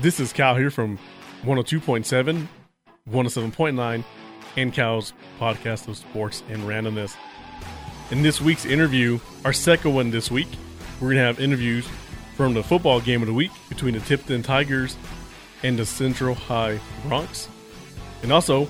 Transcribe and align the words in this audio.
This 0.00 0.18
is 0.18 0.32
Cal 0.32 0.56
here 0.56 0.70
from 0.70 0.98
102.7, 1.44 2.48
107.9, 3.08 4.04
and 4.56 4.72
Cal's 4.72 5.12
podcast 5.38 5.86
of 5.86 5.96
sports 5.96 6.42
and 6.48 6.64
randomness. 6.64 7.16
In 8.10 8.22
this 8.22 8.40
week's 8.40 8.66
interview, 8.66 9.20
our 9.44 9.52
second 9.52 9.94
one 9.94 10.10
this 10.10 10.32
week, 10.32 10.48
we're 11.00 11.08
going 11.08 11.18
to 11.18 11.22
have 11.22 11.38
interviews 11.38 11.86
from 12.36 12.54
the 12.54 12.62
football 12.62 13.00
game 13.00 13.22
of 13.22 13.28
the 13.28 13.34
week 13.34 13.52
between 13.68 13.94
the 13.94 14.00
Tipton 14.00 14.42
Tigers 14.42 14.96
and 15.62 15.78
the 15.78 15.86
Central 15.86 16.34
High 16.34 16.80
Bronx. 17.06 17.48
And 18.22 18.32
also, 18.32 18.66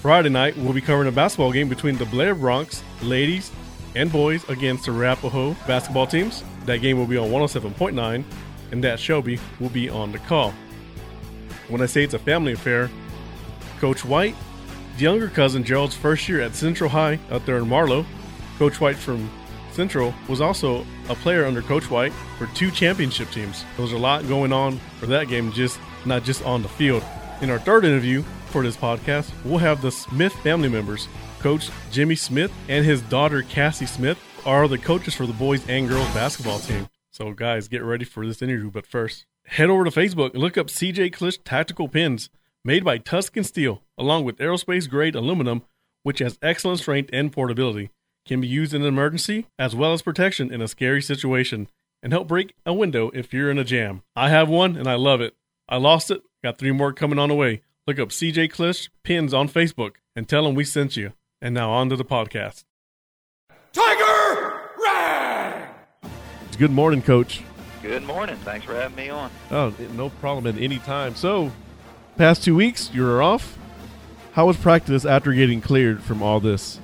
Friday 0.00 0.28
night, 0.28 0.56
we'll 0.56 0.72
be 0.72 0.80
covering 0.80 1.08
a 1.08 1.12
basketball 1.12 1.50
game 1.50 1.68
between 1.68 1.96
the 1.96 2.06
Blair 2.06 2.36
Bronx 2.36 2.84
ladies 3.02 3.50
and 3.96 4.12
boys 4.12 4.48
against 4.48 4.86
the 4.86 4.92
Arapahoe 4.92 5.56
basketball 5.66 6.06
teams. 6.06 6.44
That 6.66 6.78
game 6.78 6.98
will 6.98 7.06
be 7.06 7.16
on 7.16 7.30
107.9, 7.30 8.24
and 8.72 8.82
that 8.84 9.00
Shelby 9.00 9.38
will 9.60 9.68
be 9.68 9.88
on 9.88 10.12
the 10.12 10.18
call. 10.18 10.52
When 11.68 11.80
I 11.80 11.86
say 11.86 12.04
it's 12.04 12.14
a 12.14 12.18
family 12.18 12.52
affair, 12.52 12.90
Coach 13.78 14.04
White, 14.04 14.34
the 14.96 15.02
younger 15.02 15.28
cousin 15.28 15.64
Gerald's 15.64 15.96
first 15.96 16.28
year 16.28 16.40
at 16.40 16.54
Central 16.54 16.90
High 16.90 17.18
out 17.30 17.44
there 17.44 17.58
in 17.58 17.68
Marlow, 17.68 18.06
Coach 18.58 18.80
White 18.80 18.96
from 18.96 19.28
Central 19.72 20.14
was 20.28 20.40
also 20.40 20.86
a 21.10 21.14
player 21.14 21.44
under 21.44 21.60
Coach 21.60 21.90
White 21.90 22.12
for 22.38 22.46
two 22.54 22.70
championship 22.70 23.30
teams. 23.30 23.64
There's 23.76 23.92
a 23.92 23.98
lot 23.98 24.26
going 24.26 24.52
on 24.52 24.78
for 24.98 25.06
that 25.06 25.28
game, 25.28 25.52
just 25.52 25.78
not 26.06 26.24
just 26.24 26.44
on 26.44 26.62
the 26.62 26.68
field. 26.68 27.04
In 27.42 27.50
our 27.50 27.58
third 27.58 27.84
interview 27.84 28.22
for 28.46 28.62
this 28.62 28.76
podcast, 28.76 29.30
we'll 29.44 29.58
have 29.58 29.82
the 29.82 29.90
Smith 29.90 30.32
family 30.36 30.70
members. 30.70 31.08
Coach 31.40 31.70
Jimmy 31.92 32.14
Smith 32.14 32.52
and 32.68 32.86
his 32.86 33.02
daughter 33.02 33.42
Cassie 33.42 33.86
Smith 33.86 34.18
are 34.46 34.66
the 34.66 34.78
coaches 34.78 35.14
for 35.14 35.26
the 35.26 35.34
boys 35.34 35.68
and 35.68 35.88
girls 35.88 36.08
basketball 36.14 36.58
team. 36.60 36.88
So, 37.16 37.32
guys, 37.32 37.68
get 37.68 37.82
ready 37.82 38.04
for 38.04 38.26
this 38.26 38.42
interview. 38.42 38.70
But 38.70 38.86
first, 38.86 39.24
head 39.46 39.70
over 39.70 39.84
to 39.84 39.90
Facebook 39.90 40.34
and 40.34 40.42
look 40.42 40.58
up 40.58 40.66
CJ 40.66 41.14
Klisch 41.14 41.38
Tactical 41.46 41.88
Pins 41.88 42.28
made 42.62 42.84
by 42.84 42.98
tungsten 42.98 43.42
steel, 43.42 43.82
along 43.96 44.24
with 44.24 44.36
aerospace 44.36 44.86
grade 44.86 45.14
aluminum, 45.14 45.62
which 46.02 46.18
has 46.18 46.38
excellent 46.42 46.80
strength 46.80 47.08
and 47.14 47.32
portability 47.32 47.88
can 48.26 48.42
be 48.42 48.46
used 48.46 48.74
in 48.74 48.82
an 48.82 48.88
emergency 48.88 49.46
as 49.58 49.74
well 49.74 49.94
as 49.94 50.02
protection 50.02 50.52
in 50.52 50.60
a 50.60 50.68
scary 50.68 51.00
situation 51.00 51.68
and 52.02 52.12
help 52.12 52.28
break 52.28 52.54
a 52.66 52.74
window 52.74 53.10
if 53.14 53.32
you're 53.32 53.50
in 53.50 53.58
a 53.58 53.64
jam. 53.64 54.02
I 54.14 54.28
have 54.28 54.50
one 54.50 54.76
and 54.76 54.86
I 54.86 54.96
love 54.96 55.22
it. 55.22 55.34
I 55.70 55.78
lost 55.78 56.10
it, 56.10 56.22
got 56.44 56.58
three 56.58 56.72
more 56.72 56.92
coming 56.92 57.18
on 57.18 57.30
the 57.30 57.34
way. 57.34 57.62
Look 57.86 57.98
up 57.98 58.10
CJ 58.10 58.52
Klisch 58.52 58.90
Pins 59.04 59.32
on 59.32 59.48
Facebook 59.48 59.94
and 60.14 60.28
tell 60.28 60.44
them 60.44 60.54
we 60.54 60.64
sent 60.64 60.98
you. 60.98 61.14
And 61.40 61.54
now 61.54 61.70
on 61.70 61.88
to 61.88 61.96
the 61.96 62.04
podcast. 62.04 62.64
Tiger! 63.72 64.05
Good 66.58 66.70
morning, 66.70 67.02
Coach. 67.02 67.42
Good 67.82 68.02
morning. 68.04 68.36
Thanks 68.36 68.64
for 68.64 68.74
having 68.74 68.96
me 68.96 69.10
on. 69.10 69.30
Oh, 69.50 69.74
no 69.92 70.08
problem 70.08 70.46
at 70.46 70.60
any 70.60 70.78
time. 70.78 71.14
So, 71.14 71.52
past 72.16 72.42
two 72.42 72.54
weeks, 72.54 72.90
you 72.94 73.02
were 73.02 73.22
off. 73.22 73.58
How 74.32 74.46
was 74.46 74.56
practice 74.56 75.04
after 75.04 75.32
getting 75.32 75.60
cleared 75.60 76.02
from 76.02 76.22
all 76.22 76.40
this? 76.40 76.80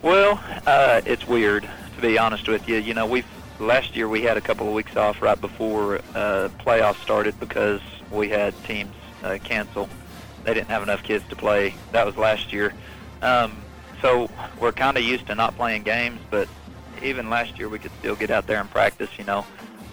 Well, 0.00 0.42
uh, 0.66 1.02
it's 1.04 1.26
weird 1.26 1.68
to 1.96 2.02
be 2.02 2.18
honest 2.18 2.48
with 2.48 2.68
you. 2.68 2.76
You 2.76 2.94
know, 2.94 3.06
we 3.06 3.24
last 3.58 3.94
year 3.94 4.08
we 4.08 4.22
had 4.22 4.36
a 4.36 4.40
couple 4.40 4.66
of 4.66 4.74
weeks 4.74 4.96
off 4.96 5.20
right 5.22 5.40
before 5.40 5.96
uh, 6.14 6.48
playoffs 6.58 7.02
started 7.02 7.38
because 7.38 7.80
we 8.10 8.28
had 8.28 8.54
teams 8.64 8.94
uh, 9.22 9.38
cancel. 9.44 9.88
They 10.44 10.54
didn't 10.54 10.68
have 10.68 10.82
enough 10.82 11.02
kids 11.02 11.26
to 11.28 11.36
play. 11.36 11.74
That 11.92 12.06
was 12.06 12.16
last 12.16 12.52
year. 12.52 12.74
Um, 13.22 13.56
so 14.02 14.30
we're 14.60 14.72
kind 14.72 14.96
of 14.96 15.04
used 15.04 15.26
to 15.26 15.34
not 15.34 15.56
playing 15.56 15.82
games, 15.82 16.20
but 16.30 16.48
even 17.04 17.30
last 17.30 17.58
year 17.58 17.68
we 17.68 17.78
could 17.78 17.92
still 18.00 18.16
get 18.16 18.30
out 18.30 18.46
there 18.46 18.60
and 18.60 18.70
practice. 18.70 19.10
You 19.18 19.24
know, 19.24 19.46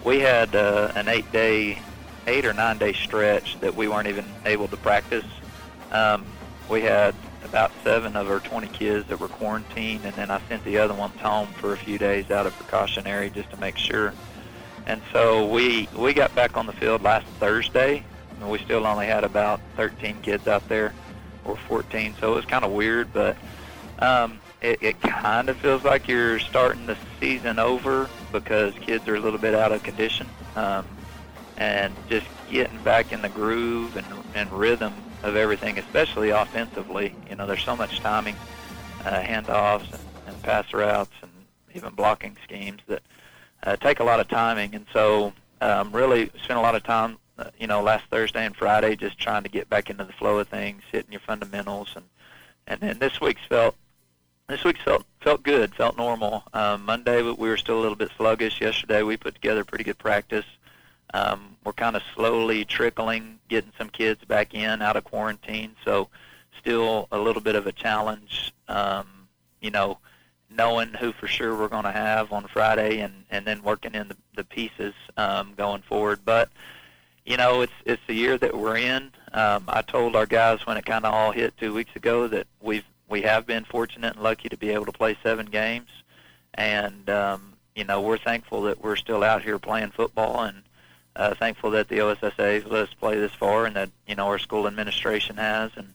we 0.04 0.20
had 0.20 0.54
uh, 0.54 0.92
an 0.96 1.08
eight-day, 1.08 1.78
eight 2.26 2.44
or 2.44 2.52
nine-day 2.52 2.94
stretch 2.94 3.60
that 3.60 3.74
we 3.74 3.88
weren't 3.88 4.08
even 4.08 4.24
able 4.44 4.68
to 4.68 4.76
practice. 4.76 5.24
Um, 5.90 6.24
we 6.68 6.80
had 6.80 7.14
about 7.44 7.70
seven 7.84 8.16
of 8.16 8.30
our 8.30 8.40
20 8.40 8.68
kids 8.68 9.08
that 9.08 9.20
were 9.20 9.28
quarantined, 9.28 10.04
and 10.04 10.14
then 10.14 10.30
I 10.30 10.40
sent 10.48 10.64
the 10.64 10.78
other 10.78 10.94
ones 10.94 11.14
home 11.20 11.48
for 11.48 11.72
a 11.72 11.76
few 11.76 11.98
days 11.98 12.30
out 12.30 12.46
of 12.46 12.54
precautionary 12.56 13.30
just 13.30 13.50
to 13.50 13.56
make 13.58 13.76
sure. 13.76 14.14
And 14.86 15.00
so 15.12 15.46
we 15.46 15.88
we 15.96 16.12
got 16.12 16.34
back 16.34 16.56
on 16.56 16.66
the 16.66 16.72
field 16.72 17.02
last 17.02 17.26
Thursday, 17.38 18.04
and 18.40 18.50
we 18.50 18.58
still 18.58 18.86
only 18.86 19.06
had 19.06 19.22
about 19.22 19.60
13 19.76 20.22
kids 20.22 20.48
out 20.48 20.68
there, 20.68 20.92
or 21.44 21.56
14. 21.56 22.14
So 22.20 22.32
it 22.32 22.36
was 22.36 22.44
kind 22.46 22.64
of 22.64 22.72
weird, 22.72 23.12
but 23.12 23.36
um, 23.98 24.40
it, 24.62 24.78
it 24.80 25.00
kind 25.00 25.48
of 25.48 25.56
feels 25.58 25.82
like 25.84 26.08
you're 26.08 26.38
starting 26.38 26.86
the 26.86 26.96
season 27.20 27.58
over 27.58 28.08
because 28.32 28.72
kids 28.74 29.06
are 29.08 29.16
a 29.16 29.20
little 29.20 29.38
bit 29.38 29.54
out 29.54 29.72
of 29.72 29.82
condition, 29.82 30.26
um, 30.56 30.86
and 31.56 31.92
just 32.08 32.26
getting 32.50 32.80
back 32.82 33.12
in 33.12 33.20
the 33.22 33.28
groove 33.28 33.96
and, 33.96 34.06
and 34.34 34.50
rhythm 34.52 34.94
of 35.22 35.36
everything, 35.36 35.78
especially 35.78 36.30
offensively. 36.30 37.14
You 37.28 37.36
know, 37.36 37.46
there's 37.46 37.64
so 37.64 37.76
much 37.76 38.00
timing, 38.00 38.36
uh, 39.04 39.20
handoffs 39.20 39.92
and, 39.92 40.02
and 40.26 40.42
pass 40.42 40.72
routes 40.72 41.12
and 41.22 41.30
even 41.74 41.94
blocking 41.94 42.36
schemes 42.44 42.80
that 42.86 43.02
uh, 43.64 43.76
take 43.76 44.00
a 44.00 44.04
lot 44.04 44.20
of 44.20 44.28
timing. 44.28 44.74
And 44.74 44.86
so 44.92 45.32
um, 45.60 45.92
really 45.92 46.30
spent 46.42 46.58
a 46.58 46.62
lot 46.62 46.74
of 46.74 46.82
time, 46.84 47.18
uh, 47.38 47.50
you 47.58 47.66
know, 47.66 47.82
last 47.82 48.04
Thursday 48.10 48.44
and 48.44 48.54
Friday 48.54 48.96
just 48.96 49.18
trying 49.18 49.42
to 49.42 49.48
get 49.48 49.68
back 49.68 49.90
into 49.90 50.04
the 50.04 50.12
flow 50.12 50.38
of 50.38 50.48
things, 50.48 50.82
hitting 50.90 51.12
your 51.12 51.20
fundamentals. 51.20 51.92
And, 51.96 52.04
and 52.66 52.80
then 52.80 52.98
this 52.98 53.20
week's 53.20 53.44
felt 53.48 53.76
this 54.48 54.64
week 54.64 54.78
felt 54.78 55.04
felt 55.20 55.42
good, 55.42 55.74
felt 55.74 55.96
normal. 55.96 56.42
Um, 56.52 56.84
Monday 56.84 57.22
we 57.22 57.32
were 57.32 57.56
still 57.56 57.78
a 57.78 57.82
little 57.82 57.96
bit 57.96 58.10
sluggish. 58.16 58.60
Yesterday 58.60 59.02
we 59.02 59.16
put 59.16 59.34
together 59.34 59.64
pretty 59.64 59.84
good 59.84 59.98
practice. 59.98 60.44
Um, 61.14 61.56
we're 61.64 61.72
kind 61.72 61.96
of 61.96 62.02
slowly 62.14 62.64
trickling, 62.64 63.38
getting 63.48 63.72
some 63.78 63.88
kids 63.88 64.24
back 64.24 64.54
in 64.54 64.82
out 64.82 64.96
of 64.96 65.04
quarantine. 65.04 65.76
So 65.84 66.08
still 66.58 67.08
a 67.12 67.18
little 67.18 67.42
bit 67.42 67.54
of 67.54 67.66
a 67.66 67.72
challenge, 67.72 68.52
um, 68.68 69.06
you 69.60 69.70
know, 69.70 69.98
knowing 70.50 70.88
who 70.94 71.12
for 71.12 71.26
sure 71.26 71.56
we're 71.56 71.68
going 71.68 71.84
to 71.84 71.92
have 71.92 72.32
on 72.32 72.46
Friday 72.46 73.00
and, 73.00 73.24
and 73.30 73.46
then 73.46 73.62
working 73.62 73.94
in 73.94 74.08
the, 74.08 74.16
the 74.36 74.44
pieces 74.44 74.94
um, 75.16 75.54
going 75.56 75.82
forward. 75.82 76.20
But, 76.24 76.50
you 77.24 77.36
know, 77.36 77.60
it's, 77.60 77.72
it's 77.86 78.02
the 78.06 78.14
year 78.14 78.38
that 78.38 78.56
we're 78.56 78.76
in. 78.76 79.12
Um, 79.32 79.64
I 79.68 79.82
told 79.82 80.16
our 80.16 80.26
guys 80.26 80.66
when 80.66 80.76
it 80.76 80.84
kind 80.84 81.04
of 81.04 81.14
all 81.14 81.32
hit 81.32 81.56
two 81.56 81.72
weeks 81.72 81.94
ago 81.94 82.26
that 82.28 82.46
we've, 82.60 82.84
we 83.12 83.22
have 83.22 83.46
been 83.46 83.64
fortunate 83.64 84.14
and 84.14 84.22
lucky 84.22 84.48
to 84.48 84.56
be 84.56 84.70
able 84.70 84.86
to 84.86 84.92
play 84.92 85.16
seven 85.22 85.46
games. 85.46 85.90
And, 86.54 87.08
um, 87.10 87.52
you 87.76 87.84
know, 87.84 88.00
we're 88.00 88.18
thankful 88.18 88.62
that 88.62 88.82
we're 88.82 88.96
still 88.96 89.22
out 89.22 89.42
here 89.42 89.58
playing 89.58 89.90
football 89.90 90.40
and, 90.40 90.62
uh, 91.14 91.34
thankful 91.34 91.70
that 91.72 91.88
the 91.88 91.98
OSSA 91.98 92.64
let 92.70 92.88
us 92.88 92.94
play 92.94 93.20
this 93.20 93.34
far, 93.34 93.66
and 93.66 93.76
that 93.76 93.90
you 94.06 94.14
know 94.14 94.26
our 94.28 94.38
school 94.38 94.66
administration 94.66 95.36
has, 95.36 95.70
and 95.76 95.92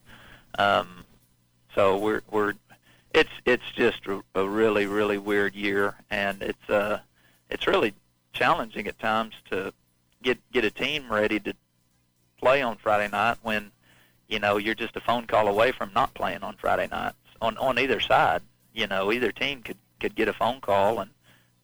um, 0.59 1.05
so 1.73 1.97
we're 1.97 2.21
we're 2.29 2.53
it's 3.15 3.31
it's 3.43 3.63
just 3.75 4.01
a, 4.35 4.47
really 4.47 4.85
really 4.85 5.17
weird 5.17 5.55
year, 5.55 5.95
and 6.11 6.43
it's 6.43 6.69
uh 6.69 6.99
it's 7.49 7.65
really 7.65 7.95
challenging 8.33 8.85
at 8.85 8.99
times 8.99 9.33
to 9.49 9.73
get 10.21 10.37
get 10.51 10.63
a 10.63 10.69
team 10.69 11.11
ready 11.11 11.39
to 11.39 11.53
play 12.39 12.61
on 12.61 12.77
Friday 12.77 13.09
night 13.09 13.37
when 13.41 13.71
you 14.27 14.39
know 14.39 14.57
you're 14.57 14.75
just 14.75 14.95
a 14.95 15.01
phone 15.01 15.25
call 15.25 15.47
away 15.47 15.71
from 15.71 15.91
not 15.93 16.13
playing 16.13 16.43
on 16.43 16.55
Friday 16.57 16.87
nights 16.87 17.17
on 17.41 17.57
on 17.57 17.79
either 17.79 17.99
side. 17.99 18.41
You 18.73 18.87
know, 18.87 19.11
either 19.11 19.31
team 19.31 19.61
could 19.61 19.77
could 19.99 20.15
get 20.15 20.27
a 20.27 20.33
phone 20.33 20.61
call 20.61 20.99
and 20.99 21.09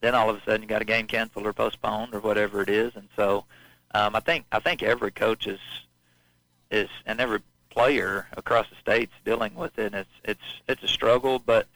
then 0.00 0.14
all 0.14 0.28
of 0.28 0.36
a 0.36 0.42
sudden 0.44 0.62
you 0.62 0.68
got 0.68 0.82
a 0.82 0.84
game 0.84 1.06
canceled 1.06 1.46
or 1.46 1.52
postponed 1.52 2.14
or 2.14 2.20
whatever 2.20 2.60
it 2.60 2.68
is. 2.68 2.94
And 2.94 3.08
so 3.16 3.44
um, 3.94 4.14
I 4.14 4.20
think 4.20 4.44
I 4.52 4.58
think 4.58 4.82
every 4.82 5.10
coach 5.10 5.46
is 5.46 5.60
is 6.70 6.88
and 7.06 7.20
every 7.20 7.40
player 7.70 8.28
across 8.36 8.68
the 8.68 8.76
state's 8.76 9.14
dealing 9.24 9.54
with 9.54 9.78
it. 9.78 9.86
And 9.86 9.94
it's 9.94 10.10
it's 10.24 10.62
it's 10.68 10.82
a 10.82 10.88
struggle, 10.88 11.38
but 11.38 11.66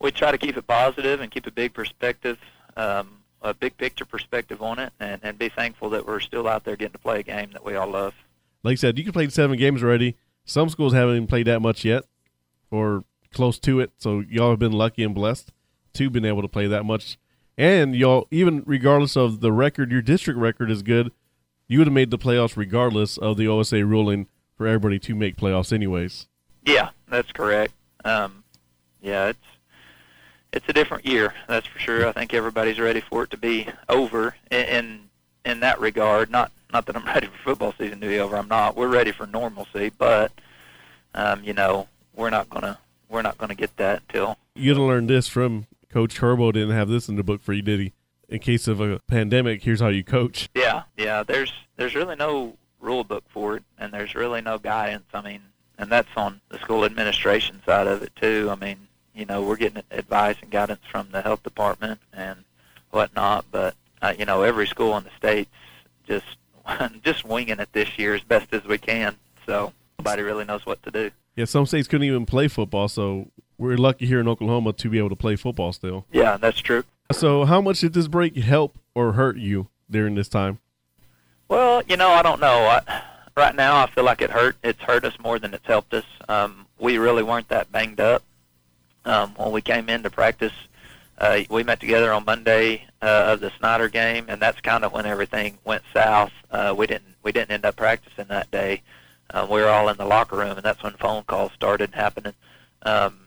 we 0.00 0.10
try 0.10 0.32
to 0.32 0.38
keep 0.38 0.56
it 0.56 0.66
positive 0.66 1.20
and 1.20 1.30
keep 1.30 1.46
a 1.46 1.50
big 1.50 1.72
perspective, 1.72 2.38
um, 2.76 3.18
a 3.42 3.54
big 3.54 3.76
picture 3.76 4.04
perspective 4.04 4.60
on 4.60 4.78
it, 4.78 4.92
and, 4.98 5.20
and 5.22 5.38
be 5.38 5.48
thankful 5.48 5.90
that 5.90 6.06
we're 6.06 6.20
still 6.20 6.48
out 6.48 6.64
there 6.64 6.76
getting 6.76 6.92
to 6.92 6.98
play 6.98 7.20
a 7.20 7.22
game 7.22 7.50
that 7.52 7.64
we 7.64 7.76
all 7.76 7.88
love. 7.88 8.14
Like 8.64 8.72
I 8.72 8.76
said, 8.76 8.98
you 8.98 9.04
can 9.04 9.12
play 9.12 9.28
seven 9.28 9.56
games 9.56 9.82
already. 9.82 10.16
Some 10.44 10.68
schools 10.68 10.92
haven't 10.92 11.14
even 11.14 11.26
played 11.28 11.46
that 11.46 11.60
much 11.60 11.84
yet, 11.84 12.04
or 12.70 13.04
close 13.32 13.58
to 13.60 13.78
it. 13.78 13.92
So 13.98 14.24
y'all 14.28 14.50
have 14.50 14.58
been 14.58 14.72
lucky 14.72 15.04
and 15.04 15.14
blessed 15.14 15.52
to 15.94 16.10
been 16.10 16.24
able 16.24 16.42
to 16.42 16.48
play 16.48 16.66
that 16.66 16.84
much 16.84 17.18
and 17.56 17.94
y'all, 17.94 18.26
even 18.30 18.62
regardless 18.66 19.16
of 19.16 19.40
the 19.40 19.52
record, 19.52 19.92
your 19.92 20.02
district 20.02 20.38
record 20.38 20.70
is 20.70 20.82
good. 20.82 21.12
You 21.68 21.78
would 21.78 21.86
have 21.86 21.94
made 21.94 22.10
the 22.10 22.18
playoffs 22.18 22.56
regardless 22.56 23.16
of 23.16 23.36
the 23.36 23.48
OSA 23.48 23.86
ruling 23.86 24.26
for 24.56 24.66
everybody 24.66 24.98
to 25.00 25.14
make 25.14 25.36
playoffs, 25.36 25.72
anyways. 25.72 26.26
Yeah, 26.66 26.90
that's 27.08 27.30
correct. 27.32 27.72
Um, 28.04 28.44
yeah, 29.00 29.28
it's 29.28 29.38
it's 30.52 30.68
a 30.68 30.72
different 30.72 31.04
year, 31.04 31.34
that's 31.48 31.66
for 31.66 31.78
sure. 31.78 32.06
I 32.06 32.12
think 32.12 32.32
everybody's 32.32 32.78
ready 32.78 33.00
for 33.00 33.24
it 33.24 33.30
to 33.30 33.36
be 33.36 33.66
over 33.88 34.36
and, 34.50 34.68
in, 34.68 35.00
in 35.44 35.60
that 35.60 35.80
regard. 35.80 36.30
Not 36.30 36.52
not 36.72 36.86
that 36.86 36.96
I'm 36.96 37.04
ready 37.14 37.26
for 37.26 37.38
football 37.44 37.74
season 37.78 38.00
to 38.00 38.06
be 38.06 38.18
over. 38.18 38.36
I'm 38.36 38.48
not. 38.48 38.76
We're 38.76 38.88
ready 38.88 39.12
for 39.12 39.26
normalcy, 39.26 39.90
but 39.96 40.32
um, 41.14 41.42
you 41.44 41.52
know, 41.52 41.88
we're 42.14 42.30
not 42.30 42.50
gonna 42.50 42.78
we're 43.08 43.22
not 43.22 43.38
gonna 43.38 43.54
get 43.54 43.76
that 43.76 44.02
until 44.08 44.38
you 44.54 44.74
learn 44.74 45.06
this 45.06 45.28
from 45.28 45.66
Coach 45.90 46.20
Herbo 46.20 46.52
didn't 46.52 46.74
have 46.74 46.88
this 46.88 47.08
in 47.08 47.16
the 47.16 47.22
book 47.22 47.40
for 47.40 47.52
you, 47.52 47.62
did 47.62 47.80
he? 47.80 47.92
In 48.28 48.38
case 48.40 48.66
of 48.66 48.80
a 48.80 49.00
pandemic, 49.06 49.62
here's 49.62 49.80
how 49.80 49.88
you 49.88 50.02
coach. 50.02 50.48
Yeah, 50.54 50.84
yeah. 50.96 51.22
There's 51.22 51.52
there's 51.76 51.94
really 51.94 52.16
no 52.16 52.56
rule 52.80 53.04
book 53.04 53.24
for 53.28 53.56
it, 53.56 53.64
and 53.78 53.92
there's 53.92 54.14
really 54.14 54.40
no 54.40 54.58
guidance. 54.58 55.04
I 55.12 55.20
mean, 55.20 55.40
and 55.78 55.90
that's 55.90 56.08
on 56.16 56.40
the 56.48 56.58
school 56.58 56.84
administration 56.84 57.60
side 57.66 57.86
of 57.86 58.02
it 58.02 58.14
too. 58.16 58.48
I 58.50 58.54
mean, 58.56 58.88
you 59.14 59.24
know, 59.26 59.42
we're 59.42 59.56
getting 59.56 59.82
advice 59.90 60.36
and 60.42 60.50
guidance 60.50 60.80
from 60.90 61.08
the 61.12 61.22
health 61.22 61.42
department 61.42 62.00
and 62.12 62.44
whatnot, 62.90 63.44
but 63.50 63.74
uh, 64.04 64.14
you 64.18 64.26
know, 64.26 64.42
every 64.42 64.66
school 64.66 64.96
in 64.98 65.04
the 65.04 65.10
state's 65.16 65.50
just 66.06 66.26
just 67.02 67.24
winging 67.24 67.58
it 67.58 67.68
this 67.72 67.98
year 67.98 68.14
as 68.14 68.22
best 68.22 68.52
as 68.52 68.64
we 68.64 68.78
can. 68.78 69.16
So 69.46 69.72
nobody 69.98 70.22
really 70.22 70.44
knows 70.44 70.66
what 70.66 70.82
to 70.82 70.90
do. 70.90 71.10
Yeah, 71.36 71.46
some 71.46 71.66
states 71.66 71.88
couldn't 71.88 72.06
even 72.06 72.26
play 72.26 72.48
football, 72.48 72.88
so 72.88 73.30
we're 73.58 73.76
lucky 73.76 74.06
here 74.06 74.20
in 74.20 74.28
Oklahoma 74.28 74.72
to 74.74 74.88
be 74.88 74.98
able 74.98 75.08
to 75.08 75.16
play 75.16 75.36
football 75.36 75.72
still. 75.72 76.06
Yeah, 76.12 76.36
that's 76.36 76.60
true. 76.60 76.84
So, 77.12 77.44
how 77.44 77.60
much 77.60 77.80
did 77.80 77.92
this 77.92 78.06
break 78.06 78.36
help 78.36 78.78
or 78.94 79.12
hurt 79.12 79.36
you 79.36 79.68
during 79.90 80.14
this 80.14 80.28
time? 80.28 80.58
Well, 81.48 81.82
you 81.88 81.96
know, 81.96 82.10
I 82.10 82.22
don't 82.22 82.40
know. 82.40 82.66
I, 82.66 83.02
right 83.36 83.54
now, 83.54 83.76
I 83.76 83.90
feel 83.90 84.04
like 84.04 84.22
it 84.22 84.30
hurt. 84.30 84.56
It's 84.62 84.80
hurt 84.80 85.04
us 85.04 85.18
more 85.18 85.38
than 85.38 85.54
it's 85.54 85.66
helped 85.66 85.92
us. 85.94 86.04
Um, 86.28 86.66
we 86.78 86.98
really 86.98 87.22
weren't 87.22 87.48
that 87.48 87.72
banged 87.72 88.00
up 88.00 88.22
um, 89.04 89.34
when 89.36 89.50
we 89.50 89.60
came 89.60 89.88
into 89.88 90.10
practice. 90.10 90.52
Uh, 91.18 91.40
we 91.48 91.62
met 91.62 91.80
together 91.80 92.12
on 92.12 92.24
Monday 92.24 92.84
uh, 93.00 93.24
of 93.28 93.40
the 93.40 93.52
Snyder 93.58 93.88
game, 93.88 94.26
and 94.28 94.40
that's 94.40 94.60
kind 94.60 94.84
of 94.84 94.92
when 94.92 95.06
everything 95.06 95.58
went 95.64 95.82
south. 95.92 96.32
Uh, 96.50 96.74
we 96.76 96.86
didn't 96.86 97.14
we 97.22 97.32
didn't 97.32 97.52
end 97.52 97.64
up 97.64 97.76
practicing 97.76 98.26
that 98.28 98.50
day. 98.50 98.82
Um, 99.30 99.48
we 99.48 99.60
were 99.60 99.68
all 99.68 99.88
in 99.88 99.96
the 99.96 100.04
locker 100.04 100.36
room, 100.36 100.56
and 100.56 100.62
that's 100.62 100.82
when 100.82 100.92
phone 100.94 101.24
calls 101.24 101.52
started 101.52 101.94
happening. 101.94 102.34
Um, 102.82 103.26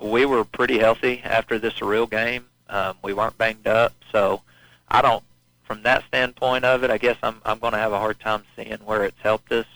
we 0.00 0.24
were 0.24 0.44
pretty 0.44 0.78
healthy 0.78 1.20
after 1.24 1.58
this 1.58 1.82
real 1.82 2.06
game. 2.06 2.46
Um, 2.68 2.96
we 3.02 3.12
weren't 3.12 3.38
banged 3.38 3.66
up, 3.66 3.92
so 4.12 4.42
I 4.88 5.02
don't. 5.02 5.24
From 5.64 5.82
that 5.82 6.04
standpoint 6.06 6.64
of 6.64 6.84
it, 6.84 6.90
I 6.90 6.98
guess 6.98 7.16
I'm 7.22 7.40
I'm 7.44 7.58
going 7.58 7.72
to 7.72 7.78
have 7.78 7.92
a 7.92 7.98
hard 7.98 8.20
time 8.20 8.44
seeing 8.54 8.78
where 8.84 9.04
it's 9.04 9.20
helped 9.20 9.50
us. 9.52 9.66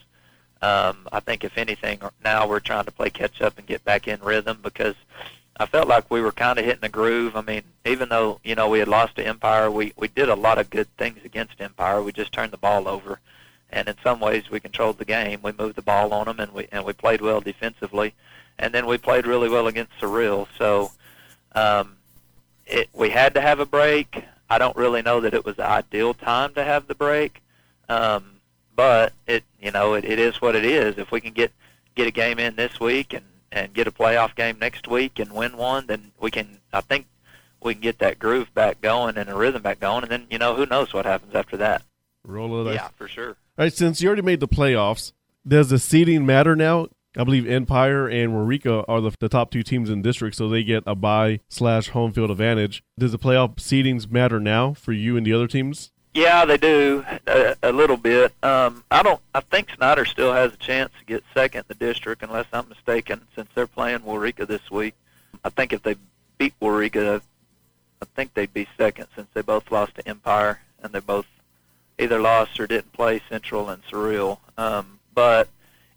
Um, 0.63 1.09
I 1.11 1.21
think 1.21 1.43
if 1.43 1.57
anything, 1.57 2.01
now 2.23 2.47
we're 2.47 2.61
trying 2.61 2.85
to 2.85 2.93
play 2.93 3.11
catch 3.11 3.41
up 3.41 3.59
and 3.59 3.67
get 3.67 3.85
back 3.85 4.07
in 4.07 4.21
rhythm 4.21 4.59
because 4.63 4.95
I 5.61 5.67
felt 5.67 5.89
like 5.89 6.11
we 6.11 6.23
were 6.23 6.33
kind 6.33 6.59
of 6.59 6.65
hitting 6.65 6.81
the 6.81 6.89
groove. 6.89 7.37
I 7.37 7.43
mean, 7.43 7.63
even 7.85 8.09
though 8.09 8.41
you 8.43 8.55
know 8.55 8.71
we 8.71 8.79
had 8.79 8.89
lost 8.89 9.17
to 9.17 9.27
Empire, 9.27 9.71
we 9.71 9.93
we 9.95 10.09
did 10.09 10.31
a 10.31 10.35
lot 10.35 10.57
of 10.57 10.71
good 10.71 10.89
things 10.97 11.19
against 11.23 11.61
Empire. 11.61 12.03
We 12.03 12.13
just 12.13 12.33
turned 12.33 12.53
the 12.53 12.57
ball 12.57 12.89
over, 12.89 13.21
and 13.69 13.87
in 13.87 13.97
some 14.03 14.21
ways 14.21 14.51
we 14.51 14.59
controlled 14.59 14.97
the 14.97 15.05
game. 15.05 15.41
We 15.43 15.53
moved 15.53 15.77
the 15.77 15.83
ball 15.83 16.15
on 16.15 16.25
them, 16.25 16.41
and 16.41 16.53
we 16.53 16.67
and 16.73 16.83
we 16.87 16.95
played 16.95 17.21
well 17.21 17.43
defensively, 17.43 18.15
and 18.59 18.73
then 18.73 18.87
we 18.87 18.97
played 18.97 19.27
really 19.27 19.51
well 19.51 19.69
against 19.69 19.93
Cyril. 20.01 20.49
So. 20.59 20.93
Um, 21.53 21.97
it, 22.65 22.89
we 22.93 23.11
had 23.11 23.35
to 23.35 23.41
have 23.41 23.59
a 23.59 23.67
break. 23.67 24.25
I 24.49 24.59
don't 24.59 24.77
really 24.77 25.03
know 25.03 25.21
that 25.21 25.35
it 25.35 25.45
was 25.45 25.57
the 25.57 25.67
ideal 25.67 26.15
time 26.15 26.55
to 26.55 26.63
have 26.63 26.87
the 26.87 26.95
break, 26.95 27.43
um, 27.89 28.37
but 28.77 29.13
it 29.27 29.43
you 29.61 29.73
know 29.73 29.95
it, 29.95 30.05
it 30.05 30.21
is 30.21 30.41
what 30.41 30.55
it 30.55 30.65
is. 30.65 30.97
If 30.97 31.11
we 31.11 31.21
can 31.21 31.33
get 31.33 31.51
get 31.97 32.07
a 32.07 32.13
game 32.13 32.39
in 32.39 32.55
this 32.55 32.79
week 32.79 33.13
and 33.13 33.25
and 33.53 33.73
get 33.73 33.87
a 33.87 33.93
playoff 33.93 34.35
game 34.35 34.59
next 34.59 34.89
week 34.89 35.19
and 35.19 35.33
win 35.33 35.57
one, 35.57 35.87
then 35.87 36.13
we 36.21 36.31
can. 36.31 36.59
I 36.73 36.81
think 36.81 37.07
we 37.63 37.75
can 37.75 37.83
get 37.83 37.99
that 37.99 38.19
groove 38.19 38.53
back 38.55 38.81
going 38.81 39.17
and 39.17 39.29
a 39.29 39.35
rhythm 39.35 39.63
back 39.63 39.81
going, 39.81 40.03
and 40.03 40.11
then 40.11 40.27
you 40.31 40.39
know 40.39 40.55
who 40.55 40.67
knows 40.67 40.93
what 40.93 41.07
happens 41.07 41.35
after 41.35 41.57
that. 41.59 41.83
Roll 42.25 42.67
it. 42.69 42.75
Yeah, 42.75 42.89
for 42.97 43.09
sure. 43.09 43.31
All 43.31 43.65
right, 43.65 43.73
since 43.73 44.01
you 44.01 44.09
already 44.09 44.23
made 44.23 44.41
the 44.41 44.49
playoffs, 44.49 45.13
does 45.47 45.71
the 45.71 45.79
seeding 45.79 46.25
matter 46.25 46.55
now? 46.55 46.89
I 47.17 47.25
believe 47.25 47.47
Empire 47.49 48.07
and 48.07 48.33
Waurika 48.33 48.85
are 48.87 49.01
the, 49.01 49.11
the 49.19 49.29
top 49.29 49.51
two 49.51 49.65
teams 49.65 49.91
in 49.91 50.01
district, 50.01 50.37
so 50.37 50.49
they 50.49 50.63
get 50.63 50.85
a 50.87 50.95
bye 50.95 51.41
slash 51.49 51.89
home 51.89 52.13
field 52.13 52.31
advantage. 52.31 52.85
Does 52.99 53.11
the 53.11 53.19
playoff 53.19 53.57
seedings 53.57 54.09
matter 54.11 54.39
now 54.39 54.75
for 54.75 54.93
you 54.93 55.17
and 55.17 55.27
the 55.27 55.33
other 55.33 55.49
teams? 55.49 55.91
Yeah, 56.13 56.45
they 56.45 56.57
do 56.57 57.05
a, 57.27 57.57
a 57.63 57.73
little 57.73 57.97
bit. 57.97 58.33
Um, 58.43 58.83
I 58.91 59.03
don't. 59.03 59.21
I 59.33 59.41
think 59.41 59.71
Snyder 59.77 60.05
still 60.05 60.33
has 60.33 60.53
a 60.53 60.57
chance 60.57 60.91
to 60.99 61.05
get 61.05 61.23
second 61.33 61.61
in 61.61 61.65
the 61.69 61.75
district, 61.75 62.23
unless 62.23 62.47
I'm 62.53 62.69
mistaken, 62.69 63.21
since 63.37 63.49
they're 63.55 63.69
playing 63.69 64.01
Waurika 64.01 64.47
this 64.47 64.71
week. 64.71 64.95
I 65.45 65.51
think 65.51 65.73
if 65.73 65.83
they 65.83 65.95
beat 66.37 66.55
Waurika, 66.61 67.21
I 68.03 68.05
think 68.17 68.35
they'd 68.35 68.53
be 68.53 68.67
second, 68.77 69.07
since 69.15 69.29
they 69.35 69.43
both 69.43 69.71
lost 69.71 69.95
to 69.97 70.09
Empire 70.09 70.61
and 70.83 70.93
they 70.93 71.01
both 71.01 71.27
either 71.99 72.21
lost 72.21 72.59
or 72.59 72.67
didn't 72.67 72.93
play 72.93 73.21
Central 73.29 73.69
and 73.69 73.83
Cyril. 73.89 74.41
Um, 74.57 74.99
but 75.15 75.49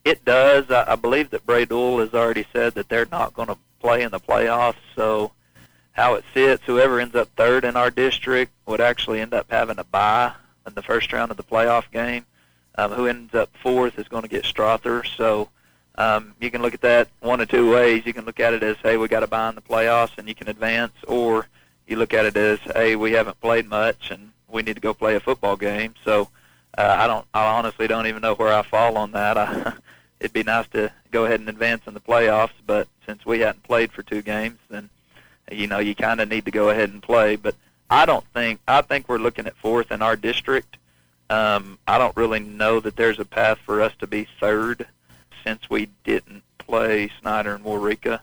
it 0.04 0.24
does. 0.26 0.70
I, 0.70 0.92
I 0.92 0.96
believe 0.96 1.30
that 1.32 1.46
Bray-Doyle 1.46 2.00
has 2.00 2.14
already 2.14 2.46
said 2.54 2.76
that 2.76 2.90
they're 2.90 3.08
not 3.12 3.34
going 3.34 3.48
to 3.48 3.58
play 3.80 4.04
in 4.04 4.12
the 4.12 4.20
playoffs. 4.20 4.76
So 4.96 5.32
how 5.94 6.16
it 6.16 6.26
sits, 6.34 6.64
whoever 6.66 7.00
ends 7.00 7.16
up 7.16 7.30
third 7.36 7.64
in 7.64 7.76
our 7.76 7.90
district 7.90 8.52
would 8.66 8.82
actually 8.82 9.22
end 9.22 9.34
up 9.34 9.48
having 9.50 9.80
a 9.80 9.84
bye 9.84 10.34
in 10.68 10.74
the 10.74 10.82
first 10.82 11.14
round 11.14 11.32
of 11.32 11.38
the 11.38 11.44
playoff 11.44 11.90
game. 11.92 12.26
Um, 12.76 12.92
who 12.92 13.06
ends 13.06 13.36
up 13.36 13.52
fourth 13.62 14.00
is 14.00 14.08
going 14.08 14.24
to 14.24 14.28
get 14.28 14.46
Strother. 14.46 15.04
So 15.04 15.50
um, 15.96 16.34
you 16.40 16.50
can 16.50 16.64
look 16.64 16.74
at 16.74 16.82
that 16.82 17.10
one 17.20 17.40
of 17.40 17.48
two 17.48 17.72
ways. 17.72 18.04
You 18.06 18.14
can 18.14 18.26
look 18.26 18.40
at 18.40 18.56
it 18.56 18.64
as, 18.64 18.78
hey, 18.78 18.98
we 18.98 19.08
got 19.08 19.22
a 19.22 19.28
bye 19.28 19.50
in 19.50 19.56
the 19.56 19.62
playoffs 19.62 20.18
and 20.18 20.28
you 20.28 20.34
can 20.34 20.50
advance, 20.50 20.94
or 21.08 21.48
you 21.86 21.98
look 21.98 22.16
at 22.16 22.26
it 22.26 22.36
as, 22.36 22.58
hey, 22.76 22.96
we 22.96 23.12
haven't 23.12 23.40
played 23.42 23.70
much 23.70 24.10
and 24.10 24.32
we 24.50 24.64
need 24.64 24.74
to 24.74 24.82
go 24.82 24.94
play 24.96 25.14
a 25.16 25.20
football 25.20 25.56
game. 25.56 25.94
So 26.04 26.30
uh, 26.76 26.96
I 27.00 27.06
don't, 27.06 27.28
I 27.32 27.46
honestly 27.46 27.88
don't 27.88 28.08
even 28.08 28.24
know 28.24 28.34
where 28.34 28.52
I 28.52 28.64
fall 28.64 28.98
on 28.98 29.12
that. 29.12 29.38
I, 29.38 29.74
it'd 30.20 30.34
be 30.34 30.42
nice 30.42 30.68
to 30.70 30.92
go 31.12 31.26
ahead 31.26 31.42
and 31.42 31.50
advance 31.50 31.84
in 31.86 31.94
the 31.94 32.00
playoffs, 32.00 32.54
but 32.66 32.88
since 33.06 33.24
we 33.24 33.42
hadn't 33.42 33.62
played 33.62 33.92
for 33.92 34.02
two 34.02 34.24
games, 34.24 34.58
then 34.70 34.90
you 35.52 35.68
know 35.68 35.80
you 35.80 35.96
kind 35.96 36.22
of 36.22 36.30
need 36.30 36.46
to 36.46 36.52
go 36.52 36.70
ahead 36.70 36.90
and 36.90 37.02
play. 37.02 37.36
But 37.36 37.56
I 37.90 38.06
don't 38.06 38.26
think 38.34 38.60
I 38.68 38.82
think 38.82 39.08
we're 39.08 39.18
looking 39.18 39.48
at 39.48 39.56
fourth 39.58 39.92
in 39.92 40.02
our 40.02 40.16
district. 40.16 40.78
Um, 41.30 41.80
I 41.88 41.98
don't 41.98 42.16
really 42.16 42.40
know 42.40 42.80
that 42.80 42.96
there's 42.96 43.20
a 43.20 43.26
path 43.26 43.60
for 43.66 43.82
us 43.82 43.94
to 44.00 44.08
be 44.08 44.28
third 44.40 44.86
since 45.44 45.70
we 45.70 45.90
didn't 46.04 46.44
play 46.58 47.10
Snyder 47.22 47.56
and 47.56 47.64
Waurika. 47.64 48.20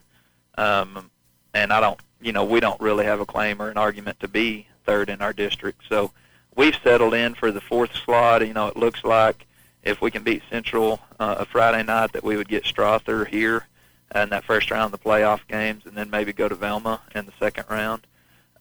Um, 0.56 1.11
and 1.55 1.72
I 1.72 1.81
don't, 1.81 1.99
you 2.20 2.32
know, 2.32 2.44
we 2.44 2.61
don't 2.61 2.81
really 2.81 3.05
have 3.05 3.20
a 3.20 3.26
claim 3.26 3.61
or 3.61 3.70
an 3.70 3.76
argument 3.76 4.20
to 4.20 4.28
be 4.28 4.66
third 4.84 5.11
in 5.11 5.20
our 5.20 5.32
district. 5.32 5.82
So 5.88 6.12
we've 6.55 6.76
settled 6.82 7.14
in 7.14 7.34
for 7.34 7.50
the 7.50 7.61
fourth 7.61 7.94
slot. 7.94 8.46
You 8.46 8.55
know, 8.55 8.69
it 8.69 8.76
looks 8.76 9.05
like 9.05 9.46
if 9.82 10.00
we 10.00 10.11
can 10.11 10.23
beat 10.23 10.43
Central 10.50 11.00
uh, 11.19 11.37
a 11.38 11.44
Friday 11.44 11.82
night, 11.82 12.12
that 12.12 12.25
we 12.25 12.37
would 12.37 12.49
get 12.49 12.66
Strother 12.66 13.25
here 13.25 13.66
in 14.14 14.30
that 14.30 14.44
first 14.44 14.70
round 14.70 14.92
of 14.92 15.00
the 15.00 15.08
playoff 15.08 15.46
games, 15.48 15.84
and 15.86 15.96
then 15.96 16.10
maybe 16.10 16.32
go 16.32 16.48
to 16.48 16.54
Velma 16.54 17.00
in 17.14 17.26
the 17.26 17.32
second 17.38 17.64
round. 17.68 18.06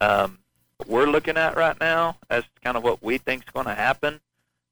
Um, 0.01 0.40
we're 0.88 1.07
looking 1.07 1.38
at 1.38 1.57
right 1.57 1.78
now 1.80 2.18
as 2.30 2.44
kind 2.63 2.78
of 2.78 2.84
what 2.84 3.04
we 3.04 3.18
think 3.18 3.44
is 3.44 3.50
going 3.51 3.66
to 3.66 3.75
happen. 3.75 4.19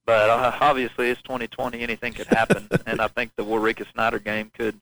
But 0.06 0.30
uh, 0.30 0.58
obviously, 0.62 1.10
it's 1.10 1.22
2020; 1.24 1.82
anything 1.82 2.14
could 2.14 2.28
happen, 2.28 2.70
and 2.86 3.02
I 3.02 3.08
think 3.10 3.32
the 3.36 3.44
Waurika 3.44 3.86
Snyder 3.92 4.20
game 4.20 4.52
could 4.58 4.80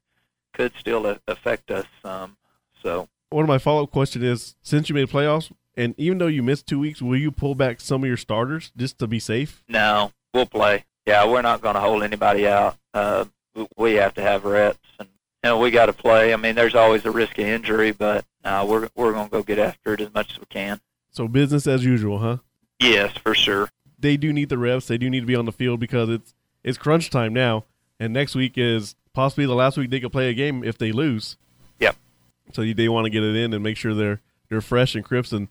could 0.54 0.72
still 0.80 1.18
affect 1.28 1.72
us. 1.72 1.88
Um, 2.04 2.38
so, 2.84 3.10
one 3.30 3.44
of 3.44 3.48
my 3.50 3.58
follow 3.58 3.84
up 3.84 3.92
question 3.92 4.24
is: 4.24 4.56
since 4.62 4.88
you 4.88 4.96
made 4.96 5.10
playoffs, 5.10 5.52
and 5.76 5.96
even 5.98 6.20
though 6.20 6.28
you 6.28 6.44
missed 6.44 6.68
two 6.68 6.80
weeks, 6.80 7.02
will 7.02 7.18
you 7.18 7.32
pull 7.32 7.56
back 7.56 7.82
some 7.82 8.04
of 8.04 8.08
your 8.08 8.18
starters 8.18 8.72
just 8.78 9.00
to 9.00 9.08
be 9.08 9.20
safe? 9.20 9.64
No, 9.68 10.12
we'll 10.34 10.46
play. 10.46 10.86
Yeah, 11.08 11.26
we're 11.28 11.42
not 11.42 11.62
going 11.62 11.76
to 11.76 11.82
hold 11.82 12.04
anybody 12.04 12.48
out. 12.48 12.78
Uh, 12.94 13.26
we 13.78 13.94
have 13.94 14.14
to 14.16 14.22
have 14.22 14.46
reps, 14.46 14.80
and 15.00 15.10
you 15.46 15.52
know 15.52 15.60
we 15.60 15.72
got 15.72 15.86
to 15.86 15.94
play. 15.94 16.34
I 16.34 16.38
mean, 16.38 16.56
there's 16.56 16.76
always 16.76 17.06
a 17.06 17.12
risk 17.12 17.38
of 17.38 17.46
injury, 17.46 17.92
but 17.92 18.26
uh, 18.44 18.66
we're 18.68 18.90
we're 18.96 19.14
going 19.14 19.28
to 19.28 19.32
go 19.32 19.44
get 19.44 19.60
after 19.60 19.94
it 19.94 20.02
as 20.02 20.14
much 20.14 20.32
as 20.32 20.40
we 20.40 20.46
can. 20.48 20.82
So 21.12 21.28
business 21.28 21.68
as 21.68 21.86
usual, 21.86 22.18
huh? 22.18 22.38
Yes, 22.80 23.16
for 23.18 23.34
sure 23.34 23.70
they 24.06 24.18
do 24.18 24.32
need 24.32 24.50
the 24.50 24.58
reps. 24.58 24.88
They 24.88 24.98
do 24.98 25.10
need 25.10 25.22
to 25.22 25.26
be 25.26 25.36
on 25.36 25.46
the 25.46 25.52
field 25.52 25.80
because 25.80 26.10
it's 26.10 26.34
it's 26.64 26.78
crunch 26.78 27.10
time 27.10 27.34
now, 27.34 27.66
and 28.00 28.14
next 28.14 28.36
week 28.36 28.54
is 28.56 28.96
possibly 29.14 29.46
the 29.46 29.56
last 29.56 29.78
week 29.78 29.90
they 29.90 30.00
could 30.00 30.12
play 30.12 30.30
a 30.30 30.34
game 30.34 30.64
if 30.64 30.78
they 30.78 30.92
lose. 30.92 31.38
Yep. 31.80 31.96
So 32.54 32.62
they 32.64 32.90
want 32.90 33.06
to 33.06 33.10
get 33.10 33.24
it 33.24 33.36
in 33.36 33.54
and 33.54 33.64
make 33.64 33.78
sure 33.78 33.94
they're 33.94 34.22
they're 34.50 34.62
fresh 34.62 34.96
and 34.96 35.04
crisp 35.04 35.34
and 35.34 35.48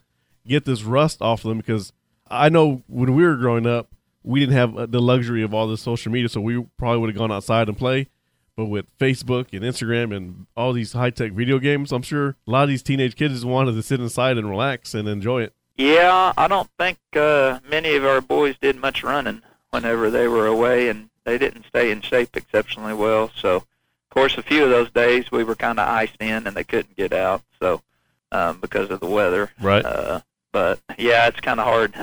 get 0.46 0.64
this 0.64 0.82
rust 0.82 1.20
off 1.22 1.44
of 1.44 1.48
them 1.48 1.58
because 1.58 1.92
I 2.28 2.48
know 2.48 2.82
when 2.86 3.14
we 3.14 3.24
were 3.24 3.36
growing 3.36 3.66
up, 3.66 3.88
we 4.22 4.40
didn't 4.40 4.54
have 4.54 4.90
the 4.90 5.00
luxury 5.00 5.42
of 5.42 5.52
all 5.52 5.66
this 5.66 5.82
social 5.82 6.12
media, 6.12 6.28
so 6.28 6.40
we 6.40 6.64
probably 6.78 6.98
would 6.98 7.10
have 7.10 7.18
gone 7.18 7.32
outside 7.32 7.68
and 7.68 7.76
play. 7.76 8.08
But 8.56 8.66
with 8.66 8.86
Facebook 8.98 9.48
and 9.52 9.62
Instagram 9.62 10.14
and 10.16 10.46
all 10.56 10.72
these 10.72 10.92
high 10.92 11.10
tech 11.10 11.32
video 11.32 11.58
games, 11.58 11.92
I'm 11.92 12.02
sure 12.02 12.36
a 12.46 12.50
lot 12.50 12.62
of 12.62 12.68
these 12.68 12.82
teenage 12.82 13.16
kids 13.16 13.34
just 13.34 13.44
wanted 13.44 13.72
to 13.72 13.82
sit 13.82 14.00
inside 14.00 14.38
and 14.38 14.48
relax 14.48 14.94
and 14.94 15.08
enjoy 15.08 15.42
it. 15.42 15.54
Yeah, 15.76 16.32
I 16.36 16.46
don't 16.46 16.70
think 16.78 16.98
uh, 17.14 17.58
many 17.68 17.96
of 17.96 18.04
our 18.04 18.20
boys 18.20 18.54
did 18.60 18.76
much 18.76 19.02
running 19.02 19.42
whenever 19.70 20.08
they 20.08 20.28
were 20.28 20.46
away, 20.46 20.88
and 20.88 21.10
they 21.24 21.36
didn't 21.36 21.66
stay 21.66 21.90
in 21.90 22.00
shape 22.00 22.36
exceptionally 22.36 22.94
well. 22.94 23.32
So, 23.36 23.56
of 23.56 23.64
course, 24.10 24.38
a 24.38 24.42
few 24.42 24.62
of 24.62 24.70
those 24.70 24.90
days 24.92 25.32
we 25.32 25.42
were 25.42 25.56
kind 25.56 25.80
of 25.80 25.88
iced 25.88 26.20
in, 26.20 26.46
and 26.46 26.56
they 26.56 26.62
couldn't 26.62 26.96
get 26.96 27.12
out. 27.12 27.42
So, 27.60 27.82
um, 28.30 28.60
because 28.60 28.90
of 28.90 29.00
the 29.00 29.06
weather, 29.06 29.50
right? 29.60 29.84
Uh, 29.84 30.20
but 30.52 30.78
yeah, 30.96 31.26
it's 31.26 31.40
kind 31.40 31.58
of 31.58 31.66
hard. 31.66 31.94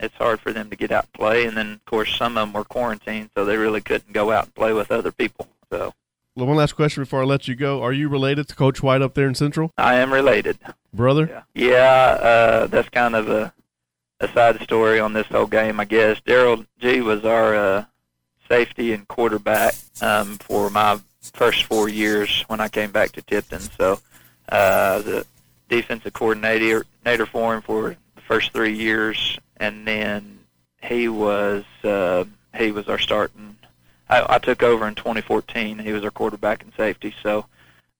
It's 0.00 0.16
hard 0.16 0.40
for 0.40 0.52
them 0.52 0.70
to 0.70 0.76
get 0.76 0.90
out 0.90 1.04
and 1.04 1.12
play, 1.12 1.44
and 1.46 1.56
then 1.56 1.74
of 1.74 1.84
course 1.84 2.16
some 2.16 2.36
of 2.36 2.42
them 2.42 2.52
were 2.52 2.64
quarantined, 2.64 3.30
so 3.36 3.44
they 3.44 3.56
really 3.56 3.80
couldn't 3.80 4.12
go 4.12 4.32
out 4.32 4.44
and 4.46 4.54
play 4.54 4.72
with 4.72 4.90
other 4.90 5.12
people. 5.12 5.46
So 5.70 5.92
well, 6.36 6.46
one 6.46 6.56
last 6.56 6.72
question 6.72 7.02
before 7.02 7.22
I 7.22 7.24
let 7.24 7.48
you 7.48 7.54
go. 7.54 7.82
Are 7.82 7.92
you 7.92 8.08
related 8.08 8.48
to 8.48 8.56
Coach 8.56 8.82
White 8.82 9.02
up 9.02 9.14
there 9.14 9.26
in 9.26 9.34
Central? 9.34 9.72
I 9.76 9.96
am 9.96 10.12
related. 10.12 10.58
Brother? 10.92 11.44
Yeah, 11.54 11.66
yeah 11.66 12.28
uh, 12.28 12.66
that's 12.66 12.88
kind 12.88 13.16
of 13.16 13.28
a, 13.28 13.52
a 14.20 14.28
side 14.28 14.60
story 14.62 15.00
on 15.00 15.12
this 15.12 15.26
whole 15.26 15.46
game, 15.46 15.80
I 15.80 15.84
guess. 15.84 16.20
Daryl 16.20 16.66
G 16.78 17.00
was 17.00 17.24
our 17.24 17.54
uh, 17.54 17.84
safety 18.48 18.92
and 18.92 19.06
quarterback 19.08 19.74
um, 20.00 20.38
for 20.38 20.70
my 20.70 21.00
first 21.20 21.64
four 21.64 21.88
years 21.88 22.44
when 22.48 22.60
I 22.60 22.68
came 22.68 22.90
back 22.90 23.12
to 23.12 23.22
Tipton. 23.22 23.60
So 23.60 24.00
uh, 24.48 25.02
the 25.02 25.26
defensive 25.68 26.12
coordinator 26.12 26.84
for 27.26 27.54
him 27.54 27.62
for 27.62 27.96
the 28.14 28.20
first 28.22 28.52
three 28.52 28.76
years, 28.76 29.38
and 29.56 29.86
then 29.86 30.38
he 30.82 31.08
was 31.08 31.64
uh, 31.82 32.24
he 32.56 32.72
was 32.72 32.88
our 32.88 32.98
starting. 32.98 33.56
I, 34.10 34.34
I 34.34 34.38
took 34.38 34.62
over 34.62 34.86
in 34.88 34.96
2014. 34.96 35.78
He 35.78 35.92
was 35.92 36.04
our 36.04 36.10
quarterback 36.10 36.64
and 36.64 36.72
safety. 36.76 37.14
So, 37.22 37.46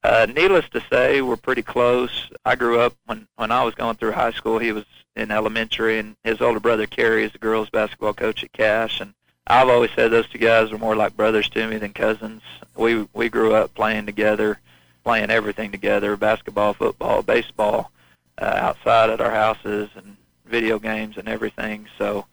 uh, 0.02 0.26
needless 0.34 0.68
to 0.70 0.82
say, 0.90 1.22
we're 1.22 1.36
pretty 1.36 1.62
close. 1.62 2.28
I 2.44 2.56
grew 2.56 2.80
up 2.80 2.94
when 3.06 3.28
when 3.36 3.52
I 3.52 3.62
was 3.62 3.74
going 3.74 3.96
through 3.96 4.12
high 4.12 4.32
school. 4.32 4.58
He 4.58 4.72
was 4.72 4.84
in 5.14 5.30
elementary, 5.30 5.98
and 5.98 6.16
his 6.24 6.40
older 6.40 6.60
brother 6.60 6.86
Kerry 6.86 7.24
is 7.24 7.32
the 7.32 7.38
girls 7.38 7.70
basketball 7.70 8.14
coach 8.14 8.42
at 8.42 8.52
Cache, 8.52 9.00
and 9.00 9.14
I've 9.46 9.68
always 9.68 9.90
said 9.94 10.10
those 10.10 10.28
two 10.28 10.38
guys 10.38 10.72
are 10.72 10.78
more 10.78 10.96
like 10.96 11.16
brothers 11.16 11.48
to 11.50 11.68
me 11.68 11.76
than 11.76 11.92
cousins. 11.92 12.42
We 12.76 13.06
we 13.12 13.28
grew 13.28 13.54
up 13.54 13.74
playing 13.74 14.06
together, 14.06 14.58
playing 15.04 15.30
everything 15.30 15.70
together: 15.70 16.16
basketball, 16.16 16.74
football, 16.74 17.22
baseball, 17.22 17.92
uh, 18.38 18.44
outside 18.44 19.10
at 19.10 19.20
our 19.20 19.30
houses, 19.30 19.90
and 19.94 20.16
video 20.46 20.78
games 20.78 21.18
and 21.18 21.28
everything. 21.28 21.86
So, 21.98 22.26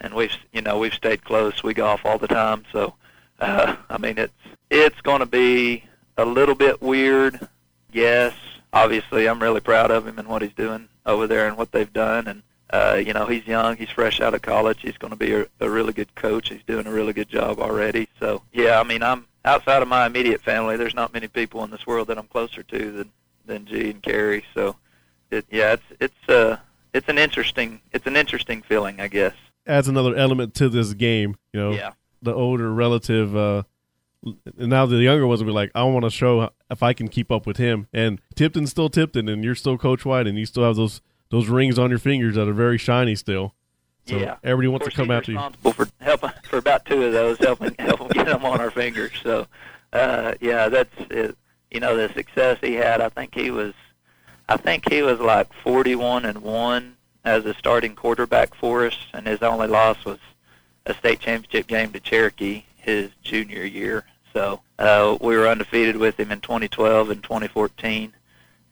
and 0.00 0.14
we've 0.14 0.36
you 0.52 0.62
know 0.62 0.78
we've 0.78 0.94
stayed 0.94 1.24
close. 1.24 1.62
We 1.62 1.74
golf 1.74 2.04
all 2.04 2.18
the 2.18 2.28
time. 2.28 2.64
So, 2.72 2.94
uh, 3.40 3.76
I 3.88 3.98
mean 3.98 4.18
it's 4.18 4.32
it's 4.70 5.00
going 5.00 5.20
to 5.20 5.26
be 5.26 5.84
a 6.16 6.24
little 6.24 6.54
bit 6.54 6.80
weird. 6.82 7.48
Yes, 7.92 8.34
obviously 8.72 9.28
I'm 9.28 9.40
really 9.42 9.60
proud 9.60 9.90
of 9.90 10.06
him 10.06 10.18
and 10.18 10.28
what 10.28 10.42
he's 10.42 10.52
doing 10.54 10.88
over 11.06 11.26
there 11.26 11.48
and 11.48 11.56
what 11.56 11.72
they've 11.72 11.92
done. 11.92 12.28
And 12.28 12.42
uh, 12.70 13.00
you 13.04 13.12
know 13.12 13.26
he's 13.26 13.46
young. 13.46 13.76
He's 13.76 13.90
fresh 13.90 14.20
out 14.20 14.34
of 14.34 14.42
college. 14.42 14.80
He's 14.82 14.96
going 14.98 15.10
to 15.10 15.16
be 15.16 15.32
a, 15.32 15.46
a 15.60 15.68
really 15.68 15.92
good 15.92 16.14
coach. 16.14 16.50
He's 16.50 16.62
doing 16.66 16.86
a 16.86 16.92
really 16.92 17.12
good 17.12 17.28
job 17.28 17.58
already. 17.58 18.08
So 18.20 18.42
yeah, 18.52 18.78
I 18.80 18.84
mean 18.84 19.02
I'm 19.02 19.26
outside 19.44 19.82
of 19.82 19.88
my 19.88 20.06
immediate 20.06 20.42
family. 20.42 20.76
There's 20.76 20.94
not 20.94 21.12
many 21.12 21.26
people 21.26 21.64
in 21.64 21.70
this 21.70 21.86
world 21.86 22.08
that 22.08 22.18
I'm 22.18 22.28
closer 22.28 22.62
to 22.62 22.92
than 22.92 23.10
than 23.46 23.66
G 23.66 23.90
and 23.90 24.02
Kerry. 24.02 24.44
So 24.54 24.76
it 25.30 25.46
yeah 25.50 25.72
it's 25.72 25.82
it's 26.00 26.28
uh 26.28 26.58
it's 26.92 27.08
an 27.08 27.18
interesting 27.18 27.80
it's 27.92 28.06
an 28.06 28.16
interesting 28.16 28.62
feeling 28.62 29.00
I 29.00 29.08
guess. 29.08 29.34
Adds 29.66 29.88
another 29.88 30.14
element 30.14 30.54
to 30.54 30.68
this 30.68 30.94
game. 30.94 31.36
You 31.52 31.60
know, 31.60 31.70
Yeah. 31.72 31.92
The 32.22 32.34
older 32.34 32.72
relative. 32.72 33.36
Uh, 33.36 33.62
and 34.22 34.68
now 34.68 34.86
the 34.86 34.96
younger 34.96 35.26
ones 35.26 35.40
will 35.40 35.46
be 35.46 35.52
like, 35.52 35.70
I 35.74 35.84
want 35.84 36.04
to 36.04 36.10
show 36.10 36.50
if 36.70 36.82
I 36.82 36.92
can 36.92 37.08
keep 37.08 37.30
up 37.30 37.46
with 37.46 37.56
him. 37.56 37.86
And 37.92 38.20
Tipton's 38.34 38.70
still 38.70 38.88
Tipton, 38.88 39.28
and 39.28 39.42
you're 39.42 39.54
still 39.54 39.78
Coach 39.78 40.04
White, 40.04 40.26
and 40.26 40.38
you 40.38 40.46
still 40.46 40.64
have 40.64 40.76
those 40.76 41.00
those 41.30 41.48
rings 41.48 41.78
on 41.78 41.90
your 41.90 41.98
fingers 41.98 42.34
that 42.34 42.48
are 42.48 42.52
very 42.52 42.76
shiny 42.76 43.14
still. 43.14 43.54
So 44.06 44.16
yeah. 44.16 44.36
everybody 44.42 44.68
wants 44.68 44.86
to 44.86 44.92
come 44.92 45.10
after 45.10 45.32
you. 45.32 45.38
responsible 45.38 45.72
for 45.72 45.88
helping 46.00 46.30
for 46.42 46.58
about 46.58 46.84
two 46.84 47.02
of 47.04 47.12
those, 47.12 47.38
helping 47.38 47.74
helping 47.78 48.08
get 48.08 48.26
them 48.26 48.44
on 48.44 48.60
our 48.60 48.70
fingers. 48.70 49.12
So, 49.22 49.46
uh, 49.92 50.34
yeah, 50.40 50.68
that's 50.68 50.94
it. 51.10 51.36
You 51.70 51.80
know, 51.80 51.96
the 51.96 52.12
success 52.12 52.58
he 52.60 52.74
had. 52.74 53.00
I 53.00 53.08
think 53.08 53.34
he 53.34 53.50
was, 53.50 53.74
I 54.48 54.56
think 54.56 54.90
he 54.90 55.02
was 55.02 55.20
like 55.20 55.52
41 55.62 56.24
and 56.24 56.42
one 56.42 56.96
as 57.24 57.44
a 57.44 57.54
starting 57.54 57.94
quarterback 57.94 58.54
for 58.54 58.86
us, 58.86 58.96
and 59.14 59.26
his 59.26 59.42
only 59.42 59.68
loss 59.68 60.04
was 60.04 60.18
a 60.86 60.94
state 60.94 61.20
championship 61.20 61.66
game 61.66 61.92
to 61.92 62.00
Cherokee 62.00 62.64
his 62.76 63.10
junior 63.22 63.64
year. 63.64 64.04
So 64.32 64.60
uh, 64.78 65.18
we 65.20 65.36
were 65.36 65.48
undefeated 65.48 65.96
with 65.96 66.18
him 66.18 66.30
in 66.30 66.40
2012 66.40 67.10
and 67.10 67.22
2014, 67.22 68.12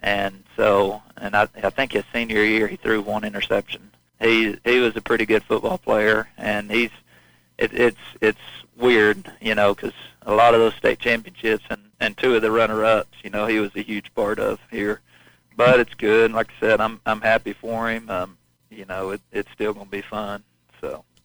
and 0.02 0.44
so 0.56 1.02
and 1.16 1.34
I, 1.34 1.48
I 1.62 1.70
think 1.70 1.92
his 1.92 2.04
senior 2.12 2.44
year 2.44 2.68
he 2.68 2.76
threw 2.76 3.02
one 3.02 3.24
interception. 3.24 3.90
He 4.20 4.56
he 4.64 4.78
was 4.78 4.96
a 4.96 5.00
pretty 5.00 5.26
good 5.26 5.42
football 5.42 5.78
player, 5.78 6.28
and 6.36 6.70
he's 6.70 6.90
it, 7.58 7.72
it's 7.72 7.98
it's 8.20 8.38
weird, 8.76 9.30
you 9.40 9.54
know, 9.54 9.74
because 9.74 9.92
a 10.22 10.34
lot 10.34 10.54
of 10.54 10.60
those 10.60 10.74
state 10.74 11.00
championships 11.00 11.64
and 11.70 11.82
and 12.00 12.16
two 12.16 12.36
of 12.36 12.42
the 12.42 12.50
runner-ups, 12.50 13.18
you 13.24 13.30
know, 13.30 13.46
he 13.46 13.58
was 13.58 13.74
a 13.74 13.82
huge 13.82 14.14
part 14.14 14.38
of 14.38 14.60
here. 14.70 15.00
But 15.56 15.80
it's 15.80 15.94
good. 15.94 16.30
Like 16.30 16.50
I 16.56 16.60
said, 16.60 16.80
I'm 16.80 17.00
I'm 17.04 17.20
happy 17.20 17.52
for 17.52 17.90
him. 17.90 18.08
Um, 18.08 18.38
you 18.70 18.84
know, 18.84 19.10
it, 19.10 19.20
it's 19.32 19.50
still 19.52 19.74
gonna 19.74 19.86
be 19.86 20.02
fun. 20.02 20.44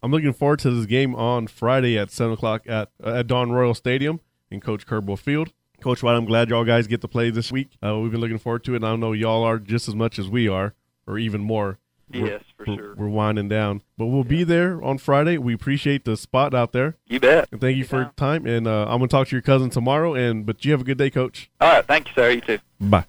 So. 0.04 0.06
I'm 0.06 0.12
looking 0.12 0.34
forward 0.34 0.60
to 0.60 0.72
this 0.72 0.86
game 0.86 1.16
on 1.16 1.48
Friday 1.48 1.98
at 1.98 2.12
seven 2.12 2.34
o'clock 2.34 2.64
at 2.68 2.90
uh, 3.04 3.14
at 3.16 3.28
Don 3.28 3.52
Royal 3.52 3.74
Stadium 3.74 4.20
in 4.52 4.60
Coach 4.60 4.86
Kerbal 4.86 5.18
Field. 5.18 5.54
Coach 5.82 6.04
White, 6.04 6.16
I'm 6.16 6.26
glad 6.26 6.50
y'all 6.50 6.64
guys 6.64 6.88
get 6.88 7.02
to 7.02 7.08
play 7.08 7.30
this 7.30 7.52
week. 7.52 7.72
Uh, 7.86 7.98
we've 8.00 8.12
been 8.12 8.22
looking 8.22 8.38
forward 8.38 8.64
to 8.66 8.74
it, 8.74 8.78
and 8.78 8.86
I 8.86 8.96
know 8.96 9.12
y'all 9.12 9.44
are 9.44 9.60
just 9.60 9.88
as 9.88 9.96
much 9.96 10.18
as 10.20 10.30
we 10.30 10.48
are, 10.48 10.74
or 11.08 11.18
even 11.18 11.42
more. 11.42 11.78
We're- 12.14 12.30
Yes, 12.30 12.44
for 12.56 12.66
we're, 12.68 12.76
sure. 12.78 12.96
We're 12.96 13.08
winding 13.08 13.50
down, 13.50 13.82
but 13.98 14.06
we'll 14.06 14.24
be 14.24 14.44
there 14.44 14.82
on 14.84 14.98
Friday. 15.00 15.38
We 15.40 15.54
appreciate 15.54 16.06
the 16.06 16.16
spot 16.16 16.54
out 16.54 16.72
there, 16.72 16.96
You 17.08 17.20
bet. 17.20 17.48
and 17.52 17.60
thank 17.60 17.76
you 17.78 17.86
for 17.86 17.96
your 18.02 18.12
time. 18.16 18.46
And 18.46 18.68
uh, 18.68 18.84
I'm 18.84 19.00
gonna 19.00 19.08
talk 19.08 19.30
to 19.30 19.36
your 19.36 19.42
cousin 19.42 19.70
tomorrow. 19.72 20.14
And 20.14 20.46
but 20.46 20.64
you 20.64 20.72
have 20.74 20.82
a 20.82 20.84
good 20.86 20.98
day, 20.98 21.10
Coach. 21.10 21.50
All 21.60 21.72
right. 21.74 21.86
Thank 21.86 22.08
you, 22.10 22.14
sir. 22.14 22.30
You 22.32 22.42
too. 22.42 22.60
Bye. 22.80 23.06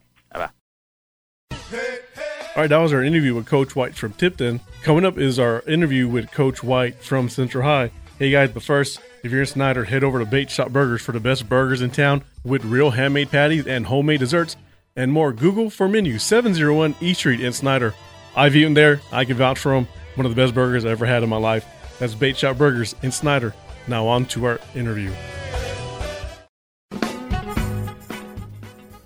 All 2.56 2.62
right, 2.62 2.70
that 2.70 2.78
was 2.78 2.92
our 2.92 3.02
interview 3.02 3.34
with 3.34 3.46
Coach 3.46 3.74
White 3.74 3.96
from 3.96 4.12
Tipton. 4.12 4.60
Coming 4.84 5.04
up 5.04 5.18
is 5.18 5.40
our 5.40 5.62
interview 5.62 6.06
with 6.06 6.30
Coach 6.30 6.62
White 6.62 7.02
from 7.02 7.28
Central 7.28 7.64
High. 7.64 7.90
Hey 8.16 8.30
guys, 8.30 8.52
but 8.52 8.62
first, 8.62 9.00
if 9.24 9.32
you're 9.32 9.40
in 9.40 9.46
Snyder, 9.46 9.82
head 9.82 10.04
over 10.04 10.20
to 10.20 10.24
Bait 10.24 10.48
Shop 10.50 10.70
Burgers 10.70 11.02
for 11.02 11.10
the 11.10 11.18
best 11.18 11.48
burgers 11.48 11.82
in 11.82 11.90
town 11.90 12.22
with 12.44 12.64
real 12.64 12.90
handmade 12.90 13.32
patties 13.32 13.66
and 13.66 13.86
homemade 13.86 14.20
desserts 14.20 14.56
and 14.94 15.12
more. 15.12 15.32
Google 15.32 15.68
for 15.68 15.88
menu 15.88 16.16
701 16.20 16.94
E 17.00 17.12
Street 17.12 17.40
in 17.40 17.52
Snyder. 17.52 17.92
I've 18.36 18.54
eaten 18.54 18.74
there. 18.74 19.00
I 19.10 19.24
can 19.24 19.36
vouch 19.36 19.58
for 19.58 19.72
them. 19.72 19.88
One 20.14 20.24
of 20.24 20.32
the 20.32 20.40
best 20.40 20.54
burgers 20.54 20.84
I 20.84 20.90
ever 20.90 21.06
had 21.06 21.24
in 21.24 21.28
my 21.28 21.38
life. 21.38 21.66
That's 21.98 22.14
Bait 22.14 22.36
Shop 22.36 22.56
Burgers 22.56 22.94
in 23.02 23.10
Snyder. 23.10 23.52
Now 23.88 24.06
on 24.06 24.26
to 24.26 24.44
our 24.44 24.60
interview. 24.76 25.12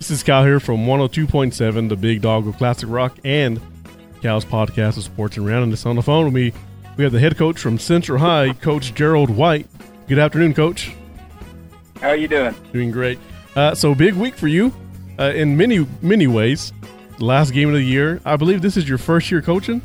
This 0.08 0.20
is 0.20 0.22
Cal 0.22 0.42
here 0.42 0.58
from 0.58 0.86
102.7, 0.86 1.90
the 1.90 1.94
Big 1.94 2.22
Dog 2.22 2.46
of 2.46 2.56
Classic 2.56 2.88
Rock 2.88 3.18
and 3.24 3.60
Cal's 4.22 4.42
podcast 4.42 4.96
of 4.96 5.04
sports 5.04 5.36
and 5.36 5.44
randomness. 5.44 5.84
On 5.84 5.96
the 5.96 6.02
phone 6.02 6.24
with 6.24 6.32
me, 6.32 6.54
we 6.96 7.04
have 7.04 7.12
the 7.12 7.20
head 7.20 7.36
coach 7.36 7.58
from 7.58 7.78
Central 7.78 8.18
High, 8.18 8.54
Coach 8.54 8.94
Gerald 8.94 9.28
White. 9.28 9.66
Good 10.06 10.18
afternoon, 10.18 10.54
Coach. 10.54 10.94
How 12.00 12.08
are 12.08 12.16
you 12.16 12.26
doing? 12.26 12.54
Doing 12.72 12.90
great. 12.90 13.18
Uh, 13.54 13.74
so 13.74 13.94
big 13.94 14.14
week 14.14 14.34
for 14.34 14.48
you, 14.48 14.72
uh, 15.18 15.24
in 15.34 15.58
many 15.58 15.86
many 16.00 16.26
ways. 16.26 16.72
Last 17.18 17.50
game 17.50 17.68
of 17.68 17.74
the 17.74 17.82
year. 17.82 18.22
I 18.24 18.36
believe 18.36 18.62
this 18.62 18.78
is 18.78 18.88
your 18.88 18.96
first 18.96 19.30
year 19.30 19.42
coaching. 19.42 19.82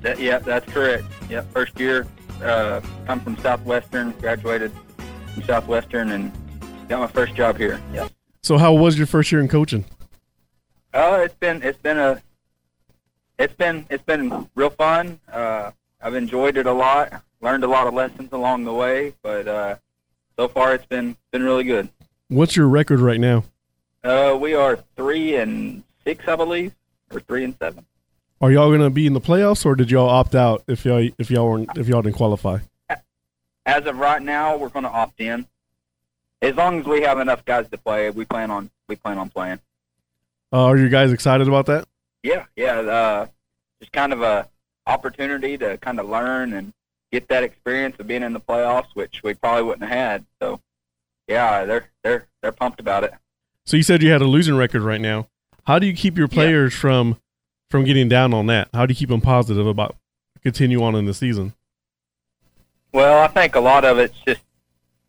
That, 0.00 0.18
yeah, 0.18 0.40
that's 0.40 0.68
correct. 0.72 1.04
Yeah, 1.30 1.42
first 1.52 1.78
year. 1.78 2.08
Uh, 2.42 2.80
I'm 3.06 3.20
from 3.20 3.38
Southwestern. 3.38 4.10
Graduated 4.18 4.72
from 5.32 5.44
Southwestern 5.44 6.10
and 6.10 6.32
got 6.88 6.98
my 6.98 7.06
first 7.06 7.36
job 7.36 7.56
here. 7.56 7.80
Yeah. 7.94 8.08
So 8.46 8.58
how 8.58 8.74
was 8.74 8.96
your 8.96 9.08
first 9.08 9.32
year 9.32 9.40
in 9.40 9.48
coaching? 9.48 9.84
Uh, 10.94 11.22
it's 11.24 11.34
been 11.34 11.64
it's 11.64 11.82
been 11.82 11.98
a 11.98 12.22
it's 13.40 13.54
been 13.54 13.84
it's 13.90 14.04
been 14.04 14.48
real 14.54 14.70
fun. 14.70 15.18
Uh, 15.28 15.72
I've 16.00 16.14
enjoyed 16.14 16.56
it 16.56 16.68
a 16.68 16.72
lot. 16.72 17.24
Learned 17.40 17.64
a 17.64 17.66
lot 17.66 17.88
of 17.88 17.94
lessons 17.94 18.28
along 18.30 18.62
the 18.62 18.72
way, 18.72 19.14
but 19.20 19.48
uh, 19.48 19.74
so 20.38 20.46
far 20.46 20.74
it's 20.74 20.86
been 20.86 21.16
been 21.32 21.42
really 21.42 21.64
good. 21.64 21.88
What's 22.28 22.54
your 22.54 22.68
record 22.68 23.00
right 23.00 23.18
now? 23.18 23.42
Uh, 24.04 24.38
we 24.40 24.54
are 24.54 24.78
three 24.94 25.34
and 25.34 25.82
six, 26.04 26.28
I 26.28 26.36
believe, 26.36 26.72
or 27.10 27.18
three 27.18 27.42
and 27.42 27.56
seven. 27.60 27.84
Are 28.40 28.52
y'all 28.52 28.70
gonna 28.70 28.90
be 28.90 29.08
in 29.08 29.12
the 29.12 29.20
playoffs, 29.20 29.66
or 29.66 29.74
did 29.74 29.90
y'all 29.90 30.08
opt 30.08 30.36
out 30.36 30.62
if 30.68 30.84
y'all 30.84 31.10
if 31.18 31.32
y'all 31.32 31.50
weren't 31.50 31.76
if 31.76 31.88
y'all 31.88 32.02
didn't 32.02 32.14
qualify? 32.14 32.58
as 33.66 33.84
of 33.86 33.98
right 33.98 34.22
now, 34.22 34.56
we're 34.56 34.68
going 34.68 34.84
to 34.84 34.90
opt 34.90 35.20
in. 35.20 35.46
As 36.42 36.54
long 36.54 36.80
as 36.80 36.86
we 36.86 37.02
have 37.02 37.18
enough 37.18 37.44
guys 37.44 37.68
to 37.70 37.78
play, 37.78 38.10
we 38.10 38.24
plan 38.24 38.50
on 38.50 38.70
we 38.88 38.96
plan 38.96 39.18
on 39.18 39.30
playing. 39.30 39.58
Uh, 40.52 40.64
are 40.64 40.76
you 40.76 40.88
guys 40.88 41.12
excited 41.12 41.48
about 41.48 41.66
that? 41.66 41.86
Yeah, 42.22 42.44
yeah. 42.54 42.78
Uh, 42.78 43.26
just 43.80 43.92
kind 43.92 44.12
of 44.12 44.22
a 44.22 44.48
opportunity 44.86 45.58
to 45.58 45.76
kind 45.78 45.98
of 45.98 46.08
learn 46.08 46.52
and 46.52 46.72
get 47.10 47.28
that 47.28 47.42
experience 47.42 47.96
of 47.98 48.06
being 48.06 48.22
in 48.22 48.32
the 48.32 48.40
playoffs, 48.40 48.94
which 48.94 49.22
we 49.22 49.34
probably 49.34 49.62
wouldn't 49.62 49.88
have 49.88 49.98
had. 49.98 50.26
So, 50.40 50.60
yeah, 51.26 51.64
they're 51.64 51.88
they're 52.04 52.26
they're 52.42 52.52
pumped 52.52 52.80
about 52.80 53.04
it. 53.04 53.14
So 53.64 53.76
you 53.76 53.82
said 53.82 54.02
you 54.02 54.10
had 54.10 54.22
a 54.22 54.26
losing 54.26 54.56
record 54.56 54.82
right 54.82 55.00
now. 55.00 55.28
How 55.64 55.78
do 55.78 55.86
you 55.86 55.94
keep 55.94 56.16
your 56.16 56.28
players 56.28 56.74
from 56.74 57.18
from 57.70 57.84
getting 57.84 58.08
down 58.08 58.32
on 58.32 58.46
that? 58.46 58.68
How 58.72 58.86
do 58.86 58.92
you 58.92 58.96
keep 58.96 59.08
them 59.08 59.20
positive 59.20 59.66
about 59.66 59.96
continue 60.42 60.82
on 60.82 60.94
in 60.94 61.06
the 61.06 61.14
season? 61.14 61.54
Well, 62.92 63.22
I 63.22 63.26
think 63.26 63.56
a 63.56 63.60
lot 63.60 63.84
of 63.84 63.98
it's 63.98 64.18
just 64.26 64.42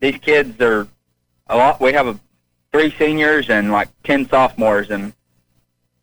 these 0.00 0.18
kids 0.18 0.60
are 0.60 0.88
a 1.48 1.56
lot. 1.56 1.80
We 1.80 1.92
have 1.92 2.06
a, 2.06 2.20
three 2.72 2.94
seniors 2.98 3.50
and 3.50 3.72
like 3.72 3.88
ten 4.02 4.28
sophomores, 4.28 4.90
and 4.90 5.12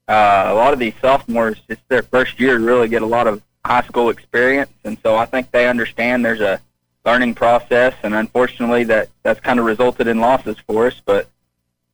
uh, 0.08 0.46
a 0.48 0.54
lot 0.54 0.74
of 0.74 0.80
these 0.80 0.94
sophomores, 1.02 1.58
it's 1.68 1.82
their 1.88 2.04
first 2.04 2.40
year 2.40 2.58
to 2.58 2.64
really 2.64 2.88
get 2.88 3.02
a 3.02 3.06
lot 3.06 3.28
of 3.28 3.42
high 3.66 3.82
school 3.84 4.10
experience, 4.10 4.72
and 4.84 4.98
so 5.02 5.16
I 5.16 5.26
think 5.26 5.52
they 5.52 5.68
understand 5.68 6.24
there's 6.24 6.42
a 6.42 6.62
learning 7.06 7.36
process, 7.36 7.94
and 8.04 8.14
unfortunately, 8.14 8.84
that 8.86 9.10
that's 9.24 9.40
kind 9.40 9.60
of 9.60 9.66
resulted 9.66 10.08
in 10.08 10.20
losses 10.20 10.58
for 10.68 10.88
us. 10.88 11.02
But 11.04 11.30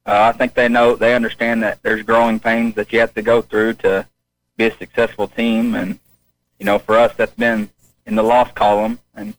uh, 0.05 0.31
I 0.33 0.37
think 0.37 0.53
they 0.53 0.67
know 0.67 0.95
they 0.95 1.15
understand 1.15 1.63
that 1.63 1.81
there's 1.83 2.03
growing 2.03 2.39
pains 2.39 2.75
that 2.75 2.91
you 2.91 2.99
have 2.99 3.13
to 3.13 3.21
go 3.21 3.41
through 3.41 3.73
to 3.75 4.07
be 4.57 4.65
a 4.65 4.77
successful 4.77 5.27
team, 5.27 5.75
and 5.75 5.99
you 6.59 6.65
know, 6.65 6.79
for 6.79 6.97
us, 6.97 7.13
that's 7.15 7.35
been 7.35 7.69
in 8.05 8.15
the 8.15 8.23
loss 8.23 8.51
column, 8.51 8.99
and 9.15 9.33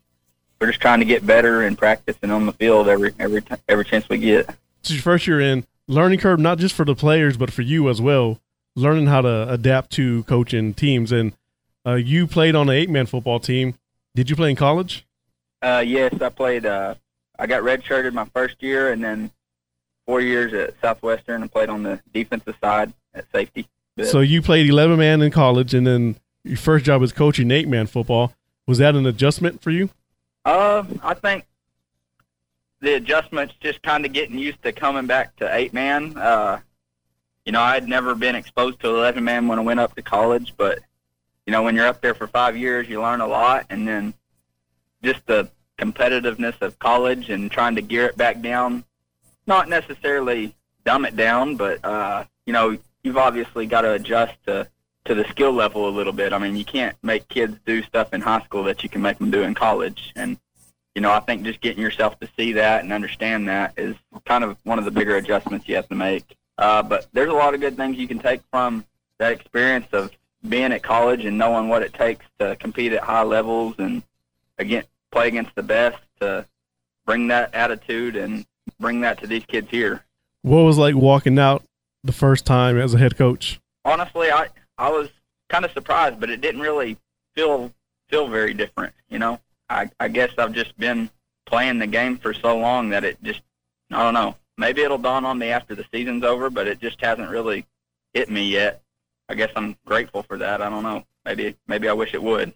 we're 0.62 0.68
just 0.68 0.80
trying 0.80 1.00
to 1.00 1.04
get 1.04 1.26
better 1.26 1.62
and 1.62 1.76
practice 1.76 2.16
and 2.22 2.30
on 2.30 2.46
the 2.46 2.52
field 2.52 2.86
every 2.86 3.12
every 3.18 3.42
every 3.68 3.84
chance 3.84 4.08
we 4.08 4.16
get. 4.16 4.48
Is 4.84 4.92
your 4.92 5.02
first 5.02 5.26
year 5.26 5.40
in 5.40 5.66
learning 5.88 6.20
curve, 6.20 6.38
not 6.38 6.58
just 6.58 6.72
for 6.72 6.84
the 6.84 6.94
players 6.94 7.36
but 7.36 7.52
for 7.52 7.62
you 7.62 7.90
as 7.90 8.00
well. 8.00 8.38
Learning 8.76 9.08
how 9.08 9.22
to 9.22 9.50
adapt 9.50 9.90
to 9.92 10.22
coaching 10.22 10.72
teams, 10.72 11.10
and 11.10 11.32
uh, 11.84 11.94
you 11.94 12.28
played 12.28 12.54
on 12.54 12.68
an 12.68 12.76
eight-man 12.76 13.06
football 13.06 13.40
team. 13.40 13.74
Did 14.14 14.30
you 14.30 14.36
play 14.36 14.50
in 14.50 14.56
college? 14.56 15.04
Uh, 15.60 15.82
yes, 15.84 16.14
I 16.22 16.28
played. 16.28 16.64
Uh, 16.64 16.94
I 17.38 17.46
got 17.48 17.64
redshirted 17.64 18.12
my 18.14 18.24
first 18.26 18.62
year, 18.62 18.92
and 18.92 19.02
then 19.02 19.30
four 20.06 20.20
years 20.20 20.54
at 20.54 20.80
Southwestern, 20.80 21.42
and 21.42 21.52
played 21.52 21.68
on 21.70 21.82
the 21.82 22.00
defensive 22.14 22.54
side 22.62 22.92
at 23.14 23.26
safety. 23.32 23.66
But, 23.96 24.06
So 24.06 24.20
you 24.20 24.40
played 24.40 24.70
eleven 24.70 24.98
man 24.98 25.20
in 25.20 25.32
college, 25.32 25.74
and 25.74 25.86
then 25.86 26.16
your 26.44 26.56
first 26.56 26.84
job 26.84 27.00
was 27.00 27.12
coaching 27.12 27.50
eight-man 27.50 27.88
football. 27.88 28.32
Was 28.66 28.78
that 28.78 28.94
an 28.94 29.06
adjustment 29.06 29.60
for 29.60 29.70
you? 29.70 29.90
Uh, 30.44 30.84
I 31.02 31.14
think 31.14 31.46
the 32.80 32.94
adjustments 32.94 33.54
just 33.60 33.80
kind 33.82 34.04
of 34.04 34.12
getting 34.12 34.38
used 34.38 34.62
to 34.62 34.72
coming 34.72 35.06
back 35.06 35.36
to 35.36 35.54
eight 35.54 35.72
man. 35.72 36.16
Uh, 36.16 36.60
you 37.46 37.52
know, 37.52 37.60
I'd 37.60 37.88
never 37.88 38.14
been 38.14 38.34
exposed 38.34 38.80
to 38.80 38.88
eleven 38.88 39.24
man 39.24 39.48
when 39.48 39.58
I 39.58 39.62
went 39.62 39.80
up 39.80 39.94
to 39.96 40.02
college, 40.02 40.54
but 40.56 40.80
you 41.46 41.52
know, 41.52 41.62
when 41.62 41.74
you're 41.74 41.86
up 41.86 42.00
there 42.00 42.14
for 42.14 42.26
five 42.26 42.56
years, 42.56 42.88
you 42.88 43.00
learn 43.00 43.20
a 43.20 43.26
lot, 43.26 43.66
and 43.70 43.86
then 43.86 44.14
just 45.02 45.24
the 45.26 45.48
competitiveness 45.78 46.60
of 46.62 46.78
college 46.78 47.30
and 47.30 47.50
trying 47.50 47.74
to 47.74 47.82
gear 47.82 48.06
it 48.06 48.16
back 48.16 48.40
down. 48.40 48.84
Not 49.46 49.68
necessarily 49.68 50.54
dumb 50.84 51.04
it 51.04 51.16
down, 51.16 51.56
but 51.56 51.84
uh, 51.84 52.24
you 52.46 52.52
know, 52.52 52.78
you've 53.02 53.16
obviously 53.16 53.66
got 53.66 53.82
to 53.82 53.92
adjust 53.92 54.34
to 54.46 54.68
to 55.04 55.14
the 55.14 55.24
skill 55.24 55.52
level 55.52 55.88
a 55.88 55.90
little 55.90 56.12
bit. 56.12 56.32
I 56.32 56.38
mean, 56.38 56.56
you 56.56 56.64
can't 56.64 56.96
make 57.02 57.28
kids 57.28 57.56
do 57.66 57.82
stuff 57.82 58.14
in 58.14 58.20
high 58.20 58.42
school 58.42 58.64
that 58.64 58.82
you 58.82 58.88
can 58.88 59.02
make 59.02 59.18
them 59.18 59.30
do 59.30 59.42
in 59.42 59.54
college. 59.54 60.12
And, 60.14 60.38
you 60.94 61.02
know, 61.02 61.10
I 61.10 61.20
think 61.20 61.42
just 61.42 61.60
getting 61.60 61.82
yourself 61.82 62.18
to 62.20 62.28
see 62.36 62.52
that 62.52 62.84
and 62.84 62.92
understand 62.92 63.48
that 63.48 63.74
is 63.76 63.96
kind 64.24 64.44
of 64.44 64.56
one 64.64 64.78
of 64.78 64.84
the 64.84 64.90
bigger 64.90 65.16
adjustments 65.16 65.68
you 65.68 65.74
have 65.76 65.88
to 65.88 65.94
make. 65.94 66.36
Uh, 66.58 66.82
but 66.82 67.06
there's 67.12 67.30
a 67.30 67.34
lot 67.34 67.54
of 67.54 67.60
good 67.60 67.76
things 67.76 67.96
you 67.96 68.06
can 68.06 68.18
take 68.18 68.42
from 68.50 68.84
that 69.18 69.32
experience 69.32 69.86
of 69.92 70.10
being 70.48 70.72
at 70.72 70.82
college 70.82 71.24
and 71.24 71.38
knowing 71.38 71.68
what 71.68 71.82
it 71.82 71.94
takes 71.94 72.24
to 72.38 72.56
compete 72.56 72.92
at 72.92 73.02
high 73.02 73.22
levels 73.22 73.74
and 73.78 74.02
again 74.58 74.84
play 75.12 75.28
against 75.28 75.54
the 75.54 75.62
best 75.62 75.98
to 76.20 76.44
bring 77.06 77.28
that 77.28 77.54
attitude 77.54 78.16
and 78.16 78.44
bring 78.80 79.00
that 79.00 79.20
to 79.20 79.26
these 79.26 79.44
kids 79.44 79.70
here. 79.70 80.04
What 80.42 80.62
was 80.62 80.78
like 80.78 80.94
walking 80.94 81.38
out 81.38 81.64
the 82.02 82.12
first 82.12 82.44
time 82.44 82.76
as 82.78 82.94
a 82.94 82.98
head 82.98 83.16
coach? 83.16 83.60
honestly, 83.84 84.30
I 84.30 84.48
I 84.82 84.90
was 84.90 85.08
kind 85.48 85.64
of 85.64 85.70
surprised, 85.72 86.18
but 86.20 86.28
it 86.30 86.40
didn't 86.40 86.60
really 86.60 86.96
feel 87.34 87.72
feel 88.08 88.26
very 88.28 88.52
different. 88.54 88.92
You 89.08 89.18
know, 89.18 89.40
I 89.70 89.90
I 90.00 90.08
guess 90.08 90.30
I've 90.38 90.52
just 90.52 90.76
been 90.78 91.08
playing 91.46 91.78
the 91.78 91.86
game 91.86 92.16
for 92.18 92.34
so 92.34 92.58
long 92.58 92.90
that 92.90 93.04
it 93.04 93.16
just 93.22 93.40
I 93.90 94.02
don't 94.02 94.14
know. 94.14 94.36
Maybe 94.58 94.82
it'll 94.82 94.98
dawn 94.98 95.24
on 95.24 95.38
me 95.38 95.48
after 95.50 95.74
the 95.74 95.84
season's 95.92 96.24
over, 96.24 96.50
but 96.50 96.66
it 96.66 96.80
just 96.80 97.00
hasn't 97.00 97.30
really 97.30 97.64
hit 98.12 98.30
me 98.30 98.48
yet. 98.48 98.82
I 99.28 99.34
guess 99.34 99.50
I'm 99.56 99.76
grateful 99.86 100.22
for 100.24 100.36
that. 100.38 100.60
I 100.60 100.68
don't 100.68 100.82
know. 100.82 101.04
Maybe 101.24 101.56
maybe 101.68 101.88
I 101.88 101.92
wish 101.92 102.12
it 102.14 102.22
would. 102.22 102.52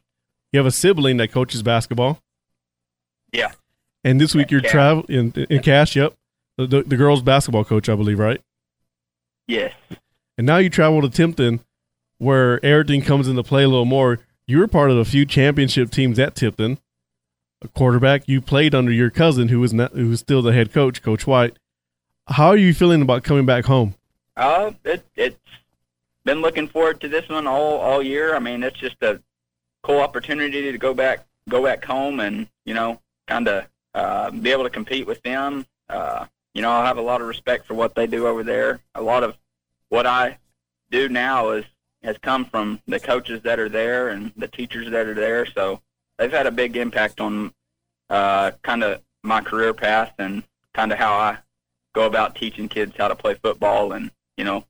You 0.53 0.59
have 0.59 0.67
a 0.67 0.71
sibling 0.73 1.17
that 1.19 1.33
coaches 1.33 1.63
basketball, 1.63 2.21
Yeah. 3.33 3.53
and 4.05 4.21
this 4.21 4.35
week 4.35 4.51
you're 4.51 4.61
Cache. 4.63 4.71
travel 4.73 5.05
in, 5.09 5.33
in 5.51 5.63
Cache. 5.63 5.97
Yep, 5.97 6.15
the, 6.57 6.67
the 6.67 6.83
the 6.83 6.97
girls 6.97 7.23
basketball 7.23 7.65
coach, 7.65 7.89
I 7.89 7.95
believe, 7.95 8.19
right? 8.19 8.41
Yes. 9.47 9.73
And 10.39 10.47
now 10.47 10.59
you 10.59 10.69
travel 10.71 11.01
to 11.03 11.09
Tipton, 11.09 11.61
where 12.19 12.65
everything 12.65 13.03
comes 13.03 13.29
into 13.29 13.43
play 13.43 13.65
a 13.65 13.69
little 13.69 13.85
more. 13.85 14.21
You 14.47 14.59
were 14.59 14.69
part 14.69 14.91
of 14.91 14.97
a 14.97 15.05
few 15.05 15.27
championship 15.27 15.91
teams 15.91 16.19
at 16.19 16.35
Tipton. 16.35 16.79
A 17.63 17.69
quarterback, 17.69 18.29
you 18.29 18.41
played 18.41 18.75
under 18.75 18.93
your 18.93 19.11
cousin, 19.11 19.49
who 19.49 19.61
was 19.61 19.73
not, 19.73 19.93
who 19.93 20.11
was 20.11 20.21
still 20.21 20.43
the 20.43 20.53
head 20.53 20.73
coach, 20.73 21.03
Coach 21.03 21.27
White. 21.27 21.59
How 22.29 22.49
are 22.49 22.57
you 22.57 22.75
feeling 22.75 23.03
about 23.03 23.25
coming 23.25 23.47
back 23.47 23.65
home? 23.65 23.95
Uh, 24.37 24.73
it 24.85 25.05
it's 25.17 25.39
been 26.25 26.43
looking 26.43 26.69
forward 26.69 27.01
to 27.01 27.09
this 27.09 27.29
one 27.29 27.47
all 27.47 27.79
all 27.79 28.03
year. 28.03 28.37
I 28.37 28.41
mean, 28.41 28.63
it's 28.63 28.79
just 28.79 29.03
a 29.03 29.23
cool 29.83 30.01
opportunity 30.01 30.71
to 30.71 30.79
go 30.79 30.93
back 30.93 31.25
go 31.49 31.63
back 31.63 31.85
home 31.85 32.21
and 32.21 32.49
you 32.65 32.75
know 32.75 33.01
kind 33.27 33.49
of 33.49 33.67
uh, 33.95 34.31
be 34.31 34.51
able 34.51 34.65
to 34.65 34.71
compete 34.71 35.07
with 35.07 35.23
them. 35.23 35.67
Uh, 35.89 36.27
you 36.53 36.63
know, 36.63 36.71
I 36.71 36.87
have 36.87 36.99
a 36.99 37.03
lot 37.03 37.21
of 37.21 37.27
respect 37.27 37.67
for 37.67 37.75
what 37.75 37.95
they 37.95 38.07
do 38.07 38.27
over 38.27 38.43
there. 38.43 38.81
A 38.95 39.03
lot 39.03 39.23
of 39.23 39.37
what 39.89 40.07
I 40.07 40.39
do 40.91 41.09
now 41.09 41.51
is 41.51 41.65
has 42.07 42.17
come 42.19 42.45
from 42.45 42.81
the 42.87 43.01
coaches 43.01 43.43
that 43.43 43.59
are 43.59 43.69
there 43.69 44.11
and 44.11 44.33
the 44.37 44.47
teachers 44.47 44.89
that 44.93 45.07
are 45.07 45.15
there. 45.15 45.45
So 45.45 45.83
they've 46.17 46.31
had 46.31 46.47
a 46.47 46.53
big 46.53 46.77
impact 46.77 47.21
on 47.21 47.53
uh, 48.09 48.53
kind 48.63 48.85
of 48.85 49.03
my 49.25 49.41
career 49.41 49.75
path 49.75 50.15
and 50.17 50.45
kind 50.73 50.93
of 50.93 50.99
how 50.99 51.15
I 51.15 51.39
go 51.97 52.07
about 52.07 52.37
teaching 52.37 52.69
kids 52.69 52.95
how 52.97 53.09
to 53.09 53.17
play 53.17 53.35
football 53.35 53.93
and 53.93 54.13
you 54.37 54.45
know 54.45 54.65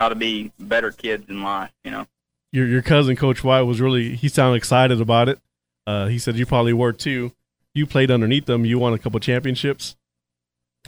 how 0.00 0.08
to 0.08 0.14
be 0.14 0.50
better 0.58 0.90
kids 0.90 1.28
in 1.28 1.42
life. 1.42 1.70
You 1.84 1.90
know. 1.90 2.06
Your 2.52 2.66
your 2.66 2.82
cousin, 2.82 3.16
Coach 3.16 3.44
White, 3.44 3.62
was 3.62 3.80
really 3.80 4.16
he 4.16 4.28
sounded 4.28 4.56
excited 4.56 4.98
about 4.98 5.28
it. 5.28 5.40
Uh, 5.86 6.06
he 6.06 6.18
said 6.18 6.36
you 6.36 6.46
probably 6.46 6.72
were 6.72 6.92
too. 6.92 7.32
You 7.74 7.86
played 7.86 8.10
underneath 8.10 8.46
them. 8.46 8.64
You 8.64 8.78
won 8.78 8.94
a 8.94 8.98
couple 8.98 9.20
championships, 9.20 9.94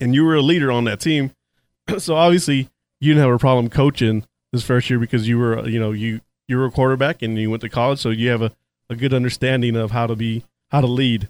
and 0.01 0.15
you 0.15 0.25
were 0.25 0.35
a 0.35 0.43
leader 0.43 0.73
on 0.73 0.85
that 0.85 1.01
team. 1.01 1.33
so 1.99 2.17
obviously, 2.17 2.71
you 3.01 3.13
didn't 3.13 3.23
have 3.23 3.35
a 3.35 3.39
problem 3.39 3.69
coaching 3.69 4.25
this 4.55 4.65
first 4.65 4.89
year 4.89 4.99
because 4.99 5.29
you 5.29 5.39
were 5.39 5.59
uh, 5.59 5.67
you 5.67 5.79
know 5.79 5.93
you 5.93 6.21
you 6.49 6.57
were 6.57 6.67
a 6.67 6.71
quarterback 6.71 7.23
and 7.23 7.39
you 7.39 7.51
went 7.51 7.61
to 7.63 7.69
college, 7.69 7.99
so 7.99 8.11
you 8.11 8.31
have 8.31 8.43
a, 8.43 8.53
a 8.89 8.97
good 8.97 9.13
understanding 9.13 9.77
of 9.77 9.91
how 9.91 10.07
to 10.07 10.17
be 10.17 10.45
how 10.71 10.81
to 10.81 10.87
lead, 10.87 11.29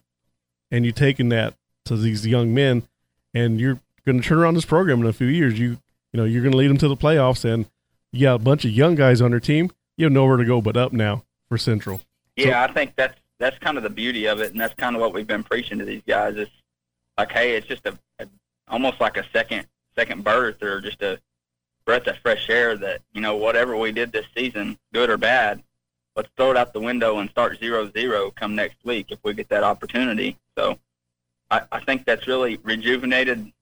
and 0.70 0.84
you're 0.84 0.92
taking 0.94 1.30
that 1.30 1.54
to 1.86 1.96
these 1.96 2.26
young 2.26 2.54
men, 2.54 2.82
and 3.32 3.60
you're 3.60 3.80
going 4.06 4.20
to 4.20 4.26
turn 4.26 4.38
around 4.38 4.54
this 4.54 4.64
program 4.64 5.00
in 5.00 5.06
a 5.06 5.12
few 5.12 5.26
years. 5.26 5.58
You 5.58 5.78
you 6.12 6.18
know 6.18 6.24
you're 6.24 6.42
going 6.42 6.52
to 6.52 6.58
lead 6.58 6.68
them 6.68 6.78
to 6.78 6.88
the 6.88 6.96
playoffs, 6.96 7.44
and 7.44 7.66
you 8.12 8.26
got 8.26 8.34
a 8.34 8.38
bunch 8.38 8.64
of 8.64 8.70
young 8.70 8.94
guys 8.94 9.20
on 9.20 9.30
your 9.30 9.40
team. 9.40 9.70
You 9.96 10.06
have 10.06 10.12
nowhere 10.12 10.36
to 10.36 10.44
go 10.44 10.60
but 10.60 10.76
up 10.76 10.92
now 10.92 11.24
for 11.48 11.58
Central. 11.58 12.00
Yeah, 12.36 12.62
I 12.62 12.72
think 12.72 12.94
that's 12.96 13.18
that's 13.38 13.58
kind 13.58 13.76
of 13.76 13.82
the 13.82 13.90
beauty 13.90 14.26
of 14.26 14.40
it, 14.40 14.52
and 14.52 14.60
that's 14.60 14.74
kind 14.74 14.94
of 14.94 15.00
what 15.00 15.12
we've 15.12 15.26
been 15.26 15.44
preaching 15.44 15.78
to 15.78 15.84
these 15.84 16.02
guys. 16.06 16.36
It's 16.36 16.50
like, 17.16 17.32
hey, 17.32 17.56
it's 17.56 17.66
just 17.66 17.86
a, 17.86 17.98
a 18.18 18.26
almost 18.68 19.00
like 19.00 19.16
a 19.16 19.24
second 19.32 19.66
second 19.94 20.24
birth, 20.24 20.62
or 20.62 20.80
just 20.80 21.00
a 21.02 21.18
breath 21.84 22.06
of 22.06 22.16
fresh 22.18 22.48
air. 22.48 22.76
That 22.76 23.02
you 23.12 23.20
know, 23.20 23.36
whatever 23.36 23.76
we 23.76 23.92
did 23.92 24.12
this 24.12 24.26
season, 24.36 24.78
good 24.92 25.10
or 25.10 25.16
bad, 25.16 25.62
let's 26.16 26.28
throw 26.36 26.50
it 26.50 26.56
out 26.56 26.72
the 26.72 26.80
window 26.80 27.18
and 27.18 27.30
start 27.30 27.58
zero 27.58 27.90
zero 27.90 28.30
come 28.30 28.54
next 28.54 28.84
week 28.84 29.06
if 29.10 29.18
we 29.22 29.34
get 29.34 29.48
that 29.48 29.64
opportunity. 29.64 30.36
So, 30.56 30.78
I, 31.50 31.62
I 31.72 31.80
think 31.80 32.04
that's 32.04 32.26
really 32.26 32.58
rejuvenated 32.62 33.52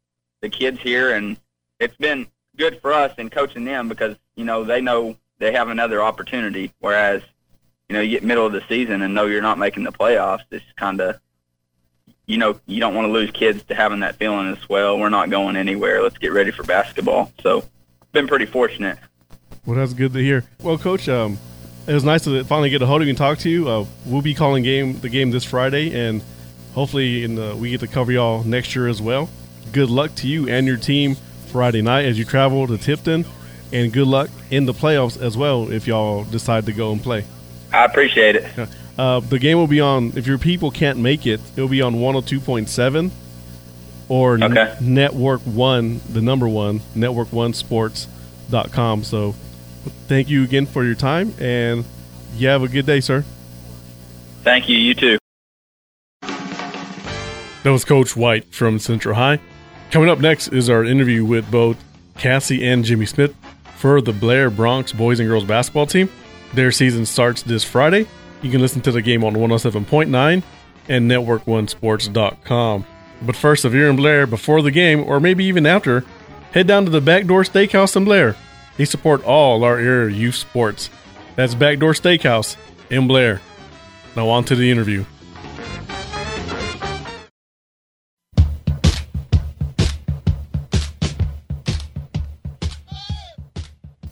the 0.41 0.49
kids 0.49 0.81
here, 0.81 1.15
and 1.15 1.37
it's 1.79 1.97
been 1.97 2.27
good 2.57 2.81
for 2.81 2.93
us 2.93 3.15
in 3.19 3.31
coaching 3.31 3.65
them 3.65 3.89
because 3.89 4.17
you 4.37 4.45
know 4.45 4.65
they 4.65 4.81
know 4.81 5.17
they 5.39 5.53
have 5.53 5.69
another 5.69 6.03
opportunity, 6.03 6.73
whereas 6.81 7.23
you 7.93 7.99
know, 7.99 8.01
you 8.01 8.11
get 8.13 8.25
middle 8.25 8.47
of 8.47 8.53
the 8.53 8.63
season 8.71 9.03
and 9.03 9.15
know 9.15 9.27
you're 9.27 9.43
not 9.43 9.59
making 9.59 9.85
the 9.85 9.93
playoffs, 9.93 10.45
it's 10.51 10.65
kind 10.77 10.99
of, 10.99 11.21
you 12.25 12.39
know, 12.39 12.59
you 12.65 12.81
don't 12.81 12.95
want 12.95 13.07
to 13.07 13.13
lose 13.13 13.31
kids 13.33 13.63
to 13.65 13.75
having 13.75 14.01
that 14.01 14.17
feeling 14.17 14.49
as 14.49 14.67
well. 14.67 14.99
We're 14.99 15.11
not 15.11 15.29
going 15.29 15.57
anywhere. 15.57 16.03
Let's 16.03 16.17
get 16.17 16.33
ready 16.33 16.53
for 16.53 16.63
basketball. 16.63 17.31
So, 17.43 17.65
been 18.13 18.27
pretty 18.27 18.47
fortunate. 18.47 18.99
Well, 19.67 19.77
that's 19.77 19.95
good 19.95 20.13
to 20.13 20.19
hear. 20.19 20.45
Well, 20.61 20.79
Coach, 20.79 21.09
um, 21.09 21.39
it 21.87 21.95
was 21.95 22.05
nice 22.05 22.25
to 22.25 22.45
finally 22.45 22.71
get 22.71 22.83
a 22.83 22.87
hold 22.87 23.03
of 23.03 23.07
you 23.07 23.11
and 23.11 23.19
talk 23.19 23.39
to 23.39 23.51
you. 23.51 23.69
Uh, 23.69 23.87
we'll 24.07 24.23
be 24.23 24.35
calling 24.35 24.63
game 24.63 24.99
the 25.01 25.09
game 25.09 25.31
this 25.31 25.45
Friday, 25.45 25.95
and 25.95 26.23
hopefully, 26.75 27.25
in 27.25 27.35
the, 27.35 27.57
we 27.57 27.71
get 27.71 27.81
to 27.81 27.89
cover 27.89 28.13
y'all 28.13 28.45
next 28.45 28.75
year 28.75 28.89
as 28.89 29.01
well. 29.01 29.29
Good 29.73 29.91
luck 29.91 30.15
to 30.17 30.29
you 30.29 30.49
and 30.49 30.67
your 30.67 30.77
team 30.77 31.17
Friday 31.49 31.83
night 31.83 32.07
as 32.07 32.19
you 32.19 32.25
travel 32.25 32.67
to 32.67 32.79
Tipton, 32.79 33.25
and 33.73 33.93
good 33.93 34.07
luck 34.07 34.31
in 34.51 34.67
the 34.67 34.75
playoffs 34.75 35.21
as 35.21 35.37
well 35.37 35.71
if 35.71 35.87
y'all 35.87 36.25
decide 36.25 36.67
to 36.67 36.73
go 36.73 36.93
and 36.93 37.03
play. 37.03 37.25
I 37.73 37.85
appreciate 37.85 38.37
it. 38.37 38.69
Uh, 38.99 39.21
the 39.21 39.39
game 39.39 39.57
will 39.57 39.67
be 39.67 39.81
on. 39.81 40.13
If 40.17 40.27
your 40.27 40.37
people 40.37 40.71
can't 40.71 40.99
make 40.99 41.27
it, 41.27 41.41
it'll 41.57 41.67
be 41.67 41.81
on 41.81 41.95
102.7 41.95 43.11
or 44.09 44.43
n- 44.43 44.77
Network 44.81 45.41
One, 45.43 46.01
the 46.13 46.21
number 46.21 46.49
one, 46.49 46.81
Network 46.95 47.33
One 47.33 47.53
Sports.com. 47.55 49.05
So, 49.05 49.35
thank 50.09 50.29
you 50.29 50.45
again 50.45 50.67
for 50.67 50.85
your 50.85 50.95
time, 50.95 51.33
and 51.41 51.85
you 52.37 52.49
have 52.49 52.63
a 52.63 52.69
good 52.69 52.87
day, 52.87 53.01
sir. 53.01 53.25
Thank 54.43 54.69
you. 54.69 54.77
You 54.77 54.95
too. 54.95 55.19
That 56.23 57.71
was 57.71 57.85
Coach 57.85 58.17
White 58.17 58.53
from 58.53 58.79
Central 58.81 59.15
High. 59.15 59.39
Coming 59.93 60.09
up 60.09 60.19
next 60.19 60.49
is 60.49 60.69
our 60.69 60.85
interview 60.85 61.25
with 61.25 61.49
both 61.51 61.77
Cassie 62.19 62.67
and 62.67 62.85
Jimmy 62.85 63.07
Smith 63.07 63.35
for 63.77 64.01
the 64.01 64.13
Blair 64.13 64.51
Bronx 64.51 64.93
boys 64.93 65.21
and 65.21 65.29
girls 65.29 65.45
basketball 65.45 65.87
team. 65.87 66.09
Their 66.55 66.73
season 66.73 67.07
starts 67.07 67.43
this 67.43 67.63
Friday. 67.63 68.07
You 68.43 68.51
can 68.51 68.61
listen 68.61 68.81
to 68.83 68.91
the 68.93 69.01
game 69.01 69.23
on 69.23 69.35
107.9 69.35 70.43
and 70.89 71.11
network1sports.com. 71.11 72.85
But 73.25 73.37
first, 73.37 73.65
if 73.65 73.73
you're 73.73 73.89
in 73.89 73.97
Blair 73.97 74.27
before 74.27 74.63
the 74.63 74.73
game, 74.73 75.05
or 75.05 75.21
maybe 75.21 75.45
even 75.45 75.65
after, 75.65 76.05
head 76.53 76.67
down 76.67 76.85
to 76.85 76.91
the 76.91 77.01
Backdoor 77.01 77.45
Steakhouse 77.45 77.95
in 77.97 78.05
Blair. 78.05 78.35
They 78.77 78.85
support 78.85 79.25
all 79.25 79.63
our 79.65 79.79
area 79.79 80.15
youth 80.15 80.35
sports. 80.35 80.91
That's 81.37 81.55
Backdoor 81.55 81.93
Steakhouse 81.93 82.57
in 82.91 83.07
Blair. 83.07 83.41
Now, 84.17 84.29
on 84.29 84.45
to 84.45 84.57
the 84.57 84.71
interview. 84.71 85.05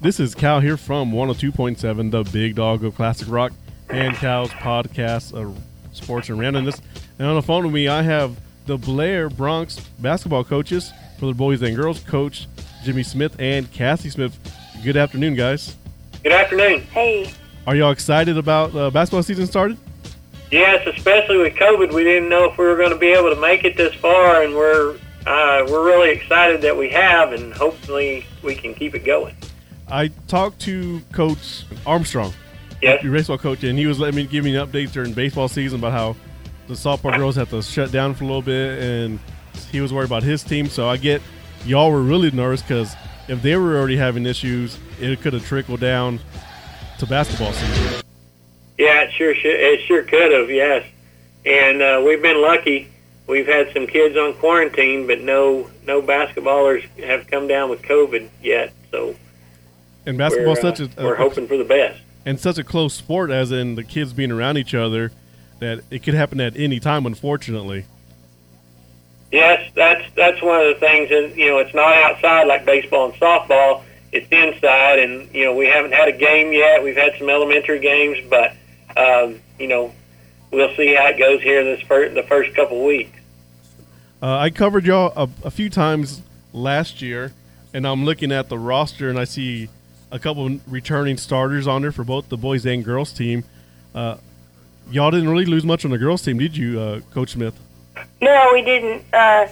This 0.01 0.19
is 0.19 0.35
Cal 0.35 0.61
here 0.61 0.79
from 0.79 1.13
102.7, 1.13 2.11
the 2.11 2.23
big 2.31 2.55
dog 2.55 2.85
of 2.85 2.95
classic 2.95 3.29
rock, 3.29 3.53
and 3.91 4.17
Cal's 4.17 4.51
podcast 4.51 5.35
of 5.35 5.59
sports 5.93 6.31
and 6.31 6.39
randomness. 6.39 6.81
And 7.19 7.29
on 7.29 7.35
the 7.35 7.43
phone 7.43 7.65
with 7.65 7.75
me, 7.75 7.87
I 7.87 8.01
have 8.01 8.41
the 8.67 8.77
Blair 8.79 9.29
Bronx 9.29 9.79
basketball 9.99 10.45
coaches 10.45 10.93
for 11.19 11.27
the 11.27 11.35
boys 11.35 11.63
and 11.63 11.77
girls, 11.77 12.01
Coach 12.01 12.47
Jimmy 12.85 13.03
Smith 13.03 13.37
and 13.39 13.71
Cassie 13.73 14.11
Smith. 14.11 14.39
Good 14.83 14.97
afternoon, 14.97 15.35
guys. 15.35 15.77
Good 16.23 16.33
afternoon. 16.33 16.83
Hey. 16.83 17.33
Are 17.67 17.77
y'all 17.77 17.91
excited 17.91 18.37
about 18.39 18.75
uh, 18.75 18.91
basketball 18.91 19.23
season 19.23 19.47
started? 19.47 19.77
Yes, 20.51 20.87
especially 20.87 21.37
with 21.37 21.55
COVID, 21.55 21.93
we 21.93 22.03
didn't 22.03 22.29
know 22.29 22.51
if 22.51 22.59
we 22.59 22.65
were 22.65 22.77
going 22.77 22.91
to 22.91 22.97
be 22.99 23.09
able 23.13 23.33
to 23.35 23.41
make 23.41 23.65
it 23.65 23.77
this 23.77 23.95
far, 23.95 24.43
and 24.43 24.55
we're 24.55 24.97
uh, 25.27 25.65
we're 25.69 25.85
really 25.85 26.11
excited 26.11 26.63
that 26.63 26.77
we 26.77 26.89
have, 26.89 27.33
and 27.33 27.53
hopefully 27.53 28.25
we 28.43 28.55
can 28.55 28.75
keep 28.75 28.95
it 28.95 29.05
going. 29.05 29.37
I 29.89 30.09
talked 30.29 30.59
to 30.63 31.01
Coach 31.13 31.65
Armstrong, 31.87 32.33
Yes. 32.81 33.03
your 33.05 33.13
baseball 33.13 33.39
coach, 33.39 33.63
and 33.63 33.79
he 33.79 33.87
was 33.87 33.99
letting 34.01 34.17
me 34.17 34.25
give 34.27 34.45
me 34.45 34.55
updates 34.55 34.93
during 34.93 35.13
baseball 35.13 35.47
season 35.49 35.79
about 35.79 35.93
how 35.93 36.17
the 36.71 36.77
softball 36.77 37.17
girls 37.17 37.35
had 37.35 37.51
to 37.51 37.61
shut 37.63 37.91
down 37.91 38.15
for 38.15 38.23
a 38.23 38.27
little 38.29 38.43
bit, 38.43 38.79
and 38.81 39.19
he 39.73 39.81
was 39.81 39.93
worried 39.93 40.07
about 40.07 40.23
his 40.23 40.43
team. 40.45 40.69
So 40.69 40.89
I 40.89 40.97
get 40.97 41.21
y'all 41.67 41.91
were 41.91 42.01
really 42.01 42.31
nervous 42.31 42.63
because 42.63 42.95
if 43.29 43.43
they 43.43 43.57
were 43.57 43.77
already 43.77 43.97
having 43.97 44.25
issues, 44.25 44.79
it 45.01 45.21
could 45.21 45.33
have 45.33 45.45
trickled 45.45 45.81
down 45.81 46.21
to 46.99 47.07
basketball 47.07 47.53
season. 47.53 48.03
Yeah, 48.79 49.03
it 49.03 49.13
sure 49.13 49.35
it 49.37 49.81
sure 49.87 50.05
could 50.05 50.33
have. 50.33 50.49
Yes, 50.49 50.87
and 51.45 51.83
uh, 51.83 52.03
we've 52.07 52.23
been 52.23 52.41
lucky. 52.41 52.89
We've 53.27 53.47
had 53.47 53.73
some 53.73 53.87
kids 53.87 54.17
on 54.17 54.35
quarantine, 54.35 55.07
but 55.09 55.21
no 55.21 55.69
no 55.87 56.01
basketballers 56.01 56.83
have 57.01 57.27
come 57.27 57.49
down 57.49 57.69
with 57.69 57.83
COVID 57.83 58.29
yet. 58.43 58.73
So 58.93 59.17
And 60.07 60.17
basketball 60.17 60.53
uh, 60.53 60.55
such 60.57 60.81
a 60.81 60.89
we're 60.99 61.17
hoping 61.17 61.49
for 61.49 61.57
the 61.57 61.65
best. 61.65 62.01
and 62.25 62.39
such 62.39 62.59
a 62.59 62.65
close 62.65 62.95
sport, 62.95 63.31
as 63.31 63.51
in 63.51 63.75
the 63.75 63.83
kids 63.85 64.13
being 64.13 64.31
around 64.31 64.57
each 64.57 64.75
other, 64.75 65.11
that 65.61 65.85
it 65.91 66.03
could 66.03 66.15
happen 66.15 66.41
at 66.41 66.57
any 66.57 66.81
time. 66.81 67.07
Unfortunately, 67.07 67.85
Yes, 69.33 69.71
that's 69.77 70.05
that's 70.17 70.43
one 70.43 70.61
of 70.61 70.75
the 70.75 70.81
things. 70.81 71.11
And 71.11 71.37
you 71.37 71.49
know, 71.49 71.59
it's 71.59 71.75
not 71.75 71.95
outside 71.97 72.45
like 72.45 72.65
baseball 72.65 73.11
and 73.11 73.15
softball. 73.15 73.83
It's 74.13 74.27
inside, 74.33 74.99
and 74.99 75.33
you 75.33 75.45
know, 75.45 75.55
we 75.55 75.67
haven't 75.67 75.93
had 75.93 76.09
a 76.09 76.13
game 76.13 76.53
yet. 76.53 76.83
We've 76.83 76.97
had 76.97 77.13
some 77.17 77.31
elementary 77.31 77.79
games, 77.79 78.19
but 78.29 78.55
um, 78.97 79.41
you 79.59 79.69
know, 79.69 79.95
we'll 80.51 80.75
see 80.75 80.95
how 80.95 81.07
it 81.07 81.19
goes 81.19 81.41
here 81.43 81.63
this 81.63 81.81
first, 81.83 82.15
the 82.15 82.25
first 82.25 82.55
couple 82.57 82.85
weeks. 82.85 83.17
Uh, 84.21 84.37
I 84.37 84.51
covered 84.51 84.85
y'all 84.85 85.13
a, 85.17 85.47
a 85.47 85.51
few 85.51 85.71
times 85.71 86.23
last 86.53 87.01
year, 87.01 87.33
and 87.73 87.87
I'm 87.87 88.05
looking 88.05 88.33
at 88.33 88.49
the 88.49 88.59
roster 88.59 89.09
and 89.09 89.19
I 89.19 89.25
see 89.25 89.69
a 90.11 90.19
couple 90.19 90.47
of 90.47 90.73
returning 90.73 91.17
starters 91.17 91.69
on 91.69 91.83
there 91.83 91.93
for 91.93 92.03
both 92.03 92.29
the 92.29 92.37
boys 92.37 92.67
and 92.67 92.85
girls 92.85 93.13
team. 93.13 93.45
Uh, 93.95 94.17
y'all 94.91 95.11
didn't 95.11 95.29
really 95.29 95.45
lose 95.45 95.65
much 95.65 95.85
on 95.85 95.91
the 95.91 95.99
girls 95.99 96.23
team, 96.23 96.39
did 96.39 96.57
you, 96.57 96.81
uh, 96.81 97.01
Coach 97.13 97.31
Smith? 97.33 97.55
No, 98.21 98.51
we 98.53 98.63
didn't. 98.63 99.05
Uh, 99.13 99.49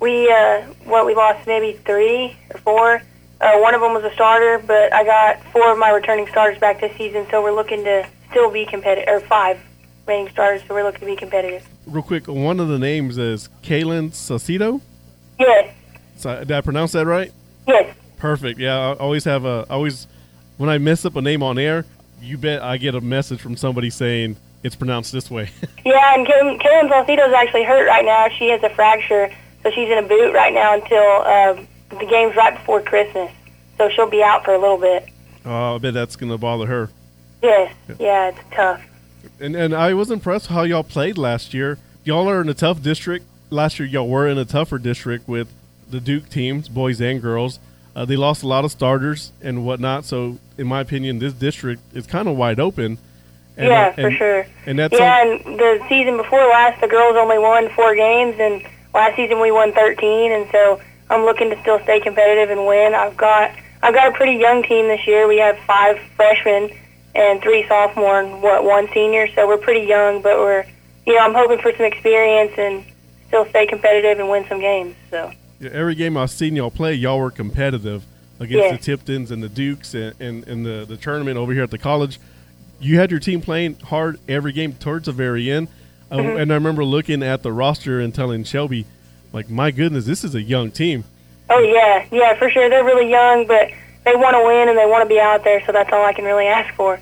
we 0.00 0.30
uh, 0.32 0.62
what 0.84 1.04
we 1.06 1.14
lost 1.14 1.46
maybe 1.46 1.78
three 1.84 2.36
or 2.54 2.60
four. 2.60 3.02
Uh, 3.40 3.58
one 3.58 3.74
of 3.74 3.80
them 3.80 3.92
was 3.94 4.04
a 4.04 4.12
starter, 4.12 4.58
but 4.66 4.92
I 4.92 5.04
got 5.04 5.42
four 5.52 5.72
of 5.72 5.78
my 5.78 5.90
returning 5.90 6.26
starters 6.28 6.58
back 6.58 6.80
this 6.80 6.94
season, 6.96 7.26
so 7.30 7.42
we're 7.42 7.52
looking 7.54 7.84
to 7.84 8.06
still 8.30 8.50
be 8.50 8.66
competitive. 8.66 9.08
Or 9.08 9.20
five 9.20 9.58
reigning 10.06 10.30
starters, 10.32 10.62
so 10.66 10.74
we're 10.74 10.82
looking 10.82 11.00
to 11.00 11.06
be 11.06 11.16
competitive. 11.16 11.66
Real 11.86 12.02
quick, 12.02 12.26
one 12.28 12.60
of 12.60 12.68
the 12.68 12.78
names 12.78 13.16
is 13.18 13.48
Kaylin 13.62 14.10
Saucedo. 14.10 14.80
Yes, 15.38 15.74
So, 16.16 16.38
did 16.40 16.52
I 16.52 16.60
pronounce 16.60 16.92
that 16.92 17.06
right? 17.06 17.32
yes, 17.66 17.94
Perfect. 18.18 18.58
Yeah, 18.60 18.76
I 18.76 18.92
always 18.94 19.24
have 19.24 19.46
a. 19.46 19.66
I 19.70 19.74
always 19.74 20.06
when 20.58 20.68
I 20.68 20.76
mess 20.76 21.04
up 21.06 21.16
a 21.16 21.22
name 21.22 21.42
on 21.42 21.58
air, 21.58 21.86
you 22.20 22.36
bet 22.36 22.62
I 22.62 22.76
get 22.76 22.94
a 22.94 23.00
message 23.00 23.40
from 23.40 23.56
somebody 23.56 23.88
saying 23.88 24.36
it's 24.62 24.76
pronounced 24.76 25.12
this 25.12 25.30
way. 25.30 25.50
yeah. 25.84 26.14
And 26.14 26.26
Kaylin 26.26 26.60
Kaylin 26.60 26.90
Salcido's 26.90 27.32
actually 27.32 27.64
hurt 27.64 27.86
right 27.86 28.04
now. 28.04 28.28
She 28.38 28.48
has 28.48 28.62
a 28.62 28.70
fracture, 28.70 29.30
so 29.62 29.70
she's 29.70 29.88
in 29.88 29.98
a 29.98 30.06
boot 30.06 30.32
right 30.34 30.52
now 30.52 30.74
until 30.74 30.98
uh, 30.98 31.98
the 31.98 32.06
game's 32.06 32.36
right 32.36 32.54
before 32.54 32.82
Christmas. 32.82 33.30
So 33.78 33.88
she'll 33.88 34.10
be 34.10 34.22
out 34.22 34.44
for 34.44 34.52
a 34.52 34.58
little 34.58 34.78
bit. 34.78 35.08
oh, 35.44 35.76
I 35.76 35.78
bet 35.78 35.94
that's 35.94 36.16
gonna 36.16 36.38
bother 36.38 36.66
her. 36.66 36.90
Yes, 37.42 37.74
yeah, 37.98 38.28
it's 38.28 38.38
tough. 38.54 38.82
And 39.40 39.56
and 39.56 39.74
I 39.74 39.94
was 39.94 40.10
impressed 40.10 40.48
how 40.48 40.62
y'all 40.62 40.82
played 40.84 41.16
last 41.16 41.54
year. 41.54 41.78
Y'all 42.04 42.28
are 42.28 42.40
in 42.40 42.48
a 42.48 42.54
tough 42.54 42.82
district. 42.82 43.24
Last 43.48 43.78
year, 43.78 43.88
y'all 43.88 44.08
were 44.08 44.28
in 44.28 44.38
a 44.38 44.44
tougher 44.44 44.78
district 44.78 45.26
with 45.26 45.48
the 45.88 46.00
Duke 46.00 46.28
teams, 46.28 46.68
boys 46.68 47.00
and 47.00 47.20
girls. 47.20 47.58
Uh, 47.96 48.04
they 48.04 48.16
lost 48.16 48.42
a 48.42 48.46
lot 48.46 48.64
of 48.64 48.70
starters 48.70 49.32
and 49.42 49.64
whatnot. 49.64 50.04
So, 50.04 50.38
in 50.56 50.66
my 50.66 50.80
opinion, 50.80 51.18
this 51.18 51.32
district 51.32 51.82
is 51.92 52.06
kind 52.06 52.28
of 52.28 52.36
wide 52.36 52.60
open. 52.60 52.98
And, 53.60 53.68
yeah, 53.68 53.86
uh, 53.88 53.92
for 54.02 54.10
sure. 54.10 54.46
And 54.66 54.78
that's 54.78 54.92
Yeah, 54.98 55.22
and 55.22 55.58
the 55.58 55.84
season 55.88 56.16
before 56.16 56.40
last, 56.48 56.80
the 56.80 56.88
girls 56.88 57.16
only 57.16 57.38
won 57.38 57.68
four 57.70 57.94
games, 57.94 58.36
and 58.38 58.62
last 58.94 59.16
season 59.16 59.38
we 59.40 59.50
won 59.50 59.72
13, 59.72 60.32
and 60.32 60.48
so 60.50 60.80
I'm 61.10 61.24
looking 61.24 61.50
to 61.50 61.60
still 61.60 61.78
stay 61.80 62.00
competitive 62.00 62.50
and 62.50 62.66
win. 62.66 62.94
I've 62.94 63.16
got 63.16 63.52
I've 63.82 63.94
got 63.94 64.08
a 64.08 64.16
pretty 64.16 64.38
young 64.38 64.62
team 64.62 64.88
this 64.88 65.06
year. 65.06 65.26
We 65.26 65.38
have 65.38 65.58
five 65.66 65.98
freshmen 66.16 66.70
and 67.14 67.42
three 67.42 67.66
sophomore 67.66 68.20
and 68.20 68.42
what 68.42 68.64
one 68.64 68.88
senior, 68.94 69.28
so 69.34 69.46
we're 69.46 69.58
pretty 69.58 69.86
young, 69.86 70.22
but 70.22 70.38
we're 70.38 70.64
you 71.06 71.14
know 71.14 71.20
I'm 71.20 71.34
hoping 71.34 71.58
for 71.58 71.72
some 71.76 71.84
experience 71.86 72.52
and 72.56 72.84
still 73.28 73.44
stay 73.46 73.66
competitive 73.66 74.18
and 74.18 74.28
win 74.30 74.46
some 74.48 74.60
games. 74.60 74.94
So 75.10 75.32
Yeah, 75.58 75.70
every 75.72 75.94
game 75.94 76.16
I've 76.16 76.30
seen 76.30 76.56
y'all 76.56 76.70
play, 76.70 76.94
y'all 76.94 77.18
were 77.18 77.30
competitive 77.30 78.04
against 78.38 78.64
Yeah. 78.64 78.72
the 78.72 78.78
Tiptons 78.78 79.30
and 79.30 79.42
the 79.42 79.48
Dukes 79.48 79.92
and, 79.94 80.14
and, 80.18 80.46
and 80.48 80.64
the, 80.64 80.86
the 80.88 80.96
tournament 80.96 81.36
over 81.36 81.52
here 81.52 81.62
at 81.62 81.70
the 81.70 81.78
college. 81.78 82.18
You 82.80 82.98
had 82.98 83.10
your 83.10 83.20
team 83.20 83.40
playing 83.40 83.76
hard 83.80 84.18
every 84.28 84.52
game 84.52 84.72
towards 84.72 85.06
the 85.06 85.12
very 85.12 85.50
end. 85.50 85.68
Uh, 86.10 86.16
Mm-hmm. 86.16 86.38
And 86.40 86.50
I 86.50 86.54
remember 86.54 86.84
looking 86.84 87.22
at 87.22 87.42
the 87.42 87.52
roster 87.52 88.00
and 88.00 88.12
telling 88.12 88.42
Shelby, 88.44 88.84
like, 89.32 89.48
my 89.48 89.70
goodness, 89.70 90.06
this 90.06 90.24
is 90.24 90.34
a 90.34 90.42
young 90.42 90.70
team. 90.72 91.04
oh 91.50 91.60
yeah, 91.60 92.04
yeah 92.10 92.36
for 92.38 92.50
sure. 92.50 92.68
They're 92.68 92.84
really 92.84 93.08
young, 93.08 93.46
but 93.46 93.70
they 94.04 94.16
want 94.16 94.34
to 94.34 94.44
win 94.44 94.68
and 94.68 94.76
they 94.76 94.86
want 94.86 95.02
to 95.02 95.08
be 95.08 95.20
out 95.20 95.44
there, 95.44 95.64
so 95.66 95.72
that's 95.72 95.92
all 95.92 96.04
I 96.04 96.12
can 96.12 96.24
really 96.24 96.46
ask 96.46 96.74
for. 96.74 96.98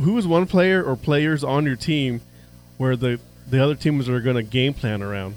Who 0.00 0.14
was 0.14 0.26
one 0.26 0.46
player 0.46 0.82
or 0.82 0.96
players 0.96 1.44
on 1.44 1.64
your 1.64 1.76
team 1.76 2.22
where 2.78 2.96
the, 2.96 3.20
the 3.48 3.62
other 3.62 3.74
teams 3.74 4.08
are 4.08 4.20
going 4.20 4.36
to 4.36 4.42
game 4.42 4.74
plan 4.74 5.02
around? 5.02 5.36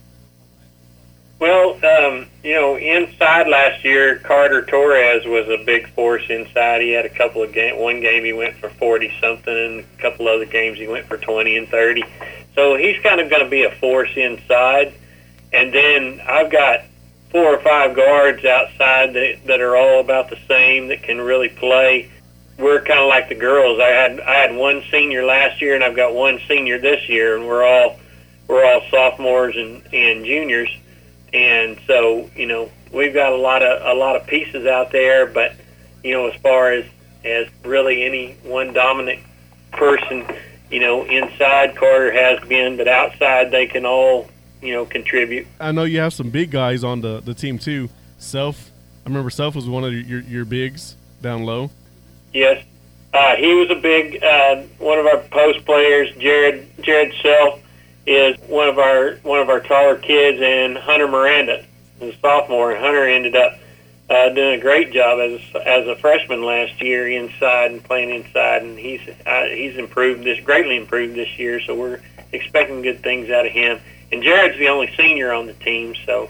Well, 1.39 1.73
um, 1.83 2.27
you 2.43 2.53
know, 2.53 2.77
inside 2.77 3.47
last 3.47 3.83
year, 3.83 4.17
Carter 4.19 4.63
Torres 4.65 5.25
was 5.25 5.47
a 5.49 5.63
big 5.65 5.89
force 5.89 6.23
inside. 6.29 6.81
He 6.81 6.91
had 6.91 7.05
a 7.05 7.09
couple 7.09 7.43
of 7.43 7.51
game. 7.51 7.79
One 7.79 7.99
game 7.99 8.23
he 8.23 8.33
went 8.33 8.55
for 8.55 8.69
forty 8.69 9.11
something, 9.19 9.53
and 9.53 9.79
a 9.79 10.01
couple 10.01 10.27
other 10.27 10.45
games 10.45 10.77
he 10.77 10.87
went 10.87 11.05
for 11.05 11.17
twenty 11.17 11.57
and 11.57 11.67
thirty. 11.67 12.03
So 12.55 12.75
he's 12.75 13.01
kind 13.01 13.19
of 13.19 13.29
going 13.29 13.43
to 13.43 13.49
be 13.49 13.63
a 13.63 13.71
force 13.71 14.11
inside. 14.15 14.93
And 15.51 15.73
then 15.73 16.21
I've 16.25 16.51
got 16.51 16.81
four 17.29 17.55
or 17.55 17.61
five 17.61 17.95
guards 17.95 18.45
outside 18.45 19.13
that 19.13 19.45
that 19.47 19.59
are 19.59 19.75
all 19.75 19.99
about 19.99 20.29
the 20.29 20.37
same 20.47 20.87
that 20.89 21.03
can 21.03 21.19
really 21.19 21.49
play. 21.49 22.09
We're 22.57 22.81
kind 22.81 22.99
of 22.99 23.07
like 23.07 23.27
the 23.27 23.35
girls. 23.35 23.79
I 23.81 23.87
had 23.89 24.19
I 24.21 24.35
had 24.35 24.55
one 24.55 24.83
senior 24.91 25.25
last 25.25 25.61
year, 25.61 25.75
and 25.75 25.83
I've 25.83 25.95
got 25.95 26.13
one 26.13 26.39
senior 26.47 26.79
this 26.79 27.09
year, 27.09 27.35
and 27.35 27.47
we're 27.47 27.65
all 27.65 27.99
we're 28.47 28.63
all 28.63 28.81
sophomores 28.89 29.57
and 29.57 29.83
and 29.93 30.23
juniors 30.23 30.69
and 31.33 31.77
so 31.87 32.29
you 32.35 32.45
know 32.45 32.69
we've 32.91 33.13
got 33.13 33.33
a 33.33 33.35
lot 33.37 33.63
of 33.63 33.81
a 33.85 33.97
lot 33.99 34.15
of 34.15 34.25
pieces 34.27 34.65
out 34.67 34.91
there 34.91 35.25
but 35.25 35.53
you 36.03 36.13
know 36.13 36.27
as 36.27 36.39
far 36.41 36.71
as 36.71 36.85
as 37.25 37.47
really 37.63 38.03
any 38.03 38.33
one 38.43 38.73
dominant 38.73 39.19
person 39.71 40.25
you 40.69 40.79
know 40.79 41.03
inside 41.05 41.75
carter 41.75 42.11
has 42.11 42.39
been 42.47 42.77
but 42.77 42.87
outside 42.87 43.49
they 43.51 43.65
can 43.65 43.85
all 43.85 44.29
you 44.61 44.73
know 44.73 44.85
contribute 44.85 45.47
I 45.59 45.71
know 45.71 45.83
you 45.83 45.99
have 45.99 46.13
some 46.13 46.29
big 46.29 46.51
guys 46.51 46.83
on 46.83 47.01
the, 47.01 47.19
the 47.21 47.33
team, 47.33 47.57
too. 47.59 47.89
Self, 48.17 48.71
I 49.05 49.09
remember 49.09 49.29
Self 49.29 49.55
was 49.55 49.67
one 49.67 49.83
of 49.83 49.93
your, 49.93 50.21
your 50.21 50.45
bigs 50.45 50.95
down 51.21 51.43
low. 51.45 51.71
yes 52.33 52.63
uh, 53.13 53.35
he 53.35 53.53
was 53.53 53.69
a 53.69 53.75
big 53.75 54.23
uh, 54.23 54.61
one 54.79 54.99
of 54.99 55.05
our 55.05 55.17
post 55.31 55.65
players 55.65 56.09
jared 56.17 56.67
jared 56.81 57.13
self 57.21 57.59
is 58.05 58.37
one 58.47 58.67
of 58.67 58.77
our 58.77 59.15
one 59.23 59.39
of 59.39 59.49
our 59.49 59.59
taller 59.61 59.95
kids 59.97 60.39
and 60.41 60.77
hunter 60.77 61.07
miranda 61.07 61.65
is 62.01 62.13
a 62.13 62.19
sophomore 62.19 62.71
and 62.71 62.83
hunter 62.83 63.05
ended 63.07 63.35
up 63.35 63.57
uh, 64.09 64.29
doing 64.29 64.59
a 64.59 64.61
great 64.61 64.91
job 64.91 65.19
as 65.19 65.39
as 65.65 65.87
a 65.87 65.95
freshman 65.95 66.43
last 66.43 66.81
year 66.81 67.07
inside 67.09 67.71
and 67.71 67.81
playing 67.83 68.09
inside, 68.09 68.61
and 68.61 68.77
he's 68.77 68.99
uh, 69.25 69.45
he's 69.45 69.77
improved 69.77 70.23
this 70.23 70.39
greatly 70.41 70.75
improved 70.75 71.15
this 71.15 71.39
year. 71.39 71.61
So 71.61 71.73
we're 71.73 72.01
expecting 72.33 72.81
good 72.81 73.01
things 73.01 73.29
out 73.29 73.45
of 73.45 73.51
him. 73.53 73.79
And 74.11 74.21
Jared's 74.21 74.57
the 74.59 74.67
only 74.67 74.93
senior 74.97 75.31
on 75.31 75.47
the 75.47 75.53
team. 75.53 75.95
So 76.05 76.29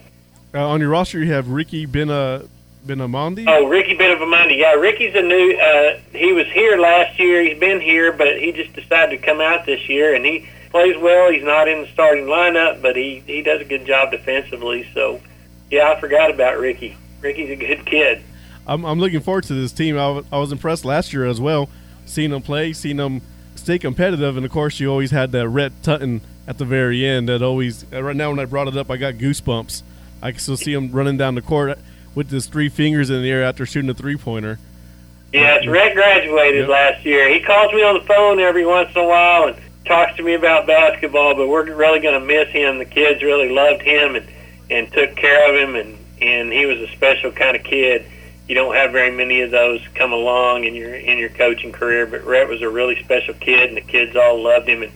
Uh, 0.54 0.66
on 0.70 0.80
your 0.82 0.90
roster, 0.90 1.18
you 1.20 1.34
have 1.34 1.50
Ricky 1.50 1.88
Bena, 1.88 2.44
Benamondi. 2.86 3.46
oh, 3.48 3.66
Ricky 3.68 3.98
Benavimonte, 3.98 4.56
yeah, 4.58 4.74
Ricky's 4.74 5.16
a 5.16 5.22
new. 5.24 5.58
Uh, 5.58 5.98
he 6.14 6.32
was 6.32 6.46
here 6.48 6.78
last 6.78 7.20
year. 7.20 7.42
He's 7.44 7.58
been 7.60 7.82
here, 7.82 8.12
but 8.14 8.40
he 8.40 8.52
just 8.52 8.72
decided 8.74 9.20
to 9.20 9.26
come 9.26 9.42
out 9.42 9.66
this 9.66 9.90
year, 9.90 10.14
and 10.14 10.24
he 10.24 10.48
plays 10.74 10.98
well. 10.98 11.32
He's 11.32 11.44
not 11.44 11.68
in 11.70 11.84
the 11.84 11.88
starting 11.94 12.26
lineup, 12.26 12.82
but 12.82 12.96
he 12.98 13.24
he 13.26 13.42
does 13.44 13.62
a 13.62 13.66
good 13.66 13.86
job 13.86 14.12
defensively. 14.12 14.90
So 14.94 15.22
yeah, 15.72 15.92
I 15.92 16.00
forgot 16.00 16.32
about 16.32 16.58
Ricky. 16.60 16.98
Ricky's 17.22 17.52
a 17.52 17.56
good 17.56 17.86
kid. 17.86 18.22
I'm, 18.68 18.84
I'm 18.86 19.00
looking 19.00 19.20
forward 19.22 19.44
to 19.46 19.54
this 19.54 19.72
team. 19.72 19.96
I, 19.96 20.08
w- 20.08 20.26
I 20.32 20.38
was 20.40 20.52
impressed 20.52 20.84
last 20.86 21.14
year 21.14 21.26
as 21.26 21.40
well, 21.40 21.70
seeing 22.06 22.32
them 22.32 22.42
play, 22.42 22.74
seeing 22.74 22.98
them 22.98 23.22
stay 23.56 23.78
competitive, 23.78 24.36
and 24.38 24.46
of 24.46 24.52
course, 24.52 24.80
you 24.80 24.90
always 24.90 25.12
had 25.12 25.32
that 25.34 25.48
Rhett 25.48 25.72
Tutton 25.84 26.22
at 26.48 26.58
the 26.58 26.66
very 26.66 27.06
end. 27.06 27.30
That 27.30 27.42
always 27.42 27.86
uh, 27.94 28.02
right 28.04 28.16
now 28.16 28.30
when 28.32 28.40
I 28.40 28.46
brought 28.46 28.68
it 28.68 28.76
up, 28.76 28.90
I 28.90 28.98
got 28.98 29.14
goosebumps. 29.16 29.84
I 30.22 30.32
can 30.32 30.40
still 30.40 30.58
see 30.58 30.74
him 30.74 30.92
running 30.92 31.18
down 31.18 31.36
the 31.36 31.42
court 31.42 31.78
with 32.16 32.30
his 32.32 32.48
three 32.48 32.70
fingers 32.70 33.10
in 33.10 33.22
the 33.22 33.30
air 33.32 33.44
after 33.44 33.66
shooting 33.66 33.90
a 33.90 33.94
three 33.94 34.16
pointer. 34.18 34.58
Yes, 35.34 35.66
Rhett 35.68 35.94
graduated 35.96 36.62
Yep. 36.62 36.70
last 36.70 37.06
year. 37.06 37.28
He 37.34 37.40
calls 37.42 37.74
me 37.74 37.84
on 37.84 37.96
the 38.00 38.06
phone 38.06 38.40
every 38.40 38.66
once 38.66 38.92
in 38.96 39.02
a 39.02 39.08
while 39.08 39.48
and 39.48 39.58
talks 39.86 40.16
to 40.18 40.24
me 40.24 40.34
about 40.34 40.68
basketball, 40.68 41.36
but 41.36 41.48
we're 41.48 41.74
really 41.74 42.00
going 42.00 42.20
to 42.20 42.26
miss 42.26 42.50
him. 42.50 42.78
The 42.78 42.86
kids 42.86 43.22
really 43.22 43.50
loved 43.50 43.82
him 43.82 44.16
and 44.16 44.28
and 44.70 44.92
took 44.92 45.16
care 45.16 45.50
of 45.50 45.70
him, 45.70 45.76
and 45.76 45.98
and 46.22 46.52
he 46.52 46.66
was 46.66 46.80
a 46.80 46.88
special 46.94 47.32
kind 47.32 47.56
of 47.56 47.64
kid. 47.64 48.06
You 48.48 48.56
don't 48.56 48.76
have 48.76 48.92
very 48.92 49.12
many 49.12 49.42
of 49.42 49.52
those 49.52 49.82
come 49.94 50.14
along 50.14 50.64
in 50.64 50.76
your 50.76 50.94
in 50.96 51.18
your 51.18 51.30
coaching 51.30 51.72
career, 51.72 52.06
but 52.06 52.24
Rhett 52.24 52.48
was 52.48 52.62
a 52.62 52.70
really 52.70 53.02
special 53.04 53.34
kid, 53.36 53.70
and 53.70 53.78
the 53.78 53.82
kids 53.82 54.16
all 54.16 54.42
loved 54.42 54.68
him, 54.68 54.84
and 54.84 54.92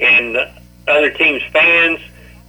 and 0.00 0.34
the 0.34 0.52
other 0.88 1.10
teams' 1.10 1.42
fans, 1.52 2.00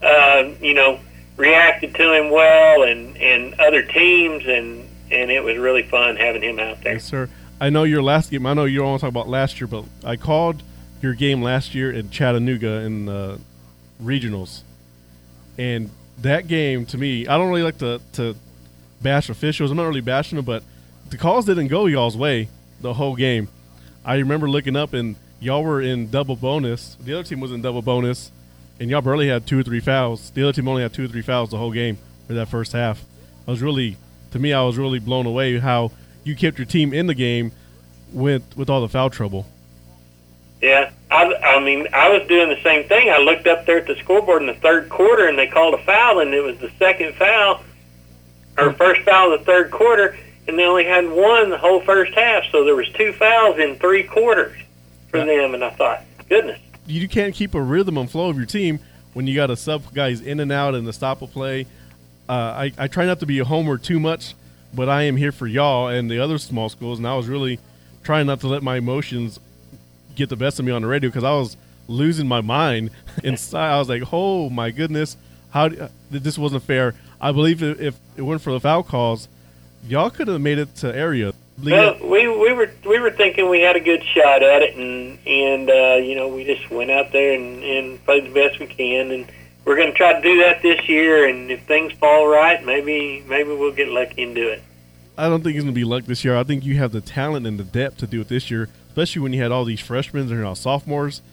uh, 0.01 0.49
you 0.59 0.73
know, 0.73 0.99
reacted 1.37 1.93
to 1.95 2.13
him 2.13 2.31
well, 2.31 2.83
and 2.83 3.17
and 3.17 3.53
other 3.59 3.83
teams, 3.83 4.45
and 4.45 4.87
and 5.11 5.31
it 5.31 5.43
was 5.43 5.57
really 5.57 5.83
fun 5.83 6.15
having 6.15 6.41
him 6.41 6.59
out 6.59 6.81
there. 6.81 6.93
Yes, 6.93 7.05
sir. 7.05 7.29
I 7.61 7.69
know 7.69 7.83
your 7.83 8.01
last 8.03 8.31
game. 8.31 8.45
I 8.45 8.53
know 8.53 8.65
you 8.65 8.79
don't 8.79 8.89
want 8.89 8.99
to 8.99 9.05
talk 9.05 9.11
about 9.11 9.29
last 9.29 9.61
year, 9.61 9.67
but 9.67 9.85
I 10.03 10.17
called 10.17 10.63
your 11.03 11.13
game 11.13 11.41
last 11.43 11.75
year 11.75 11.91
in 11.91 12.09
Chattanooga 12.09 12.81
in 12.81 13.09
uh, 13.09 13.37
regionals, 14.01 14.61
and 15.57 15.89
that 16.19 16.47
game 16.47 16.85
to 16.87 16.97
me, 16.97 17.27
I 17.27 17.37
don't 17.37 17.49
really 17.49 17.63
like 17.63 17.77
to 17.79 18.01
to 18.13 18.35
bash 19.01 19.29
officials. 19.29 19.69
I'm 19.69 19.77
not 19.77 19.83
really 19.83 20.01
bashing 20.01 20.37
them, 20.37 20.45
but 20.45 20.63
the 21.09 21.17
calls 21.17 21.45
didn't 21.45 21.67
go 21.67 21.85
y'all's 21.85 22.17
way 22.17 22.47
the 22.81 22.93
whole 22.93 23.15
game. 23.15 23.49
I 24.05 24.15
remember 24.15 24.49
looking 24.49 24.75
up 24.75 24.93
and 24.93 25.15
y'all 25.39 25.63
were 25.63 25.81
in 25.81 26.09
double 26.09 26.35
bonus. 26.35 26.95
The 26.99 27.13
other 27.13 27.23
team 27.23 27.39
was 27.39 27.51
in 27.51 27.61
double 27.61 27.81
bonus, 27.81 28.31
and 28.79 28.89
y'all 28.89 29.01
barely 29.01 29.27
had 29.27 29.45
two 29.45 29.59
or 29.59 29.63
three 29.63 29.79
fouls. 29.79 30.31
The 30.31 30.43
other 30.43 30.53
team 30.53 30.67
only 30.67 30.81
had 30.81 30.93
two 30.93 31.05
or 31.05 31.07
three 31.07 31.21
fouls 31.21 31.49
the 31.49 31.57
whole 31.57 31.71
game 31.71 31.97
for 32.27 32.33
that 32.33 32.47
first 32.47 32.71
half. 32.71 33.03
I 33.47 33.51
was 33.51 33.61
really, 33.61 33.97
to 34.31 34.39
me, 34.39 34.53
I 34.53 34.63
was 34.63 34.77
really 34.77 34.99
blown 34.99 35.25
away 35.25 35.59
how 35.59 35.91
you 36.23 36.35
kept 36.35 36.57
your 36.57 36.65
team 36.65 36.93
in 36.93 37.07
the 37.07 37.13
game 37.13 37.51
with 38.11 38.55
with 38.55 38.69
all 38.69 38.81
the 38.81 38.89
foul 38.89 39.09
trouble. 39.09 39.45
Yeah, 40.63 40.91
I, 41.11 41.25
I 41.43 41.59
mean, 41.59 41.89
I 41.91 42.07
was 42.17 42.25
doing 42.29 42.47
the 42.47 42.61
same 42.63 42.87
thing. 42.87 43.09
I 43.09 43.17
looked 43.17 43.47
up 43.47 43.65
there 43.65 43.79
at 43.79 43.85
the 43.85 43.97
scoreboard 43.97 44.41
in 44.43 44.47
the 44.47 44.53
third 44.53 44.87
quarter, 44.87 45.27
and 45.27 45.37
they 45.37 45.45
called 45.45 45.73
a 45.73 45.77
foul, 45.83 46.19
and 46.19 46.33
it 46.33 46.39
was 46.39 46.57
the 46.59 46.71
second 46.79 47.15
foul, 47.15 47.61
or 48.57 48.71
first 48.71 49.01
foul 49.01 49.33
of 49.33 49.39
the 49.41 49.45
third 49.45 49.71
quarter, 49.71 50.17
and 50.47 50.57
they 50.57 50.63
only 50.63 50.85
had 50.85 51.09
one 51.09 51.49
the 51.49 51.57
whole 51.57 51.81
first 51.81 52.13
half, 52.13 52.45
so 52.49 52.63
there 52.63 52.77
was 52.77 52.87
two 52.93 53.11
fouls 53.11 53.59
in 53.59 53.75
three 53.77 54.03
quarters 54.03 54.57
for 55.09 55.17
Yeah. 55.17 55.25
them, 55.25 55.53
and 55.53 55.65
I 55.65 55.71
thought, 55.71 56.01
goodness. 56.29 56.61
You 56.87 57.09
can't 57.09 57.35
keep 57.35 57.55
a 57.55 57.61
rhythm 57.61 57.97
and 57.97 58.09
flow 58.09 58.29
of 58.29 58.37
your 58.37 58.45
team 58.45 58.79
when 59.11 59.27
you 59.27 59.35
got 59.35 59.47
to 59.47 59.57
sub 59.57 59.93
guys 59.93 60.21
in 60.21 60.39
and 60.39 60.51
out 60.51 60.75
and 60.75 60.87
the 60.87 60.93
stop 60.93 61.21
a 61.21 61.27
play. 61.27 61.65
Uh, 62.29 62.31
I, 62.31 62.71
I 62.77 62.87
try 62.87 63.05
not 63.05 63.19
to 63.19 63.25
be 63.25 63.39
a 63.39 63.45
homer 63.45 63.77
too 63.77 63.99
much, 63.99 64.33
but 64.73 64.87
I 64.87 65.03
am 65.03 65.17
here 65.17 65.33
for 65.33 65.45
y'all 65.45 65.89
and 65.89 66.09
the 66.09 66.19
other 66.19 66.37
small 66.37 66.69
schools, 66.69 66.99
and 66.99 67.07
I 67.07 67.17
was 67.17 67.27
really 67.27 67.59
trying 68.01 68.27
not 68.27 68.39
to 68.41 68.47
let 68.47 68.63
my 68.63 68.77
emotions 68.77 69.39
get 70.15 70.29
the 70.29 70.35
best 70.35 70.59
of 70.59 70.65
me 70.65 70.71
on 70.71 70.81
the 70.81 70.87
radio 70.87 71.09
because 71.09 71.23
I 71.23 71.31
was 71.31 71.57
losing 71.87 72.27
my 72.27 72.41
mind 72.41 72.91
inside. 73.23 73.73
I 73.73 73.79
was 73.79 73.89
like, 73.89 74.03
"Oh 74.11 74.49
my 74.49 74.71
goodness, 74.71 75.17
how 75.51 75.65
uh, 75.65 75.89
this 76.09 76.37
wasn't 76.37 76.63
fair." 76.63 76.95
I 77.19 77.31
believe 77.31 77.63
if, 77.63 77.79
if 77.79 77.95
it 78.17 78.21
weren't 78.21 78.41
for 78.41 78.51
the 78.51 78.59
foul 78.59 78.83
calls, 78.83 79.27
y'all 79.87 80.09
could 80.09 80.27
have 80.27 80.41
made 80.41 80.57
it 80.57 80.75
to 80.77 80.95
area. 80.95 81.33
Well, 81.63 81.97
we 82.01 82.27
we 82.27 82.51
were 82.51 82.71
we 82.85 82.99
were 82.99 83.11
thinking 83.11 83.49
we 83.49 83.61
had 83.61 83.75
a 83.75 83.79
good 83.79 84.03
shot 84.03 84.41
at 84.41 84.61
it, 84.61 84.75
and 84.75 85.19
and 85.27 85.69
uh, 85.69 85.95
you 86.03 86.15
know 86.15 86.27
we 86.27 86.43
just 86.43 86.69
went 86.69 86.91
out 86.91 87.11
there 87.11 87.33
and, 87.33 87.63
and 87.63 88.03
played 88.05 88.25
the 88.25 88.33
best 88.33 88.59
we 88.59 88.65
can, 88.65 89.11
and 89.11 89.31
we're 89.63 89.75
going 89.75 89.91
to 89.91 89.97
try 89.97 90.13
to 90.13 90.21
do 90.21 90.39
that 90.39 90.61
this 90.61 90.89
year. 90.89 91.27
And 91.27 91.51
if 91.51 91.63
things 91.63 91.93
fall 91.93 92.27
right, 92.27 92.63
maybe 92.65 93.23
maybe 93.27 93.49
we'll 93.49 93.71
get 93.71 93.89
lucky 93.89 94.23
and 94.23 94.33
do 94.33 94.47
it. 94.49 94.63
I 95.15 95.29
don't 95.29 95.43
think 95.43 95.55
it's 95.55 95.63
going 95.63 95.73
to 95.73 95.79
be 95.79 95.85
luck 95.85 96.05
this 96.05 96.25
year. 96.25 96.35
I 96.35 96.43
think 96.43 96.65
you 96.65 96.75
have 96.77 96.91
the 96.91 97.01
talent 97.01 97.45
and 97.45 97.59
the 97.59 97.63
depth 97.63 97.97
to 97.99 98.07
do 98.07 98.21
it 98.21 98.29
this 98.29 98.49
year, 98.49 98.69
especially 98.93 99.23
when 99.23 99.33
you 99.33 99.41
had 99.41 99.51
all 99.51 99.65
these 99.65 99.79
freshmen 99.79 100.29
and 100.29 100.29
you're 100.29 100.55
sophomores, 100.55 101.23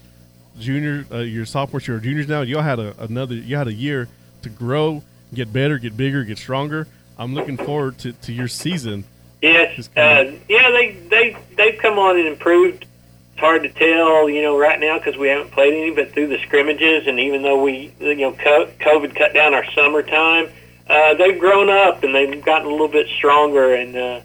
junior, 0.58 1.04
uh, 1.12 1.18
your 1.18 1.44
sophomores, 1.44 1.86
your 1.86 1.98
juniors 1.98 2.26
now. 2.26 2.40
You 2.40 2.56
all 2.56 2.62
had 2.62 2.78
a, 2.78 2.94
another, 3.02 3.34
you 3.34 3.54
had 3.54 3.68
a 3.68 3.72
year 3.72 4.08
to 4.40 4.48
grow, 4.48 5.02
get 5.34 5.52
better, 5.52 5.76
get 5.76 5.94
bigger, 5.94 6.24
get 6.24 6.38
stronger. 6.38 6.86
I'm 7.18 7.34
looking 7.34 7.58
forward 7.58 7.98
to, 7.98 8.12
to 8.12 8.32
your 8.32 8.48
season. 8.48 9.04
Yes, 9.42 9.90
uh, 9.94 10.32
yeah, 10.48 10.70
they 10.70 10.96
they 11.10 11.36
they've 11.54 11.78
come 11.78 11.98
on 11.98 12.18
and 12.18 12.28
improved. 12.28 12.86
It's 13.32 13.40
hard 13.40 13.62
to 13.64 13.68
tell, 13.68 14.30
you 14.30 14.40
know, 14.40 14.58
right 14.58 14.80
now 14.80 14.96
because 14.96 15.18
we 15.18 15.28
haven't 15.28 15.50
played 15.50 15.74
any, 15.74 15.90
but 15.90 16.12
through 16.12 16.28
the 16.28 16.38
scrimmages, 16.38 17.06
and 17.06 17.20
even 17.20 17.42
though 17.42 17.62
we, 17.62 17.92
you 18.00 18.14
know, 18.16 18.32
COVID 18.32 19.14
cut 19.14 19.34
down 19.34 19.52
our 19.52 19.70
summertime, 19.72 20.48
uh, 20.88 21.12
they've 21.14 21.38
grown 21.38 21.68
up 21.68 22.02
and 22.04 22.14
they've 22.14 22.42
gotten 22.42 22.68
a 22.68 22.70
little 22.70 22.88
bit 22.88 23.06
stronger, 23.08 23.74
and 23.74 23.96
uh, 23.96 24.20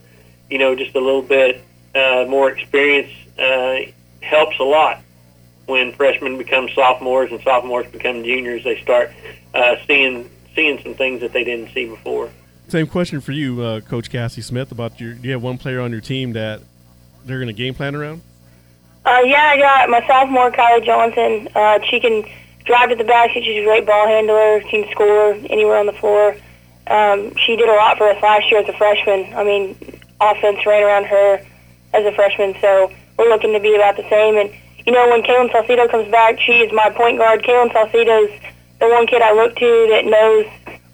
you 0.49 0.57
know, 0.57 0.73
just 0.73 0.95
a 0.95 1.01
little 1.01 1.21
bit 1.21 1.61
uh, 1.93 2.25
more 2.29 2.49
experience 2.49 3.11
uh, 3.37 3.77
helps 4.21 4.59
a 4.59 4.63
lot. 4.63 5.01
When 5.65 5.93
freshmen 5.93 6.37
become 6.37 6.69
sophomores 6.69 7.31
and 7.31 7.41
sophomores 7.41 7.87
become 7.91 8.23
juniors, 8.23 8.63
they 8.63 8.79
start 8.81 9.11
uh, 9.53 9.75
seeing 9.87 10.29
seeing 10.53 10.81
some 10.83 10.93
things 10.93 11.21
that 11.21 11.33
they 11.33 11.43
didn't 11.43 11.73
see 11.73 11.87
before. 11.87 12.29
Same 12.67 12.87
question 12.87 13.21
for 13.21 13.31
you, 13.31 13.61
uh, 13.61 13.81
Coach 13.81 14.09
Cassie 14.09 14.41
Smith, 14.41 14.71
about 14.71 14.99
your, 14.99 15.13
do 15.13 15.27
you 15.27 15.33
have 15.33 15.43
one 15.43 15.57
player 15.57 15.81
on 15.81 15.91
your 15.91 16.01
team 16.01 16.33
that 16.33 16.61
they're 17.25 17.37
going 17.37 17.47
to 17.47 17.53
game 17.53 17.75
plan 17.75 17.95
around? 17.95 18.21
Uh, 19.05 19.21
yeah, 19.23 19.51
I 19.53 19.57
got 19.57 19.89
my 19.89 20.05
sophomore, 20.07 20.51
Kylie 20.51 20.83
Johnson. 20.83 21.47
Uh, 21.53 21.79
she 21.89 21.99
can 21.99 22.23
drive 22.63 22.89
to 22.89 22.95
the 22.95 23.03
basket. 23.03 23.43
She's 23.43 23.61
a 23.61 23.65
great 23.65 23.85
ball 23.85 24.07
handler. 24.07 24.61
She 24.63 24.83
can 24.83 24.91
score 24.91 25.33
anywhere 25.33 25.77
on 25.77 25.85
the 25.85 25.93
floor. 25.93 26.35
Um, 26.87 27.35
she 27.35 27.55
did 27.55 27.69
a 27.69 27.73
lot 27.73 27.97
for 27.97 28.09
us 28.09 28.21
last 28.23 28.49
year 28.49 28.61
as 28.61 28.69
a 28.69 28.73
freshman. 28.73 29.31
I 29.35 29.43
mean, 29.43 29.77
offense 30.19 30.65
ran 30.65 30.81
around 30.81 31.05
her 31.05 31.45
as 31.93 32.05
a 32.05 32.11
freshman, 32.13 32.55
so 32.61 32.91
we're 33.17 33.29
looking 33.29 33.53
to 33.53 33.59
be 33.59 33.75
about 33.75 33.97
the 33.97 34.07
same. 34.09 34.37
And, 34.37 34.53
you 34.85 34.91
know, 34.91 35.09
when 35.09 35.23
Kaylin 35.23 35.49
Salcido 35.51 35.89
comes 35.89 36.09
back, 36.11 36.39
she 36.39 36.53
is 36.59 36.71
my 36.73 36.89
point 36.89 37.17
guard. 37.17 37.43
Kaylin 37.43 37.71
Salcido's 37.71 38.31
the 38.79 38.87
one 38.89 39.07
kid 39.07 39.21
I 39.21 39.33
look 39.33 39.55
to 39.55 39.87
that 39.91 40.05
knows 40.05 40.45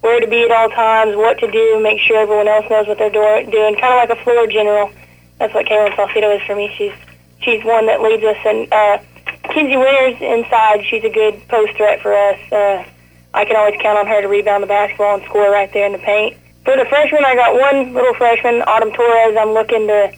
where 0.01 0.19
to 0.19 0.27
be 0.27 0.43
at 0.43 0.51
all 0.51 0.69
times, 0.69 1.15
what 1.15 1.38
to 1.39 1.51
do, 1.51 1.79
make 1.81 1.99
sure 1.99 2.17
everyone 2.17 2.47
else 2.47 2.65
knows 2.69 2.88
what 2.88 2.97
they're 2.97 3.10
do- 3.10 3.51
doing, 3.51 3.75
kind 3.75 3.93
of 3.93 4.10
like 4.10 4.10
a 4.10 4.23
floor 4.23 4.47
general. 4.47 4.91
That's 5.39 5.53
what 5.53 5.65
Kaylin 5.65 5.93
Salcido 5.95 6.36
is 6.39 6.45
for 6.45 6.55
me. 6.55 6.73
She's 6.77 6.93
she's 7.41 7.63
one 7.63 7.88
that 7.88 8.01
leads 8.01 8.23
us. 8.23 8.38
And 8.45 8.71
uh, 8.71 8.97
Kinsey 9.53 9.77
Winters 9.77 10.21
inside, 10.21 10.86
she's 10.86 11.03
a 11.03 11.10
good 11.10 11.41
post 11.47 11.75
threat 11.77 12.01
for 12.01 12.13
us. 12.13 12.39
Uh, 12.51 12.86
I 13.34 13.45
can 13.45 13.55
always 13.55 13.79
count 13.81 13.97
on 13.97 14.07
her 14.07 14.21
to 14.21 14.27
rebound 14.27 14.63
the 14.63 14.67
basketball 14.67 15.15
and 15.15 15.23
score 15.23 15.49
right 15.51 15.71
there 15.73 15.86
in 15.86 15.93
the 15.93 15.99
paint. 15.99 16.38
For 16.65 16.75
the 16.77 16.86
freshman, 16.86 17.25
I 17.25 17.36
got 17.36 17.55
one 17.55 17.93
little 17.93 18.13
freshman, 18.13 18.62
Autumn 18.63 18.91
Torres. 18.91 19.36
I'm 19.38 19.51
looking 19.51 19.88
to 19.88 20.13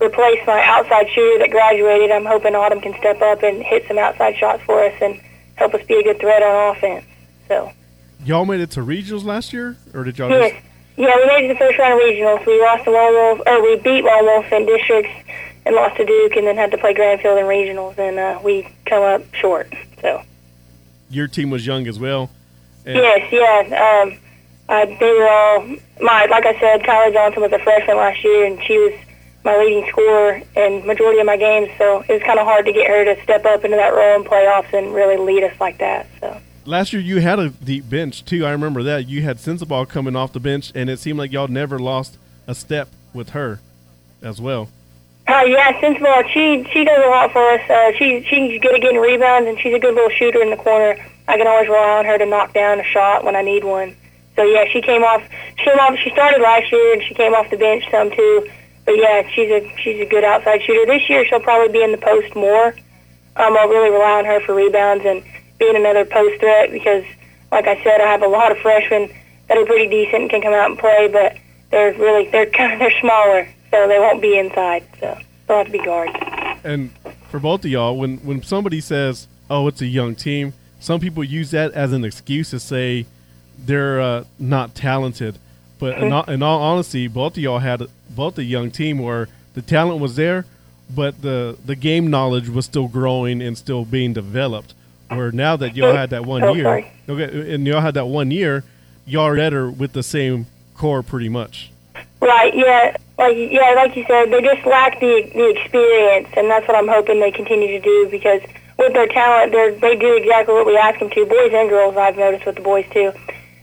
replace 0.00 0.46
my 0.46 0.62
outside 0.64 1.08
shooter 1.10 1.38
that 1.40 1.50
graduated. 1.50 2.10
I'm 2.10 2.24
hoping 2.24 2.54
Autumn 2.54 2.80
can 2.80 2.96
step 2.98 3.20
up 3.20 3.42
and 3.42 3.62
hit 3.62 3.86
some 3.88 3.98
outside 3.98 4.36
shots 4.36 4.62
for 4.62 4.84
us 4.84 4.94
and 5.00 5.20
help 5.56 5.74
us 5.74 5.84
be 5.86 5.94
a 5.94 6.02
good 6.02 6.18
threat 6.18 6.42
on 6.42 6.76
offense. 6.76 7.04
So, 7.48 7.72
Y'all 8.24 8.44
made 8.44 8.60
it 8.60 8.70
to 8.72 8.80
regionals 8.80 9.24
last 9.24 9.52
year, 9.52 9.76
or 9.94 10.04
did 10.04 10.18
y'all 10.18 10.28
yes. 10.30 10.52
just? 10.52 10.64
Yeah, 10.96 11.16
we 11.16 11.26
made 11.26 11.44
it 11.44 11.48
to 11.48 11.54
the 11.54 11.58
first 11.58 11.78
round 11.78 11.94
of 11.94 12.00
regionals. 12.00 12.44
We 12.44 12.60
lost 12.60 12.84
to 12.84 12.90
Lone 12.90 13.14
Wolf, 13.14 13.40
or 13.46 13.62
we 13.62 13.76
beat 13.76 14.02
Lone 14.02 14.24
Wolf 14.24 14.52
in 14.52 14.66
districts 14.66 15.10
and 15.64 15.74
lost 15.74 15.96
to 15.96 16.04
Duke, 16.04 16.36
and 16.36 16.46
then 16.46 16.56
had 16.56 16.70
to 16.72 16.78
play 16.78 16.92
Grandfield 16.92 17.38
in 17.38 17.46
regionals, 17.46 17.96
and 17.98 18.18
uh, 18.18 18.40
we 18.42 18.68
come 18.86 19.02
up 19.02 19.22
short. 19.34 19.72
So. 20.02 20.22
Your 21.10 21.28
team 21.28 21.50
was 21.50 21.66
young 21.66 21.86
as 21.86 21.98
well. 21.98 22.30
And 22.84 22.96
Yes, 22.96 23.32
yeah. 23.32 24.02
Um, 24.02 24.18
uh, 24.68 24.84
they 24.84 25.12
were 25.12 25.28
all 25.28 25.66
my 26.02 26.26
like 26.26 26.44
I 26.44 26.58
said, 26.60 26.82
Kylie 26.82 27.12
Johnson 27.12 27.42
was 27.42 27.52
a 27.52 27.58
freshman 27.60 27.96
last 27.96 28.22
year, 28.22 28.44
and 28.44 28.62
she 28.62 28.76
was 28.78 28.92
my 29.48 29.58
leading 29.58 29.88
scorer 29.88 30.42
in 30.56 30.86
majority 30.86 31.20
of 31.20 31.26
my 31.26 31.36
games. 31.36 31.70
So 31.78 32.00
it 32.00 32.12
was 32.12 32.22
kind 32.22 32.38
of 32.38 32.46
hard 32.46 32.66
to 32.66 32.72
get 32.72 32.86
her 32.88 33.04
to 33.04 33.22
step 33.22 33.44
up 33.46 33.64
into 33.64 33.76
that 33.76 33.94
role 33.94 34.16
in 34.16 34.24
playoffs 34.24 34.72
and 34.72 34.94
really 34.94 35.16
lead 35.16 35.42
us 35.42 35.58
like 35.58 35.78
that. 35.78 36.06
So 36.20 36.38
Last 36.66 36.92
year 36.92 37.00
you 37.00 37.20
had 37.20 37.38
a 37.38 37.48
deep 37.48 37.88
bench 37.88 38.26
too. 38.26 38.44
I 38.44 38.50
remember 38.50 38.82
that 38.82 39.08
you 39.08 39.22
had 39.22 39.38
Sensabaugh 39.38 39.88
coming 39.88 40.14
off 40.14 40.34
the 40.34 40.40
bench, 40.40 40.70
and 40.74 40.90
it 40.90 40.98
seemed 40.98 41.18
like 41.18 41.32
y'all 41.32 41.48
never 41.48 41.78
lost 41.78 42.18
a 42.46 42.54
step 42.54 42.90
with 43.14 43.30
her, 43.30 43.60
as 44.20 44.38
well. 44.38 44.68
Uh, 45.26 45.44
yeah, 45.46 45.72
Sensabaugh. 45.80 46.28
She 46.28 46.68
she 46.70 46.84
does 46.84 47.02
a 47.02 47.08
lot 47.08 47.32
for 47.32 47.42
us. 47.52 47.62
Uh, 47.70 47.92
she 47.96 48.22
she's 48.28 48.60
good 48.60 48.74
at 48.74 48.82
getting 48.82 49.00
rebounds, 49.00 49.48
and 49.48 49.58
she's 49.58 49.72
a 49.72 49.78
good 49.78 49.94
little 49.94 50.10
shooter 50.10 50.42
in 50.42 50.50
the 50.50 50.58
corner. 50.58 51.02
I 51.26 51.38
can 51.38 51.46
always 51.46 51.68
rely 51.68 51.98
on 52.00 52.04
her 52.04 52.18
to 52.18 52.26
knock 52.26 52.52
down 52.52 52.80
a 52.80 52.84
shot 52.84 53.24
when 53.24 53.34
I 53.34 53.40
need 53.40 53.64
one. 53.64 53.96
So 54.36 54.42
yeah, 54.42 54.66
she 54.70 54.82
came 54.82 55.04
off. 55.04 55.22
She 55.56 55.64
came 55.64 55.78
off. 55.78 55.98
She 55.98 56.10
started 56.10 56.42
last 56.42 56.70
year, 56.70 56.92
and 56.92 57.02
she 57.02 57.14
came 57.14 57.32
off 57.32 57.48
the 57.48 57.56
bench 57.56 57.84
some 57.90 58.10
too. 58.10 58.46
But 58.88 58.96
yeah, 58.96 59.28
she's 59.34 59.50
a 59.50 59.70
she's 59.82 60.00
a 60.00 60.06
good 60.06 60.24
outside 60.24 60.62
shooter. 60.62 60.86
This 60.86 61.10
year, 61.10 61.22
she'll 61.26 61.40
probably 61.40 61.70
be 61.70 61.84
in 61.84 61.92
the 61.92 61.98
post 61.98 62.34
more. 62.34 62.68
Um, 63.36 63.54
I'll 63.54 63.68
really 63.68 63.90
rely 63.90 64.12
on 64.12 64.24
her 64.24 64.40
for 64.40 64.54
rebounds 64.54 65.04
and 65.04 65.22
being 65.58 65.76
another 65.76 66.06
post 66.06 66.40
threat 66.40 66.72
because, 66.72 67.04
like 67.52 67.66
I 67.66 67.84
said, 67.84 68.00
I 68.00 68.10
have 68.10 68.22
a 68.22 68.28
lot 68.28 68.50
of 68.50 68.56
freshmen 68.60 69.10
that 69.48 69.58
are 69.58 69.66
pretty 69.66 69.90
decent 69.90 70.22
and 70.22 70.30
can 70.30 70.40
come 70.40 70.54
out 70.54 70.70
and 70.70 70.78
play. 70.78 71.06
But 71.12 71.36
they're 71.70 71.92
really 71.98 72.30
they're 72.30 72.46
kind 72.58 72.72
of 72.72 72.78
they're 72.78 72.98
smaller, 72.98 73.46
so 73.70 73.86
they 73.88 73.98
won't 73.98 74.22
be 74.22 74.38
inside. 74.38 74.86
So 75.00 75.18
they'll 75.46 75.58
have 75.58 75.66
to 75.66 75.72
be 75.72 75.80
guards. 75.80 76.16
And 76.64 76.90
for 77.30 77.40
both 77.40 77.66
of 77.66 77.70
y'all, 77.70 77.94
when 77.94 78.16
when 78.18 78.42
somebody 78.42 78.80
says, 78.80 79.28
"Oh, 79.50 79.68
it's 79.68 79.82
a 79.82 79.86
young 79.86 80.14
team," 80.14 80.54
some 80.80 80.98
people 80.98 81.22
use 81.22 81.50
that 81.50 81.72
as 81.72 81.92
an 81.92 82.06
excuse 82.06 82.48
to 82.52 82.58
say 82.58 83.04
they're 83.58 84.00
uh, 84.00 84.24
not 84.38 84.74
talented. 84.74 85.38
But 85.78 85.98
in, 85.98 86.12
all, 86.12 86.24
in 86.24 86.42
all 86.42 86.60
honesty, 86.60 87.06
both 87.06 87.36
of 87.36 87.42
y'all 87.42 87.60
had 87.60 87.86
both 88.10 88.38
a 88.38 88.44
young 88.44 88.70
team 88.70 88.98
where 88.98 89.28
the 89.54 89.62
talent 89.62 90.00
was 90.00 90.16
there, 90.16 90.44
but 90.94 91.22
the 91.22 91.56
the 91.64 91.76
game 91.76 92.08
knowledge 92.08 92.48
was 92.48 92.64
still 92.64 92.88
growing 92.88 93.42
and 93.42 93.56
still 93.58 93.84
being 93.84 94.12
developed. 94.12 94.74
Where 95.08 95.32
now 95.32 95.56
that 95.56 95.74
y'all 95.74 95.94
had 95.94 96.10
that 96.10 96.26
one 96.26 96.42
Oh, 96.44 96.54
year, 96.54 96.64
sorry. 96.64 96.92
okay, 97.08 97.54
and 97.54 97.66
y'all 97.66 97.80
had 97.80 97.94
that 97.94 98.06
one 98.06 98.30
year, 98.30 98.62
y'all 99.06 99.24
are 99.24 99.36
better 99.36 99.70
with 99.70 99.92
the 99.94 100.02
same 100.02 100.46
core 100.76 101.02
pretty 101.02 101.28
much. 101.30 101.70
Right? 102.20 102.54
Yeah. 102.54 102.96
Like 103.18 103.36
yeah, 103.36 103.72
like 103.74 103.96
you 103.96 104.04
said, 104.06 104.30
they 104.30 104.40
just 104.42 104.64
lack 104.66 105.00
the 105.00 105.30
the 105.34 105.48
experience, 105.50 106.28
and 106.36 106.48
that's 106.50 106.68
what 106.68 106.76
I'm 106.76 106.86
hoping 106.88 107.20
they 107.20 107.30
continue 107.32 107.68
to 107.68 107.80
do 107.80 108.08
because 108.10 108.42
with 108.78 108.92
their 108.92 109.08
talent, 109.08 109.50
they 109.52 109.76
they 109.80 109.96
do 109.96 110.14
exactly 110.16 110.54
what 110.54 110.66
we 110.66 110.76
ask 110.76 111.00
them 111.00 111.10
to. 111.10 111.26
Boys 111.26 111.50
and 111.52 111.68
girls, 111.68 111.96
I've 111.96 112.16
noticed 112.16 112.46
with 112.46 112.54
the 112.56 112.60
boys 112.60 112.86
too. 112.92 113.12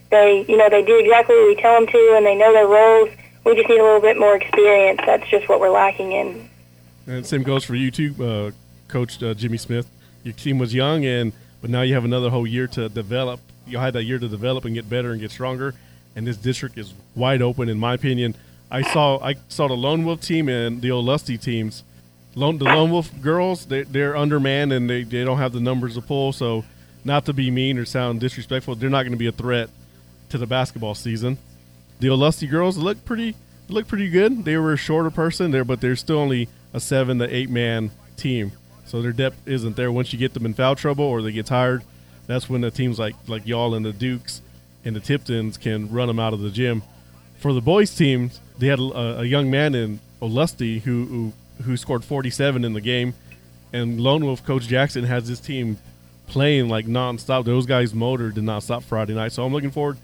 They 0.09 0.45
you 0.49 0.57
know 0.57 0.67
they 0.69 0.83
do 0.83 0.97
exactly 0.99 1.35
what 1.35 1.47
we 1.47 1.55
tell 1.55 1.75
them 1.79 1.87
to, 1.87 2.13
and 2.17 2.25
they 2.25 2.35
know 2.35 2.51
their 2.51 2.67
roles. 2.67 3.09
We 3.45 3.55
just 3.55 3.69
need 3.69 3.79
a 3.79 3.83
little 3.83 4.01
bit 4.01 4.17
more 4.17 4.35
experience. 4.35 4.99
That's 5.05 5.27
just 5.29 5.47
what 5.47 5.59
we're 5.59 5.69
lacking 5.69 6.11
in. 6.11 6.49
And 7.07 7.25
same 7.25 7.43
goes 7.43 7.63
for 7.63 7.75
you 7.75 7.91
too, 7.91 8.15
uh, 8.23 8.51
Coach 8.87 9.21
uh, 9.21 9.33
Jimmy 9.35 9.57
Smith. 9.57 9.87
Your 10.23 10.33
team 10.33 10.57
was 10.57 10.73
young, 10.73 11.05
and 11.05 11.31
but 11.61 11.69
now 11.69 11.83
you 11.83 11.93
have 11.93 12.05
another 12.05 12.31
whole 12.31 12.47
year 12.47 12.67
to 12.67 12.89
develop. 12.89 13.39
You 13.67 13.77
had 13.77 13.93
that 13.93 14.03
year 14.03 14.17
to 14.17 14.27
develop 14.27 14.65
and 14.65 14.73
get 14.73 14.89
better 14.89 15.11
and 15.11 15.21
get 15.21 15.29
stronger. 15.29 15.75
And 16.15 16.25
this 16.25 16.37
district 16.37 16.77
is 16.77 16.93
wide 17.13 17.41
open, 17.41 17.69
in 17.69 17.77
my 17.77 17.93
opinion. 17.93 18.35
I 18.71 18.81
saw 18.81 19.19
I 19.23 19.35
saw 19.47 19.67
the 19.67 19.75
Lone 19.75 20.03
Wolf 20.05 20.21
team 20.21 20.49
and 20.49 20.81
the 20.81 20.89
Olustee 20.89 21.39
teams. 21.39 21.83
Lone, 22.33 22.57
the 22.57 22.65
Lone 22.65 22.91
Wolf 22.91 23.09
girls, 23.21 23.65
they, 23.67 23.83
they're 23.83 24.17
undermanned 24.17 24.73
and 24.73 24.89
they, 24.89 25.03
they 25.03 25.23
don't 25.23 25.37
have 25.37 25.53
the 25.53 25.61
numbers 25.61 25.95
to 25.95 26.01
pull. 26.01 26.33
So, 26.33 26.65
not 27.05 27.25
to 27.27 27.33
be 27.33 27.49
mean 27.49 27.77
or 27.77 27.85
sound 27.85 28.19
disrespectful, 28.19 28.75
they're 28.75 28.89
not 28.89 29.03
going 29.03 29.13
to 29.13 29.17
be 29.17 29.27
a 29.27 29.31
threat 29.31 29.69
to 30.29 30.37
the 30.37 30.45
basketball 30.45 30.95
season. 30.95 31.37
The 31.99 32.07
Olustee 32.07 32.49
girls 32.49 32.77
look 32.77 33.03
pretty 33.05 33.35
look 33.69 33.87
pretty 33.87 34.09
good. 34.09 34.45
They 34.45 34.57
were 34.57 34.73
a 34.73 34.77
shorter 34.77 35.09
person 35.09 35.51
there, 35.51 35.63
but 35.63 35.81
they're 35.81 35.95
still 35.95 36.19
only 36.19 36.49
a 36.73 36.79
seven 36.79 37.19
to 37.19 37.35
eight 37.35 37.49
man 37.49 37.91
team. 38.17 38.51
So 38.85 39.01
their 39.01 39.11
depth 39.11 39.47
isn't 39.47 39.75
there. 39.75 39.91
Once 39.91 40.13
you 40.13 40.19
get 40.19 40.33
them 40.33 40.45
in 40.45 40.53
foul 40.53 40.75
trouble 40.75 41.05
or 41.05 41.21
they 41.21 41.31
get 41.31 41.47
tired, 41.47 41.83
that's 42.27 42.49
when 42.49 42.61
the 42.61 42.71
teams 42.71 42.99
like 42.99 43.15
like 43.27 43.47
y'all 43.47 43.73
and 43.73 43.85
the 43.85 43.93
Dukes 43.93 44.41
and 44.83 44.95
the 44.95 44.99
Tiptons 44.99 45.57
can 45.57 45.91
run 45.91 46.07
them 46.07 46.19
out 46.19 46.33
of 46.33 46.41
the 46.41 46.51
gym. 46.51 46.83
For 47.39 47.53
the 47.53 47.61
boys 47.61 47.93
teams, 47.95 48.39
they 48.59 48.67
had 48.67 48.79
a, 48.79 49.21
a 49.21 49.23
young 49.23 49.49
man 49.49 49.75
in 49.75 49.99
Olustee 50.21 50.81
who, 50.81 51.05
who 51.05 51.33
who 51.63 51.77
scored 51.77 52.03
47 52.03 52.65
in 52.65 52.73
the 52.73 52.81
game, 52.81 53.13
and 53.71 53.99
Lone 53.99 54.25
Wolf 54.25 54.45
coach 54.45 54.67
Jackson 54.67 55.05
has 55.05 55.27
this 55.27 55.39
team 55.39 55.77
playing 56.27 56.67
like 56.67 56.85
nonstop. 56.85 57.45
Those 57.45 57.65
guys' 57.65 57.93
motor 57.93 58.31
did 58.31 58.43
not 58.43 58.63
stop 58.63 58.83
Friday 58.83 59.13
night, 59.13 59.31
so 59.31 59.45
I'm 59.45 59.53
looking 59.53 59.71
forward 59.71 59.97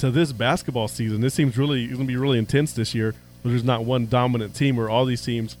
to 0.00 0.10
this 0.10 0.32
basketball 0.32 0.88
season. 0.88 1.20
This 1.20 1.34
seems 1.34 1.56
really 1.56 1.86
going 1.86 2.00
to 2.00 2.06
be 2.06 2.16
really 2.16 2.38
intense 2.38 2.72
this 2.72 2.94
year. 2.94 3.14
Where 3.42 3.52
there's 3.52 3.64
not 3.64 3.84
one 3.84 4.06
dominant 4.06 4.54
team, 4.54 4.76
where 4.76 4.90
all 4.90 5.04
these 5.04 5.24
teams 5.24 5.56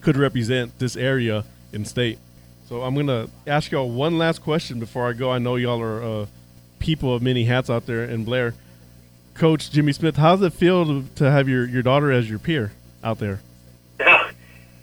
could 0.00 0.16
represent 0.16 0.78
this 0.78 0.96
area 0.96 1.44
in 1.72 1.84
state. 1.84 2.18
So 2.68 2.82
I'm 2.82 2.94
going 2.94 3.06
to 3.06 3.30
ask 3.46 3.70
y'all 3.70 3.90
one 3.90 4.18
last 4.18 4.42
question 4.42 4.80
before 4.80 5.08
I 5.08 5.12
go. 5.12 5.30
I 5.30 5.38
know 5.38 5.56
y'all 5.56 5.80
are 5.80 6.02
uh, 6.02 6.26
people 6.78 7.14
of 7.14 7.22
many 7.22 7.44
hats 7.44 7.70
out 7.70 7.86
there 7.86 8.04
in 8.04 8.24
Blair. 8.24 8.54
Coach 9.34 9.70
Jimmy 9.70 9.92
Smith, 9.92 10.16
how 10.16 10.36
does 10.36 10.44
it 10.44 10.52
feel 10.52 11.04
to, 11.16 11.30
have 11.30 11.48
your, 11.48 11.66
your 11.66 11.82
daughter 11.82 12.12
as 12.12 12.28
your 12.28 12.38
peer 12.38 12.72
out 13.02 13.18
there? 13.18 13.40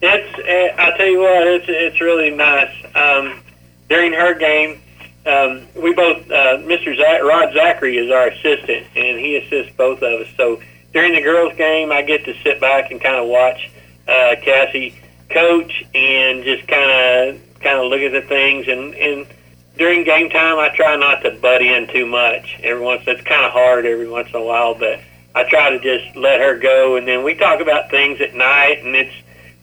It's. 0.02 0.34
Uh, 0.40 0.82
I 0.82 0.96
tell 0.96 1.08
you 1.08 1.20
what, 1.20 1.46
it's 1.46 1.66
it's 1.68 2.00
really 2.00 2.30
nice. 2.30 2.74
Um, 2.96 3.44
during 3.90 4.14
her 4.14 4.34
game, 4.34 4.80
um, 5.26 5.68
we 5.76 5.94
both 5.94 6.30
uh, 6.32 6.58
Mr. 6.60 6.96
Zach, 6.96 7.22
Rod 7.22 7.54
Zachary 7.54 7.98
is 7.98 8.12
our 8.12 8.28
assistant, 8.28 8.88
and 8.96 9.20
he 9.20 9.38
assists 9.38 9.76
both 9.76 10.02
of 10.02 10.22
us. 10.22 10.28
So 10.38 10.62
during 10.94 11.14
the 11.14 11.22
girls' 11.22 11.56
game, 11.56 11.92
I 11.92 12.02
get 12.02 12.26
to 12.26 12.34
sit 12.42 12.60
back 12.60 12.92
and 12.92 13.02
kind 13.02 13.16
of 13.16 13.28
watch 13.28 13.70
uh, 14.08 14.36
Cassie 14.42 14.96
coach 15.30 15.84
and 15.94 16.44
just 16.44 16.68
kind 16.68 16.92
of 16.92 17.60
kind 17.60 17.78
of 17.78 17.86
look 17.86 18.02
at 18.02 18.12
the 18.12 18.22
things. 18.22 18.68
And 18.68 18.96
and 18.96 19.28
during 19.78 20.04
game 20.04 20.30
time, 20.30 20.58
I 20.58 20.70
try 20.76 20.96
not 20.96 21.22
to 21.24 21.32
butt 21.32 21.62
in 21.62 21.88
too 21.88 22.06
much. 22.06 22.60
Every 22.64 22.84
once 22.84 23.04
it's 23.08 23.22
kind 23.22 23.46
of 23.46 23.52
hard 23.52 23.86
every 23.86 24.10
once 24.10 24.30
in 24.30 24.36
a 24.36 24.44
while, 24.44 24.74
but 24.74 25.00
I 25.36 25.44
try 25.44 25.70
to 25.70 25.80
just 25.80 26.16
let 26.16 26.40
her 26.40 26.58
go. 26.58 26.96
And 26.96 27.08
then 27.08 27.24
we 27.24 27.36
talk 27.36 27.62
about 27.62 27.90
things 27.90 28.20
at 28.22 28.34
night, 28.34 28.84
and 28.84 28.96
it's 28.96 29.14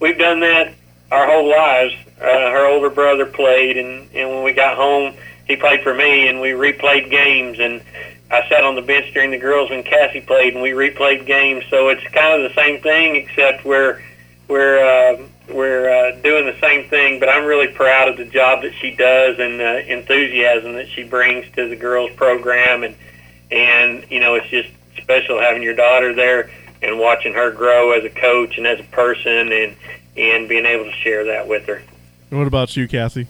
we've 0.01 0.19
done 0.19 0.41
that 0.41 0.75
our 1.11 1.27
whole 1.27 1.49
lives. 1.49 1.95
Uh, 2.19 2.51
her 2.51 2.67
older 2.67 2.89
brother 2.89 3.27
played, 3.27 3.77
and 3.77 4.09
and 4.15 4.31
when 4.31 4.45
we 4.45 4.53
got 4.53 4.77
home, 4.77 5.15
he 5.47 5.57
played 5.57 5.83
for 5.83 5.95
me, 5.95 6.29
and 6.29 6.41
we 6.41 6.51
replayed 6.51 7.11
games. 7.11 7.59
And 7.59 7.83
I 8.31 8.49
sat 8.49 8.65
on 8.65 8.75
the 8.75 8.83
bench 8.83 9.13
during 9.15 9.31
the 9.31 9.39
girls 9.39 9.71
when 9.71 9.83
Cassie 9.83 10.21
played, 10.21 10.55
and 10.55 10.63
we 10.63 10.71
replayed 10.71 11.27
games. 11.27 11.65
So 11.71 11.89
it's 11.89 12.03
kind 12.09 12.43
of 12.43 12.51
the 12.51 12.55
same 12.55 12.81
thing, 12.83 13.17
except 13.17 13.65
we're 13.65 14.03
we're 14.49 14.79
uh, 14.79 15.23
we're 15.49 15.89
uh, 15.89 16.21
doing 16.23 16.47
the 16.47 16.59
same 16.61 16.89
thing. 16.89 17.21
But 17.21 17.29
I'm 17.29 17.45
really 17.45 17.69
proud 17.69 18.09
of 18.09 18.17
the 18.17 18.25
job 18.25 18.63
that 18.63 18.75
she 18.75 18.91
does 18.91 19.39
and 19.39 19.61
the 19.61 19.93
enthusiasm 19.93 20.75
that 20.75 20.89
she 20.89 21.05
brings 21.05 21.49
to 21.55 21.69
the 21.69 21.77
girls 21.77 22.11
program. 22.17 22.83
And 22.83 22.97
and 23.51 24.11
you 24.11 24.21
know, 24.21 24.35
it's 24.35 24.49
just 24.49 24.69
special 24.97 25.41
having 25.41 25.63
your 25.63 25.75
daughter 25.75 26.13
there 26.13 26.51
and 26.83 26.99
watching 26.99 27.33
her 27.35 27.53
grow 27.53 27.93
as 27.93 28.05
a 28.05 28.11
coach 28.11 28.59
and 28.59 28.67
as 28.67 28.81
a 28.81 28.85
person, 28.85 29.53
and 29.53 29.77
and 30.17 30.49
being 30.49 30.67
able 30.67 30.85
to 30.85 30.93
share 30.93 31.25
that 31.27 31.47
with 31.47 31.67
her. 31.67 31.83
What 32.31 32.49
about 32.49 32.77
you, 32.77 32.89
Cassie? 32.89 33.29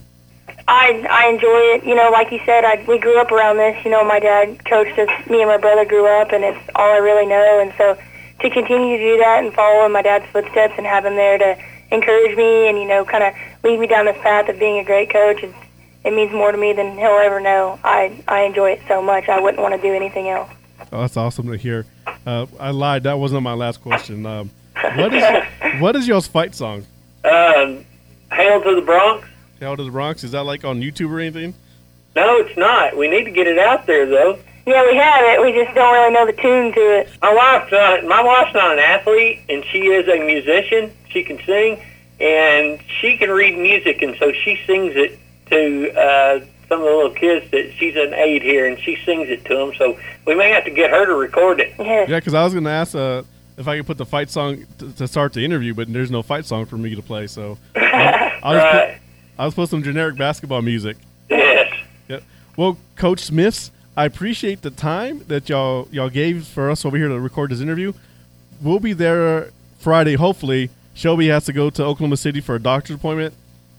I 0.67 1.05
I 1.09 1.29
enjoy 1.29 1.59
it. 1.75 1.85
You 1.85 1.95
know, 1.95 2.09
like 2.11 2.31
you 2.31 2.39
said, 2.45 2.65
I 2.65 2.83
we 2.87 2.97
grew 2.97 3.19
up 3.19 3.31
around 3.31 3.57
this. 3.57 3.83
You 3.85 3.91
know, 3.91 4.03
my 4.03 4.19
dad 4.19 4.63
coached 4.65 4.97
us. 4.99 5.09
Me 5.29 5.41
and 5.41 5.49
my 5.49 5.57
brother 5.57 5.85
grew 5.85 6.05
up, 6.07 6.31
and 6.31 6.43
it's 6.43 6.69
all 6.75 6.91
I 6.93 6.97
really 6.97 7.25
know. 7.25 7.59
And 7.59 7.73
so, 7.77 7.97
to 8.41 8.49
continue 8.49 8.97
to 8.97 9.03
do 9.03 9.17
that 9.17 9.43
and 9.43 9.53
follow 9.53 9.85
in 9.85 9.91
my 9.91 10.01
dad's 10.01 10.25
footsteps 10.31 10.73
and 10.77 10.85
have 10.85 11.05
him 11.05 11.15
there 11.15 11.37
to 11.37 11.57
encourage 11.91 12.35
me 12.37 12.67
and 12.67 12.77
you 12.77 12.85
know, 12.87 13.05
kind 13.05 13.23
of 13.23 13.33
lead 13.63 13.79
me 13.79 13.87
down 13.87 14.05
this 14.05 14.17
path 14.21 14.49
of 14.49 14.59
being 14.59 14.79
a 14.79 14.83
great 14.83 15.09
coach, 15.09 15.41
it's, 15.41 15.55
it 16.03 16.13
means 16.13 16.31
more 16.31 16.51
to 16.51 16.57
me 16.57 16.73
than 16.73 16.97
he'll 16.97 17.17
ever 17.17 17.39
know. 17.39 17.79
I 17.83 18.23
I 18.27 18.41
enjoy 18.41 18.71
it 18.71 18.81
so 18.87 19.01
much. 19.01 19.29
I 19.29 19.39
wouldn't 19.39 19.61
want 19.61 19.75
to 19.75 19.81
do 19.81 19.93
anything 19.93 20.29
else. 20.29 20.49
Oh, 20.91 21.01
that's 21.01 21.17
awesome 21.17 21.47
to 21.51 21.57
hear. 21.57 21.85
Uh, 22.25 22.45
I 22.59 22.71
lied. 22.71 23.03
That 23.03 23.19
wasn't 23.19 23.43
my 23.43 23.53
last 23.53 23.81
question. 23.81 24.25
Um, 24.25 24.51
what 24.95 25.13
is 25.13 25.45
what 25.79 25.95
is 25.95 26.07
y'all's 26.07 26.27
fight 26.27 26.55
song? 26.55 26.85
Um, 27.25 27.83
hail 28.31 28.61
to 28.61 28.75
the 28.75 28.81
Bronx. 28.81 29.27
Hell 29.59 29.77
to 29.77 29.83
the 29.83 29.91
Bronx. 29.91 30.23
Is 30.23 30.31
that 30.31 30.43
like 30.43 30.63
on 30.63 30.81
YouTube 30.81 31.09
or 31.11 31.19
anything? 31.19 31.53
No, 32.15 32.37
it's 32.37 32.57
not. 32.57 32.97
We 32.97 33.07
need 33.07 33.23
to 33.25 33.31
get 33.31 33.47
it 33.47 33.57
out 33.59 33.85
there 33.85 34.05
though. 34.05 34.39
Yeah, 34.65 34.85
we 34.85 34.97
have 34.97 35.23
it. 35.25 35.41
We 35.41 35.53
just 35.63 35.73
don't 35.75 35.93
really 35.93 36.13
know 36.13 36.25
the 36.25 36.33
tune 36.33 36.73
to 36.73 36.99
it. 36.99 37.09
My 37.21 37.33
wife's 37.33 37.71
not. 37.71 38.03
My 38.05 38.21
wife's 38.21 38.53
not 38.53 38.73
an 38.73 38.79
athlete, 38.79 39.39
and 39.49 39.63
she 39.65 39.79
is 39.87 40.07
a 40.09 40.17
musician. 40.25 40.91
She 41.09 41.23
can 41.23 41.39
sing, 41.45 41.81
and 42.19 42.79
she 42.99 43.17
can 43.17 43.29
read 43.29 43.57
music, 43.57 44.01
and 44.01 44.15
so 44.19 44.31
she 44.33 44.59
sings 44.67 44.93
it 44.95 45.17
to 45.49 45.91
uh, 45.97 46.39
some 46.67 46.79
of 46.81 46.85
the 46.85 46.91
little 46.91 47.11
kids 47.11 47.49
that 47.51 47.71
she's 47.77 47.95
an 47.95 48.13
aide 48.13 48.41
here, 48.41 48.67
and 48.67 48.77
she 48.79 48.97
sings 49.05 49.29
it 49.29 49.45
to 49.45 49.55
them. 49.55 49.71
So 49.77 49.97
we 50.25 50.35
may 50.35 50.49
have 50.49 50.65
to 50.65 50.71
get 50.71 50.89
her 50.91 51.05
to 51.05 51.15
record 51.15 51.61
it. 51.61 51.73
Yes. 51.79 52.09
Yeah, 52.09 52.19
because 52.19 52.33
I 52.33 52.43
was 52.43 52.51
going 52.53 52.65
to 52.65 52.69
ask 52.69 52.93
uh, 52.93 53.23
if 53.57 53.69
I 53.69 53.77
could 53.77 53.87
put 53.87 53.97
the 53.97 54.05
fight 54.05 54.29
song 54.29 54.65
t- 54.77 54.91
to 54.97 55.07
start 55.07 55.31
the 55.31 55.45
interview, 55.45 55.73
but 55.73 55.91
there's 55.93 56.11
no 56.11 56.21
fight 56.23 56.45
song 56.45 56.65
for 56.65 56.77
me 56.77 56.93
to 56.93 57.01
play. 57.01 57.27
So 57.27 57.57
I'll, 57.77 57.81
I'll, 58.43 58.53
just, 58.53 58.65
Right. 58.73 58.93
put, 58.95 59.01
I'll 59.37 59.47
just 59.47 59.55
put 59.55 59.69
some 59.69 59.83
generic 59.83 60.17
basketball 60.17 60.61
music. 60.61 60.97
Yes. 61.29 61.73
Yep. 62.07 62.23
Well, 62.55 62.77
Coach 62.95 63.19
Smiths, 63.19 63.71
I 63.95 64.05
appreciate 64.05 64.61
the 64.61 64.71
time 64.71 65.23
that 65.27 65.49
y'all 65.49 65.87
y'all 65.91 66.09
gave 66.09 66.45
for 66.45 66.69
us 66.69 66.85
over 66.85 66.97
here 66.97 67.07
to 67.07 67.19
record 67.19 67.51
this 67.51 67.61
interview. 67.61 67.93
We'll 68.61 68.79
be 68.79 68.93
there 68.93 69.51
Friday, 69.79 70.15
hopefully. 70.15 70.69
Shelby 70.93 71.27
has 71.27 71.45
to 71.45 71.53
go 71.53 71.69
to 71.69 71.83
Oklahoma 71.83 72.17
City 72.17 72.41
for 72.41 72.55
a 72.55 72.59
doctor's 72.59 72.95
appointment, 72.95 73.35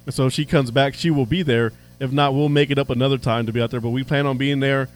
so 0.08 0.26
if 0.26 0.32
she 0.32 0.44
comes 0.44 0.70
back, 0.70 0.94
she 0.94 1.10
will 1.10 1.26
be 1.26 1.42
there. 1.42 1.72
If 1.98 2.12
not, 2.12 2.32
we'll 2.32 2.48
make 2.48 2.70
it 2.70 2.78
up 2.78 2.90
another 2.90 3.18
time 3.18 3.46
to 3.46 3.52
be 3.52 3.60
out 3.60 3.72
there. 3.72 3.80
But 3.80 3.90
we 3.90 4.04
plan 4.04 4.26
on 4.26 4.38
being 4.38 4.60
there 4.60 4.88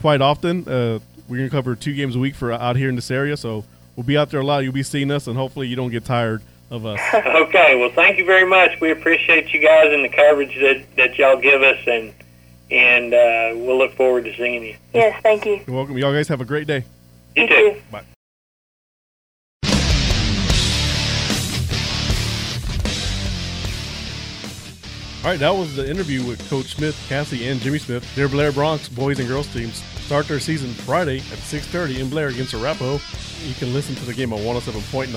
quite 0.00 0.22
often. 0.22 0.66
Uh, 0.66 1.00
we're 1.28 1.36
gonna 1.36 1.50
cover 1.50 1.76
two 1.76 1.92
games 1.94 2.16
a 2.16 2.18
week 2.18 2.34
for 2.34 2.50
out 2.52 2.76
here 2.76 2.88
in 2.88 2.96
this 2.96 3.10
area, 3.10 3.36
so 3.36 3.64
we'll 3.94 4.06
be 4.06 4.16
out 4.16 4.30
there 4.30 4.40
a 4.40 4.44
lot. 4.44 4.64
You'll 4.64 4.72
be 4.72 4.82
seeing 4.82 5.10
us, 5.10 5.26
and 5.26 5.36
hopefully, 5.36 5.68
you 5.68 5.76
don't 5.76 5.90
get 5.90 6.06
tired 6.06 6.40
of 6.70 6.84
us. 6.86 7.00
Okay. 7.14 7.76
Well, 7.76 7.90
thank 7.90 8.18
you 8.18 8.24
very 8.24 8.46
much. 8.48 8.80
We 8.80 8.90
appreciate 8.90 9.52
you 9.52 9.60
guys 9.60 9.92
and 9.92 10.04
the 10.04 10.08
coverage 10.08 10.54
that 10.60 10.84
that 10.96 11.18
y'all 11.18 11.36
give 11.38 11.62
us, 11.62 11.78
and 11.86 12.12
and 12.70 13.14
uh, 13.14 13.52
we'll 13.54 13.78
look 13.78 13.92
forward 13.94 14.24
to 14.24 14.34
seeing 14.36 14.64
you. 14.64 14.76
Yes. 14.94 15.20
Thank 15.22 15.46
you. 15.46 15.60
You're 15.66 15.76
welcome. 15.76 15.96
Y'all 15.98 16.12
guys 16.12 16.28
have 16.28 16.40
a 16.40 16.44
great 16.44 16.66
day. 16.66 16.84
You 17.36 17.42
You 17.42 17.48
too. 17.48 17.54
too. 17.74 17.80
Bye. 17.90 18.02
All 25.24 25.32
right, 25.32 25.40
that 25.40 25.50
was 25.50 25.74
the 25.74 25.88
interview 25.90 26.24
with 26.24 26.48
Coach 26.48 26.76
Smith, 26.76 26.96
Cassie, 27.08 27.48
and 27.48 27.58
Jimmy 27.60 27.78
Smith. 27.78 28.14
Their 28.14 28.28
Blair 28.28 28.52
Bronx 28.52 28.88
boys 28.88 29.18
and 29.18 29.26
girls 29.26 29.52
teams 29.52 29.82
start 30.06 30.28
their 30.28 30.38
season 30.38 30.72
Friday 30.72 31.18
at 31.18 31.38
6:30 31.38 31.98
in 31.98 32.08
Blair 32.08 32.28
against 32.28 32.54
Arapaho. 32.54 33.00
You 33.44 33.54
can 33.54 33.74
listen 33.74 33.96
to 33.96 34.04
the 34.04 34.14
game 34.14 34.32
on 34.32 34.38
107.9 34.40 35.12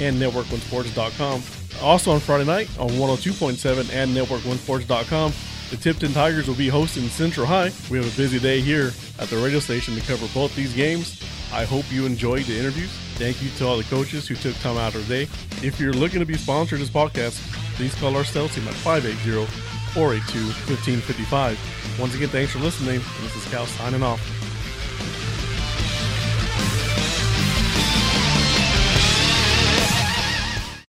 and 0.00 0.20
network1sports.com. 0.20 1.42
Also 1.82 2.10
on 2.10 2.20
Friday 2.20 2.44
night 2.44 2.70
on 2.78 2.88
102.7 2.90 3.90
and 3.92 4.16
network1sports.com, 4.16 5.32
the 5.70 5.76
Tipton 5.76 6.12
Tigers 6.14 6.48
will 6.48 6.54
be 6.54 6.68
hosting 6.68 7.08
Central 7.08 7.46
High. 7.46 7.70
We 7.90 7.98
have 7.98 8.06
a 8.06 8.16
busy 8.16 8.38
day 8.38 8.60
here 8.60 8.92
at 9.18 9.28
the 9.28 9.36
radio 9.36 9.60
station 9.60 9.94
to 9.94 10.00
cover 10.00 10.26
both 10.32 10.54
these 10.56 10.72
games. 10.72 11.22
I 11.52 11.64
hope 11.64 11.84
you 11.92 12.06
enjoyed 12.06 12.44
the 12.46 12.58
interviews. 12.58 12.90
Thank 13.16 13.42
you 13.42 13.50
to 13.58 13.66
all 13.66 13.76
the 13.76 13.84
coaches 13.84 14.26
who 14.26 14.36
took 14.36 14.56
time 14.56 14.78
out 14.78 14.94
of 14.94 15.06
their 15.06 15.26
day. 15.26 15.30
If 15.62 15.78
you're 15.78 15.92
looking 15.92 16.20
to 16.20 16.26
be 16.26 16.34
sponsored 16.34 16.80
this 16.80 16.90
podcast, 16.90 17.38
please 17.76 17.94
call 17.94 18.16
our 18.16 18.24
sales 18.24 18.54
team 18.54 18.66
at 18.68 18.74
580 18.74 19.73
482 19.94 20.46
1555. 20.66 21.98
Once 22.00 22.14
again, 22.14 22.28
thanks 22.28 22.52
for 22.52 22.58
listening. 22.58 23.00
This 23.22 23.36
is 23.36 23.44
Cal 23.48 23.64
signing 23.66 24.02
off. 24.02 24.43